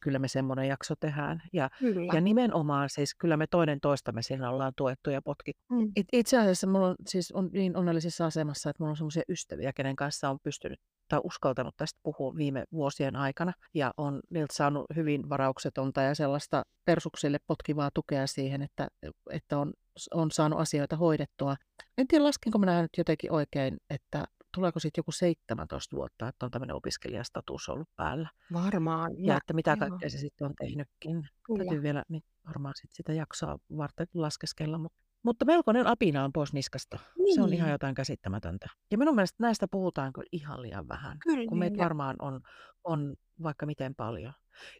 kyllä 0.00 0.18
me 0.18 0.28
semmoinen 0.28 0.68
jakso 0.68 0.94
tehdään. 1.00 1.42
Ja, 1.52 1.70
kyllä. 1.78 2.12
ja 2.14 2.20
nimenomaan 2.20 2.90
siis 2.90 3.14
kyllä 3.14 3.36
me 3.36 3.46
toinen 3.46 3.80
toistamme 3.80 4.22
siinä 4.22 4.50
ollaan 4.50 4.72
tuettu 4.76 5.10
ja 5.10 5.22
potkittu. 5.22 5.62
Mm. 5.70 5.92
It, 5.96 6.06
itse 6.12 6.38
asiassa 6.38 6.66
mulla 6.66 6.88
on, 6.88 6.96
siis 7.06 7.32
on 7.32 7.50
niin 7.52 7.76
onnellisessa 7.76 8.26
asemassa, 8.26 8.70
että 8.70 8.82
mulla 8.82 8.90
on 8.90 8.96
semmoisia 8.96 9.22
ystäviä, 9.28 9.72
kenen 9.72 9.96
kanssa 9.96 10.30
on 10.30 10.38
pystynyt 10.42 10.80
tai 11.08 11.20
uskaltanut 11.24 11.76
tästä 11.76 12.00
puhua 12.02 12.36
viime 12.36 12.64
vuosien 12.72 13.16
aikana 13.16 13.52
ja 13.74 13.94
on 13.96 14.20
niiltä 14.30 14.54
saanut 14.54 14.86
hyvin 14.96 15.28
varauksetonta 15.28 16.02
ja 16.02 16.14
sellaista 16.14 16.62
persuksille 16.84 17.38
potkivaa 17.46 17.90
tukea 17.94 18.26
siihen, 18.26 18.62
että, 18.62 18.88
että 19.30 19.58
on, 19.58 19.72
on 20.14 20.30
saanut 20.30 20.60
asioita 20.60 20.96
hoidettua. 20.96 21.56
En 21.98 22.08
tiedä, 22.08 22.24
laskenko 22.24 22.58
minä 22.58 22.82
nyt 22.82 22.90
jotenkin 22.98 23.32
oikein, 23.32 23.76
että 23.90 24.24
tuleeko 24.54 24.80
sitten 24.80 25.00
joku 25.00 25.12
17 25.12 25.96
vuotta, 25.96 26.28
että 26.28 26.46
on 26.46 26.50
tämmöinen 26.50 26.76
opiskelijastatus 26.76 27.68
ollut 27.68 27.88
päällä. 27.96 28.28
Varmaan. 28.52 29.12
Ja, 29.18 29.32
ja 29.32 29.36
että 29.36 29.52
mitä 29.52 29.76
kaikkea 29.76 30.10
se 30.10 30.18
sitten 30.18 30.46
on 30.46 30.54
tehnytkin. 30.60 31.28
Kyllä. 31.42 31.58
Täytyy 31.58 31.82
vielä 31.82 32.04
niin 32.08 32.22
varmaan 32.46 32.74
sit 32.76 32.90
sitä 32.92 33.12
jaksoa 33.12 33.58
varten 33.76 34.06
laskeskella, 34.14 34.78
mutta 34.78 34.98
mutta 35.22 35.44
melkoinen 35.44 35.86
apina 35.86 36.24
on 36.24 36.32
pois 36.32 36.52
niskasta. 36.52 36.98
Niin. 37.18 37.34
Se 37.34 37.42
on 37.42 37.52
ihan 37.52 37.66
niin. 37.66 37.72
jotain 37.72 37.94
käsittämätöntä. 37.94 38.66
Ja 38.90 38.98
minun 38.98 39.14
mielestä 39.14 39.36
näistä 39.38 39.68
puhutaan 39.70 40.12
kyllä 40.12 40.28
ihan 40.32 40.62
liian 40.62 40.88
vähän, 40.88 41.18
kyllä, 41.18 41.48
kun 41.48 41.58
meitä 41.58 41.74
niin. 41.74 41.84
varmaan 41.84 42.16
on, 42.18 42.40
on 42.84 43.14
vaikka 43.42 43.66
miten 43.66 43.94
paljon. 43.94 44.32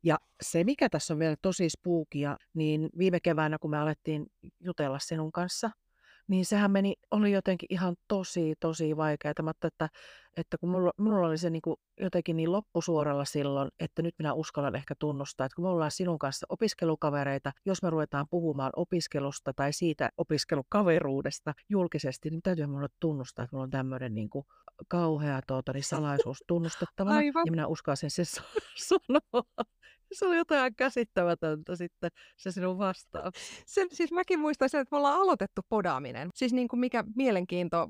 Ja 0.02 0.18
se, 0.42 0.64
mikä 0.64 0.88
tässä 0.88 1.14
on 1.14 1.20
vielä 1.20 1.36
tosi 1.42 1.70
spuukia, 1.70 2.36
niin 2.54 2.88
viime 2.98 3.20
keväänä, 3.20 3.58
kun 3.60 3.70
me 3.70 3.78
alettiin 3.78 4.26
jutella 4.60 4.98
sinun 4.98 5.32
kanssa, 5.32 5.70
niin 6.28 6.44
sehän 6.44 6.70
meni, 6.70 6.94
oli 7.10 7.32
jotenkin 7.32 7.66
ihan 7.70 7.96
tosi, 8.08 8.54
tosi 8.60 8.96
vaikeaa, 8.96 9.34
mutta 9.42 9.68
että, 9.68 9.88
että 10.38 10.58
kun 10.58 10.68
mulla, 10.68 10.92
mulla 10.98 11.26
oli 11.26 11.38
se 11.38 11.50
niin 11.50 11.62
kuin 11.62 11.76
jotenkin 12.00 12.36
niin 12.36 12.52
loppusuoralla 12.52 13.24
silloin, 13.24 13.70
että 13.80 14.02
nyt 14.02 14.14
minä 14.18 14.32
uskallan 14.32 14.76
ehkä 14.76 14.94
tunnustaa, 14.98 15.46
että 15.46 15.56
kun 15.56 15.64
me 15.64 15.68
ollaan 15.68 15.90
sinun 15.90 16.18
kanssa 16.18 16.46
opiskelukavereita, 16.48 17.52
jos 17.66 17.82
me 17.82 17.90
ruvetaan 17.90 18.26
puhumaan 18.30 18.72
opiskelusta 18.76 19.52
tai 19.52 19.72
siitä 19.72 20.10
opiskelukaveruudesta 20.16 21.54
julkisesti, 21.68 22.30
niin 22.30 22.42
täytyy 22.42 22.66
mulle 22.66 22.88
tunnustaa, 23.00 23.42
että 23.44 23.56
mulla 23.56 23.64
on 23.64 23.70
tämmöinen 23.70 24.14
niin 24.14 24.30
kuin 24.30 24.46
kauhea 24.88 25.40
tuota, 25.46 25.72
niin 25.72 25.84
salaisuus 25.84 26.44
tunnustettavana, 26.46 27.16
Aivan. 27.16 27.42
ja 27.46 27.50
minä 27.50 27.66
uskallan 27.66 27.96
sen 27.96 28.10
sanoa. 28.88 29.44
Se 30.12 30.26
oli 30.26 30.36
jotain 30.36 30.74
käsittämätöntä 30.74 31.76
sitten, 31.76 32.10
se 32.36 32.52
sinun 32.52 32.78
vastaus. 32.78 33.34
Se, 33.66 33.86
siis 33.92 34.12
mäkin 34.12 34.40
muistan 34.40 34.68
sen, 34.68 34.80
että 34.80 34.94
me 34.94 34.98
ollaan 34.98 35.20
aloitettu 35.20 35.62
podaaminen. 35.68 36.30
Siis 36.34 36.52
niin 36.52 36.68
kuin 36.68 36.80
mikä 36.80 37.04
mielenkiinto 37.16 37.88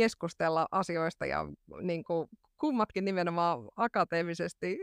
keskustella 0.00 0.66
asioista 0.70 1.26
ja 1.26 1.46
niin 1.80 2.04
kuin 2.04 2.28
kummatkin 2.58 3.04
nimenomaan 3.04 3.68
akateemisesti 3.76 4.78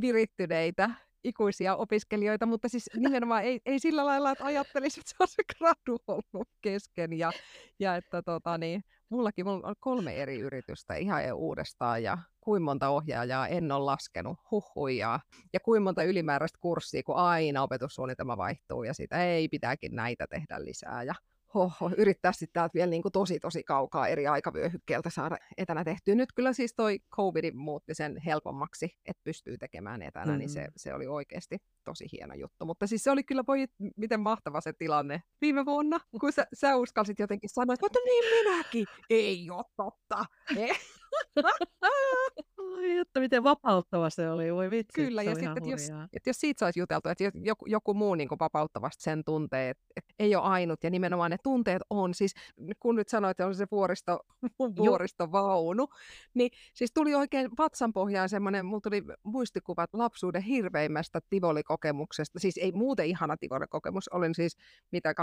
virittyneitä 0.00 0.90
ikuisia 1.24 1.76
opiskelijoita, 1.76 2.46
mutta 2.46 2.68
siis 2.68 2.90
nimenomaan 2.96 3.42
ei, 3.42 3.60
ei 3.66 3.78
sillä 3.78 4.06
lailla, 4.06 4.30
että 4.30 4.44
ajattelisit, 4.44 5.00
että 5.00 5.10
se 5.10 5.16
on 5.20 5.28
se 5.28 5.42
gradu 5.58 5.98
ollut 6.06 6.48
kesken 6.60 7.12
ja, 7.12 7.32
ja 7.78 7.96
että 7.96 8.22
tota, 8.22 8.58
niin, 8.58 8.84
mullakin 9.08 9.46
mulla 9.46 9.68
on 9.68 9.74
kolme 9.80 10.16
eri 10.16 10.38
yritystä 10.38 10.94
ihan 10.94 11.34
uudestaan 11.34 12.02
ja 12.02 12.18
kuinka 12.40 12.64
monta 12.64 12.88
ohjaajaa 12.88 13.48
en 13.48 13.72
ole 13.72 13.84
laskenut, 13.84 14.38
huhuja, 14.50 15.20
ja 15.52 15.60
kuinka 15.60 15.84
monta 15.84 16.02
ylimääräistä 16.02 16.58
kurssia, 16.60 17.02
kun 17.02 17.16
aina 17.16 17.62
opetussuunnitelma 17.62 18.36
vaihtuu 18.36 18.84
ja 18.84 18.94
sitä 18.94 19.24
ei 19.24 19.48
pitääkin 19.48 19.94
näitä 19.94 20.26
tehdä 20.26 20.64
lisää 20.64 21.02
ja 21.02 21.14
hoho, 21.54 21.90
yrittää 21.96 22.32
sitten 22.32 22.52
täältä 22.52 22.74
vielä 22.74 22.90
niin 22.90 23.02
kuin 23.02 23.12
tosi 23.12 23.40
tosi 23.40 23.62
kaukaa 23.62 24.08
eri 24.08 24.26
aikavyöhykkeeltä 24.26 25.10
saada 25.10 25.36
etänä 25.56 25.84
tehtyä. 25.84 26.14
Nyt 26.14 26.32
kyllä 26.32 26.52
siis 26.52 26.74
toi 26.76 26.98
COVID 27.16 27.54
muutti 27.54 27.94
sen 27.94 28.16
helpommaksi, 28.26 28.98
että 29.06 29.20
pystyy 29.24 29.58
tekemään 29.58 30.02
etänä, 30.02 30.26
mm-hmm. 30.26 30.38
niin 30.38 30.48
se, 30.48 30.60
mm. 30.60 30.72
se 30.76 30.94
oli 30.94 31.06
oikeasti 31.06 31.58
tosi 31.84 32.06
hieno 32.12 32.34
juttu. 32.34 32.64
Mutta 32.64 32.86
siis 32.86 33.04
se 33.04 33.10
oli 33.10 33.24
kyllä, 33.24 33.44
voi, 33.48 33.66
miten 33.96 34.20
mahtava 34.20 34.60
se 34.60 34.72
tilanne 34.72 35.22
viime 35.40 35.64
vuonna, 35.64 36.00
kun 36.20 36.32
sä, 36.32 36.46
sä 36.54 36.76
uskalsit 36.76 37.18
jotenkin 37.18 37.50
sanoa, 37.50 37.74
että 37.74 37.98
niin 38.04 38.44
minäkin. 38.44 38.86
Ei 39.10 39.50
ole 39.50 39.64
totta. 39.76 40.24
Ai, 42.76 42.98
että 42.98 43.20
miten 43.20 43.44
vapauttava 43.44 44.10
se 44.10 44.30
oli, 44.30 44.54
voi 44.54 44.70
vitsi. 44.70 44.92
Kyllä, 44.94 45.22
ja 45.22 45.34
sitten, 45.34 45.68
jos, 45.68 45.88
että 46.12 46.30
jos 46.30 46.40
siitä 46.40 46.58
saisi 46.58 46.80
juteltu, 46.80 47.08
että 47.08 47.24
joku, 47.34 47.66
joku 47.66 47.94
muu 47.94 48.14
niin 48.14 48.28
vapauttavasti 48.40 49.02
sen 49.02 49.24
tuntee, 49.24 49.70
että, 49.70 49.84
että 49.96 50.14
ei 50.18 50.36
ole 50.36 50.44
ainut, 50.44 50.84
ja 50.84 50.90
nimenomaan 50.90 51.30
ne 51.30 51.36
tunteet 51.42 51.82
on, 51.90 52.14
siis 52.14 52.34
kun 52.80 52.96
nyt 52.96 53.08
sanoit, 53.08 53.30
että 53.30 53.46
on 53.46 53.54
se 53.54 53.66
vuoristo, 53.70 54.20
vuoristovaunu, 54.78 55.88
niin 56.34 56.50
siis 56.74 56.92
tuli 56.94 57.14
oikein 57.14 57.50
vatsan 57.58 57.92
pohjaan 57.92 58.28
semmoinen, 58.28 58.66
mulla 58.66 58.80
tuli 58.80 59.02
muistikuvat 59.22 59.90
lapsuuden 59.92 60.42
hirveimmästä 60.42 61.20
tivolikokemuksesta, 61.30 62.38
siis 62.38 62.58
ei 62.58 62.72
muuten 62.72 63.06
ihana 63.06 63.36
tivolikokemus, 63.36 64.08
olin 64.08 64.34
siis 64.34 64.56
mitä 64.92 65.14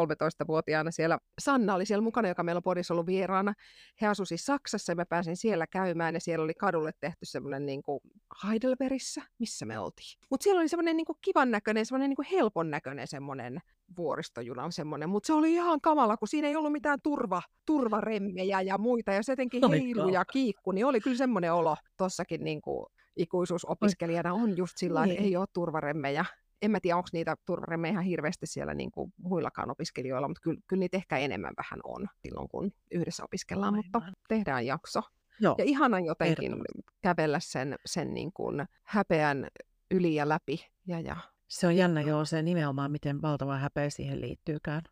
12-13-vuotiaana 0.00 0.90
siellä, 0.90 1.18
Sanna 1.40 1.74
oli 1.74 1.86
siellä 1.86 2.02
mukana, 2.02 2.28
joka 2.28 2.42
meillä 2.42 2.58
on 2.58 2.62
podissa 2.62 2.94
ollut 2.94 3.06
vieraana, 3.06 3.54
he 4.00 4.06
asuivat 4.06 4.28
siis 4.28 4.44
Saksassa, 4.44 4.92
ja 4.92 4.96
mä 4.96 5.06
pääsin 5.06 5.36
siellä 5.36 5.66
käymään, 5.66 6.14
ja 6.14 6.20
siellä 6.20 6.44
oli 6.44 6.54
kadulle 6.54 6.92
tehty 7.00 7.26
semmoinen 7.26 7.66
niin 7.66 7.82
kuin 7.82 8.00
Heidelbergissä, 8.48 9.22
missä 9.38 9.66
me 9.66 9.78
oltiin. 9.78 10.20
Mutta 10.30 10.44
siellä 10.44 10.60
oli 10.60 10.68
semmoinen 10.68 10.96
niin 10.96 11.04
kuin 11.04 11.18
kivan 11.20 11.50
näköinen, 11.50 11.86
semmoinen 11.86 12.10
niin 12.10 12.16
kuin 12.16 12.28
helpon 12.32 12.70
näköinen 12.70 13.06
semmoinen 13.06 13.60
vuoristojuna 13.96 14.70
semmoinen, 14.70 15.08
mutta 15.08 15.26
se 15.26 15.32
oli 15.32 15.52
ihan 15.52 15.80
kamala, 15.80 16.16
kun 16.16 16.28
siinä 16.28 16.48
ei 16.48 16.56
ollut 16.56 16.72
mitään 16.72 16.98
turva, 17.02 17.42
turvaremmejä 17.66 18.60
ja 18.60 18.78
muita, 18.78 19.12
ja 19.12 19.22
se 19.22 19.32
jotenkin 19.32 19.70
heilu 19.70 20.08
ja 20.08 20.24
kiikku, 20.24 20.72
niin 20.72 20.86
oli 20.86 21.00
kyllä 21.00 21.16
semmoinen 21.16 21.52
olo 21.52 21.76
tuossakin 21.96 22.44
niin 22.44 22.62
kuin 22.62 22.86
ikuisuusopiskelijana 23.16 24.34
on 24.34 24.56
just 24.56 24.72
sillä 24.76 25.02
niin. 25.02 25.12
että 25.12 25.24
ei 25.24 25.36
ole 25.36 25.46
turvaremmejä. 25.52 26.24
En 26.62 26.70
mä 26.70 26.80
tiedä, 26.80 26.96
onko 26.96 27.08
niitä 27.12 27.36
turvaremmejä 27.46 27.92
ihan 27.92 28.04
hirveästi 28.04 28.46
siellä 28.46 28.74
niin 28.74 28.90
kuin 28.90 29.12
muillakaan 29.16 29.70
opiskelijoilla, 29.70 30.28
mutta 30.28 30.40
kyllä, 30.42 30.60
kyllä 30.66 30.80
niitä 30.80 30.96
ehkä 30.96 31.18
enemmän 31.18 31.54
vähän 31.56 31.80
on 31.84 32.06
silloin, 32.16 32.48
kun 32.48 32.72
yhdessä 32.90 33.24
opiskellaan, 33.24 33.74
Aivan. 33.74 33.84
mutta 33.94 34.12
tehdään 34.28 34.66
jakso. 34.66 35.02
Joo. 35.40 35.54
Ja 35.58 35.64
ihana 35.64 36.00
jotenkin 36.00 36.56
kävellä 37.02 37.40
sen, 37.40 37.76
sen 37.86 38.14
niin 38.14 38.32
kuin 38.32 38.66
häpeän 38.82 39.46
yli 39.90 40.14
ja 40.14 40.28
läpi. 40.28 40.66
Ja, 40.86 41.00
ja. 41.00 41.16
Se 41.48 41.66
on 41.66 41.76
jännä 41.76 42.00
joo, 42.00 42.24
se 42.24 42.42
nimenomaan, 42.42 42.90
miten 42.90 43.22
valtava 43.22 43.56
häpeä 43.56 43.90
siihen 43.90 44.20
liittyykään. 44.20 44.82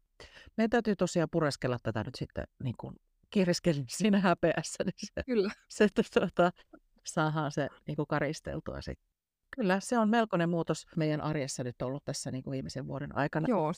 Meidän 0.57 0.71
täytyy 0.71 0.97
tosiaan 0.97 1.29
pureskella 1.33 1.79
tätä 1.83 2.03
nyt 2.05 2.15
sitten 2.15 2.45
niin 2.63 2.75
kuin 2.79 2.97
kiriskelin 3.31 3.85
siinä 3.99 4.21
häpeässä, 4.21 4.85
niin 4.85 4.95
se, 5.15 5.23
Kyllä. 5.27 5.53
se 5.69 5.89
tuota, 6.15 6.51
saadaan 7.07 7.53
se 7.53 7.69
niin 7.87 7.97
kuin 7.97 8.07
karisteltua 8.07 8.81
sitten. 8.81 9.07
Kyllä, 9.57 9.81
se 9.81 9.99
on 9.99 10.09
melkoinen 10.09 10.49
muutos 10.49 10.87
meidän 10.97 11.21
arjessa 11.21 11.65
nyt 11.65 11.83
ollut 11.83 12.05
tässä 12.05 12.31
niin 12.31 12.43
kuin 12.43 12.53
viimeisen 12.53 12.87
vuoden 12.87 13.17
aikana. 13.17 13.47
Joo, 13.49 13.73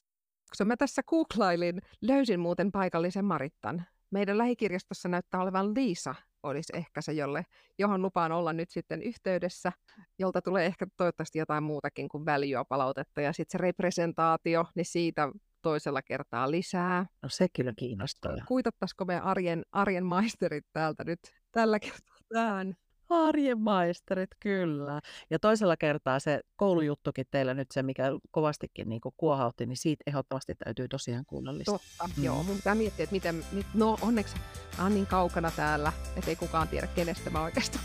kun 0.58 0.66
mä 0.66 0.76
tässä 0.76 1.02
googlailin, 1.02 1.80
löysin 2.00 2.40
muuten 2.40 2.72
paikallisen 2.72 3.24
Marittan. 3.24 3.86
Meidän 4.10 4.38
lähikirjastossa 4.38 5.08
näyttää 5.08 5.40
olevan 5.40 5.74
Liisa 5.74 6.14
olisi 6.48 6.72
ehkä 6.76 7.02
se, 7.02 7.12
jolle, 7.12 7.44
johon 7.78 8.02
lupaan 8.02 8.32
olla 8.32 8.52
nyt 8.52 8.70
sitten 8.70 9.02
yhteydessä, 9.02 9.72
jolta 10.18 10.42
tulee 10.42 10.66
ehkä 10.66 10.86
toivottavasti 10.96 11.38
jotain 11.38 11.62
muutakin 11.62 12.08
kuin 12.08 12.24
väljyä 12.24 12.64
palautetta. 12.64 13.20
Ja 13.20 13.32
sitten 13.32 13.58
se 13.58 13.62
representaatio, 13.62 14.64
niin 14.74 14.86
siitä 14.86 15.32
toisella 15.62 16.02
kertaa 16.02 16.50
lisää. 16.50 17.06
No 17.22 17.28
se 17.28 17.46
kyllä 17.56 17.72
kiinnostaa. 17.76 18.36
Kuitattaisiko 18.48 19.04
me 19.04 19.20
arjen, 19.20 19.62
arjen 19.72 20.04
maisterit 20.06 20.66
täältä 20.72 21.04
nyt 21.04 21.20
tällä 21.52 21.78
kertaa 21.80 22.16
tähän? 22.34 22.76
Arjen 23.10 23.60
maisterit, 23.60 24.30
kyllä. 24.40 25.00
Ja 25.30 25.38
toisella 25.38 25.76
kertaa 25.76 26.18
se 26.18 26.40
koulujuttukin 26.56 27.26
teillä 27.30 27.54
nyt 27.54 27.70
se, 27.70 27.82
mikä 27.82 28.04
kovastikin 28.30 28.88
niin 28.88 29.00
kuohautti, 29.16 29.66
niin 29.66 29.76
siitä 29.76 30.04
ehdottomasti 30.06 30.54
täytyy 30.54 30.88
tosiaan 30.88 31.24
lisää. 31.30 31.72
Totta, 31.72 32.14
mm. 32.16 32.24
joo. 32.24 32.42
Mun 32.42 32.56
pitää 32.56 32.74
miettiä, 32.74 33.02
että 33.04 33.14
miten, 33.14 33.44
no 33.74 33.98
onneksi 34.02 34.36
on 34.84 34.94
niin 34.94 35.06
kaukana 35.06 35.50
täällä, 35.50 35.92
että 36.16 36.30
ei 36.30 36.36
kukaan 36.36 36.68
tiedä, 36.68 36.86
kenestä 36.86 37.30
mä 37.30 37.42
oikeastaan 37.42 37.84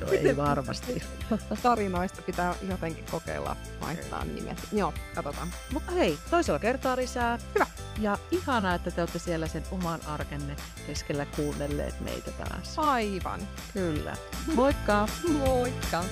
No 0.00 0.06
ei 0.12 0.36
varmasti. 0.36 1.02
Tarinoista 1.62 2.22
pitää 2.22 2.54
jotenkin 2.68 3.04
kokeilla 3.10 3.56
vaihtaa 3.80 4.24
nimet. 4.24 4.58
Joo, 4.72 4.94
katsotaan. 5.14 5.48
Mutta 5.72 5.92
hei, 5.92 6.18
toisella 6.30 6.58
kertaa 6.58 6.96
lisää. 6.96 7.38
Hyvä. 7.54 7.66
Ja 8.00 8.18
ihanaa, 8.30 8.74
että 8.74 8.90
te 8.90 9.00
olette 9.00 9.18
siellä 9.18 9.46
sen 9.46 9.62
oman 9.70 10.00
arkenne 10.06 10.56
keskellä 10.86 11.26
kuunnelleet 11.26 12.00
meitä 12.00 12.30
taas. 12.30 12.78
Aivan. 12.78 13.40
Kyllä. 13.72 14.16
Moikka! 14.54 15.08
Moikka! 15.28 16.04